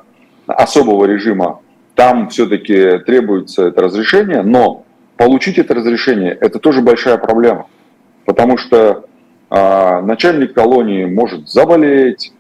особого 0.47 1.05
режима 1.05 1.61
там 1.95 2.29
все-таки 2.29 2.99
требуется 3.01 3.67
это 3.67 3.83
разрешение, 3.83 4.43
но 4.43 4.85
получить 5.17 5.59
это 5.59 5.75
разрешение– 5.75 6.37
это 6.41 6.59
тоже 6.59 6.81
большая 6.81 7.19
проблема, 7.19 7.67
потому 8.25 8.57
что 8.57 9.05
а, 9.51 10.01
начальник 10.01 10.55
колонии 10.55 11.05
может 11.05 11.51
заболеть, 11.51 12.33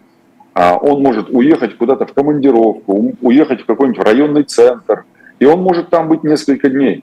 а, 0.54 0.76
он 0.76 1.02
может 1.02 1.28
уехать 1.30 1.76
куда-то 1.76 2.06
в 2.06 2.12
командировку, 2.14 3.14
уехать 3.20 3.62
в 3.62 3.66
какой-нибудь 3.66 4.02
районный 4.02 4.44
центр, 4.44 5.04
и 5.42 5.44
он 5.44 5.60
может 5.60 5.90
там 5.90 6.08
быть 6.08 6.22
несколько 6.22 6.68
дней. 6.68 7.02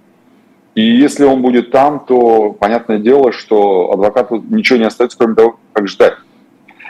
И 0.74 0.82
если 0.82 1.26
он 1.26 1.42
будет 1.42 1.72
там, 1.72 2.06
то 2.06 2.54
понятное 2.54 2.98
дело, 2.98 3.34
что 3.34 3.92
адвокату 3.92 4.42
ничего 4.50 4.80
не 4.80 4.86
остается, 4.86 5.18
кроме 5.18 5.36
того, 5.36 5.60
как 5.74 5.90
ждать. 5.90 6.14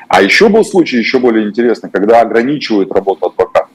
А 0.07 0.21
еще 0.21 0.49
был 0.49 0.63
случай, 0.63 0.97
еще 0.97 1.17
более 1.17 1.47
интересный, 1.47 1.89
когда 1.89 2.21
ограничивают 2.21 2.91
работу 2.91 3.25
адвоката. 3.25 3.67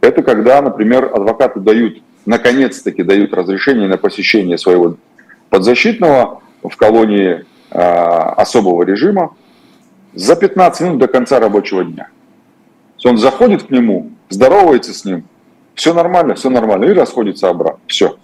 Это 0.00 0.24
когда, 0.24 0.60
например, 0.60 1.04
адвокаты 1.14 1.60
дают, 1.60 2.02
наконец-таки 2.26 3.04
дают 3.04 3.34
разрешение 3.34 3.86
на 3.86 3.96
посещение 3.96 4.58
своего 4.58 4.96
подзащитного 5.48 6.42
в 6.64 6.76
колонии 6.76 7.44
э, 7.70 7.78
особого 7.78 8.82
режима 8.82 9.36
за 10.12 10.34
15 10.34 10.80
минут 10.80 10.98
до 10.98 11.06
конца 11.06 11.38
рабочего 11.38 11.84
дня. 11.84 12.08
Он 13.04 13.16
заходит 13.16 13.62
к 13.62 13.70
нему, 13.70 14.10
здоровается 14.28 14.92
с 14.92 15.04
ним, 15.04 15.22
все 15.80 15.94
нормально, 15.94 16.34
все 16.34 16.50
нормально, 16.50 16.84
и 16.84 16.92
расходится 16.92 17.48
обратно. 17.48 17.80
Все. 17.86 18.18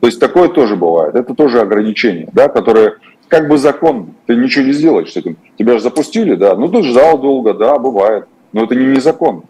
То 0.00 0.06
есть 0.06 0.20
такое 0.20 0.50
тоже 0.50 0.76
бывает. 0.76 1.14
Это 1.14 1.32
тоже 1.32 1.62
ограничение, 1.62 2.28
да, 2.34 2.48
которое 2.48 2.98
как 3.28 3.48
бы 3.48 3.56
закон, 3.56 4.10
ты 4.26 4.36
ничего 4.36 4.66
не 4.66 4.72
сделаешь 4.72 5.10
с 5.10 5.16
этим. 5.16 5.38
Тебя 5.58 5.72
же 5.78 5.80
запустили, 5.80 6.34
да, 6.34 6.54
ну 6.54 6.68
ты 6.68 6.82
ждал 6.82 7.18
долго, 7.18 7.54
да, 7.54 7.78
бывает. 7.78 8.26
Но 8.52 8.64
это 8.64 8.74
не 8.74 8.84
незаконно. 8.84 9.44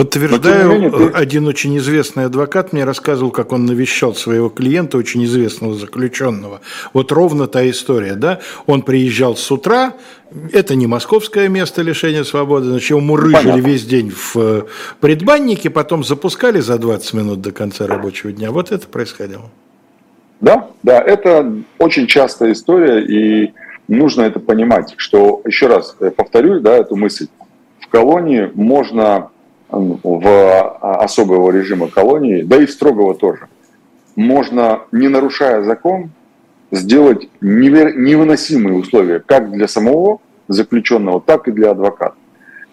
Подтверждаю, 0.00 0.68
не 0.68 0.74
менее, 0.74 0.90
ты... 0.90 1.04
один 1.14 1.46
очень 1.46 1.76
известный 1.76 2.24
адвокат 2.24 2.72
мне 2.72 2.84
рассказывал, 2.84 3.30
как 3.30 3.52
он 3.52 3.66
навещал 3.66 4.14
своего 4.14 4.48
клиента, 4.48 4.96
очень 4.96 5.22
известного 5.24 5.74
заключенного. 5.74 6.62
Вот 6.94 7.12
ровно 7.12 7.46
та 7.46 7.68
история, 7.68 8.14
да? 8.14 8.40
Он 8.66 8.80
приезжал 8.80 9.36
с 9.36 9.50
утра, 9.50 9.92
это 10.54 10.74
не 10.74 10.86
московское 10.86 11.48
место 11.48 11.82
лишения 11.82 12.24
свободы, 12.24 12.70
значит, 12.70 12.90
его 12.90 13.00
мурыжили 13.00 13.50
Понятно. 13.50 13.60
весь 13.60 13.84
день 13.84 14.10
в 14.10 14.36
э, 14.36 14.62
предбаннике, 15.00 15.68
потом 15.68 16.02
запускали 16.02 16.60
за 16.60 16.78
20 16.78 17.12
минут 17.12 17.42
до 17.42 17.52
конца 17.52 17.86
рабочего 17.86 18.32
дня. 18.32 18.52
Вот 18.52 18.72
это 18.72 18.88
происходило. 18.88 19.50
Да, 20.40 20.70
да, 20.82 20.98
это 21.02 21.52
очень 21.78 22.06
частая 22.06 22.52
история, 22.52 23.04
и 23.04 23.52
нужно 23.86 24.22
это 24.22 24.40
понимать, 24.40 24.94
что, 24.96 25.42
еще 25.44 25.66
раз 25.66 25.94
э, 26.00 26.10
повторю, 26.10 26.60
да, 26.60 26.78
эту 26.78 26.96
мысль, 26.96 27.26
в 27.80 27.88
колонии 27.88 28.50
можно 28.54 29.28
в 29.70 30.26
а, 30.26 31.04
особого 31.04 31.50
режима 31.50 31.88
колонии, 31.88 32.42
да 32.42 32.56
и 32.56 32.66
строгого 32.66 33.14
тоже, 33.14 33.48
можно, 34.16 34.82
не 34.92 35.08
нарушая 35.08 35.62
закон, 35.62 36.10
сделать 36.70 37.28
невыносимые 37.40 38.76
условия 38.76 39.20
как 39.20 39.50
для 39.50 39.66
самого 39.66 40.20
заключенного, 40.48 41.20
так 41.20 41.48
и 41.48 41.52
для 41.52 41.70
адвоката. 41.70 42.14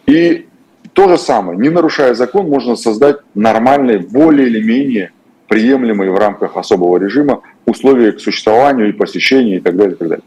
И 0.06 0.48
то 0.94 1.08
же 1.08 1.18
самое, 1.18 1.60
не 1.60 1.70
нарушая 1.70 2.14
закон, 2.14 2.48
можно 2.48 2.76
создать 2.76 3.18
нормальные, 3.36 4.00
более 4.00 4.48
или 4.48 4.64
менее 4.64 5.12
приемлемые 5.48 6.12
в 6.12 6.18
рамках 6.18 6.58
особого 6.58 6.98
режима 6.98 7.42
условия 7.66 8.12
к 8.12 8.20
существованию 8.20 8.90
и 8.90 8.94
посещению 8.94 9.58
и 9.58 9.62
так 9.62 9.76
далее, 9.76 9.96
и 9.96 9.98
так 9.98 10.08
далее. 10.08 10.26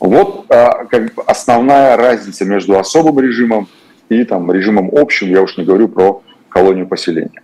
Вот 0.00 0.46
а, 0.50 0.84
как 0.86 1.14
бы 1.14 1.22
основная 1.26 1.96
разница 1.96 2.44
между 2.44 2.78
особым 2.78 3.20
режимом 3.20 3.68
и 4.20 4.24
там, 4.24 4.50
режимом 4.52 4.90
общим, 4.92 5.28
я 5.28 5.42
уж 5.42 5.56
не 5.56 5.64
говорю 5.64 5.88
про 5.88 6.22
колонию 6.48 6.86
поселения. 6.86 7.41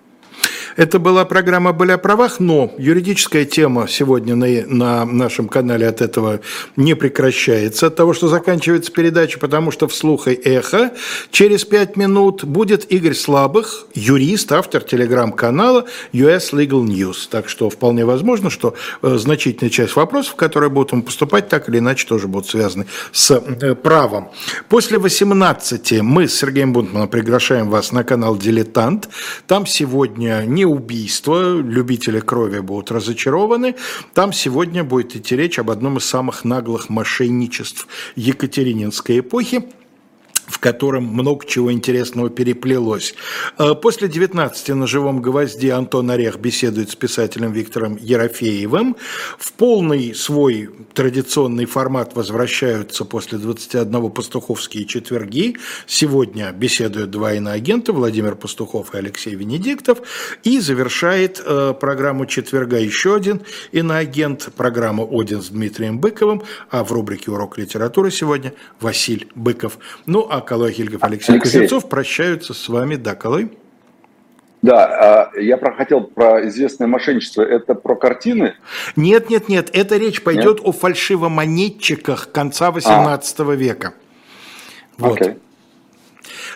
Это 0.78 1.00
была 1.00 1.24
программа 1.24 1.72
«Были 1.72 1.90
о 1.90 1.98
правах», 1.98 2.38
но 2.38 2.72
юридическая 2.78 3.44
тема 3.44 3.88
сегодня 3.88 4.36
на, 4.36 4.46
на 4.64 5.04
нашем 5.04 5.48
канале 5.48 5.88
от 5.88 6.00
этого 6.00 6.38
не 6.76 6.94
прекращается, 6.94 7.88
от 7.88 7.96
того, 7.96 8.14
что 8.14 8.28
заканчивается 8.28 8.92
передача, 8.92 9.40
потому 9.40 9.72
что 9.72 9.88
вслух 9.88 10.28
и 10.28 10.34
эхо 10.34 10.92
через 11.32 11.64
пять 11.64 11.96
минут 11.96 12.44
будет 12.44 12.92
Игорь 12.92 13.14
Слабых, 13.14 13.88
юрист, 13.92 14.52
автор 14.52 14.84
телеграм-канала 14.84 15.86
US 16.12 16.52
Legal 16.52 16.84
News. 16.84 17.26
Так 17.28 17.48
что 17.48 17.70
вполне 17.70 18.04
возможно, 18.04 18.48
что 18.48 18.74
э, 19.02 19.16
значительная 19.18 19.70
часть 19.70 19.96
вопросов, 19.96 20.36
которые 20.36 20.70
будут 20.70 20.92
ему 20.92 21.02
поступать, 21.02 21.48
так 21.48 21.68
или 21.68 21.78
иначе 21.78 22.06
тоже 22.06 22.28
будут 22.28 22.50
связаны 22.50 22.86
с 23.10 23.32
э, 23.32 23.74
правом. 23.74 24.28
После 24.68 24.98
18 24.98 26.02
мы 26.02 26.28
с 26.28 26.36
Сергеем 26.36 26.72
Бунтманом 26.72 27.08
приглашаем 27.08 27.68
вас 27.68 27.90
на 27.90 28.04
канал 28.04 28.36
«Дилетант». 28.36 29.08
Там 29.48 29.66
сегодня 29.66 30.44
не 30.46 30.67
убийство, 30.68 31.60
любители 31.60 32.20
крови 32.20 32.60
будут 32.60 32.90
разочарованы. 32.90 33.74
Там 34.14 34.32
сегодня 34.32 34.84
будет 34.84 35.16
идти 35.16 35.36
речь 35.36 35.58
об 35.58 35.70
одном 35.70 35.98
из 35.98 36.04
самых 36.04 36.44
наглых 36.44 36.88
мошенничеств 36.88 37.88
Екатерининской 38.16 39.20
эпохи 39.20 39.64
в 40.48 40.58
котором 40.58 41.04
много 41.04 41.46
чего 41.46 41.72
интересного 41.72 42.30
переплелось. 42.30 43.14
Э, 43.58 43.74
после 43.74 44.08
19 44.08 44.68
на 44.70 44.86
«Живом 44.86 45.20
гвозде» 45.22 45.72
Антон 45.72 46.10
Орех 46.10 46.38
беседует 46.38 46.90
с 46.90 46.96
писателем 46.96 47.52
Виктором 47.52 47.96
Ерофеевым. 47.96 48.96
В 49.38 49.52
полный 49.52 50.14
свой 50.14 50.70
традиционный 50.94 51.66
формат 51.66 52.16
возвращаются 52.16 53.04
после 53.04 53.38
21 53.38 54.10
пастуховские 54.10 54.86
четверги. 54.86 55.56
Сегодня 55.86 56.50
беседуют 56.52 57.10
два 57.10 57.34
иноагента 57.34 57.92
Владимир 57.92 58.34
Пастухов 58.34 58.94
и 58.94 58.98
Алексей 58.98 59.34
Венедиктов. 59.34 59.98
И 60.44 60.60
завершает 60.60 61.42
э, 61.44 61.74
программу 61.78 62.26
четверга 62.26 62.78
еще 62.78 63.14
один 63.14 63.42
иноагент, 63.72 64.50
программа 64.56 65.06
«Один» 65.08 65.42
с 65.42 65.48
Дмитрием 65.48 65.98
Быковым, 65.98 66.42
а 66.70 66.84
в 66.84 66.92
рубрике 66.92 67.30
«Урок 67.30 67.58
литературы» 67.58 68.10
сегодня 68.10 68.54
Василь 68.80 69.28
Быков. 69.34 69.78
Ну, 70.06 70.26
а 70.28 70.37
Калой 70.40 70.72
Хильгов, 70.72 71.02
Алексей, 71.04 71.32
Алексей 71.32 71.60
Кузнецов 71.60 71.88
прощаются 71.88 72.54
с 72.54 72.68
вами. 72.68 72.96
Да, 72.96 73.14
Калой? 73.14 73.50
Да, 74.62 75.30
а, 75.32 75.38
я 75.38 75.56
про, 75.56 75.72
хотел 75.72 76.02
про 76.02 76.46
известное 76.48 76.88
мошенничество. 76.88 77.42
Это 77.42 77.74
про 77.74 77.94
картины? 77.94 78.54
Нет, 78.96 79.30
нет, 79.30 79.48
нет. 79.48 79.70
Это 79.72 79.96
речь 79.96 80.22
пойдет 80.22 80.58
нет? 80.58 80.66
о 80.66 80.72
фальшивомонетчиках 80.72 82.32
конца 82.32 82.70
18 82.70 83.40
а. 83.40 83.44
века. 83.54 83.94
Вот. 84.96 85.20
Окей. 85.20 85.38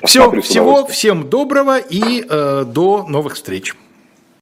Все, 0.04 0.40
всего, 0.40 0.84
всем 0.86 1.30
доброго 1.30 1.78
и 1.78 2.24
э, 2.28 2.64
до 2.66 3.06
новых 3.06 3.34
встреч. 3.34 3.74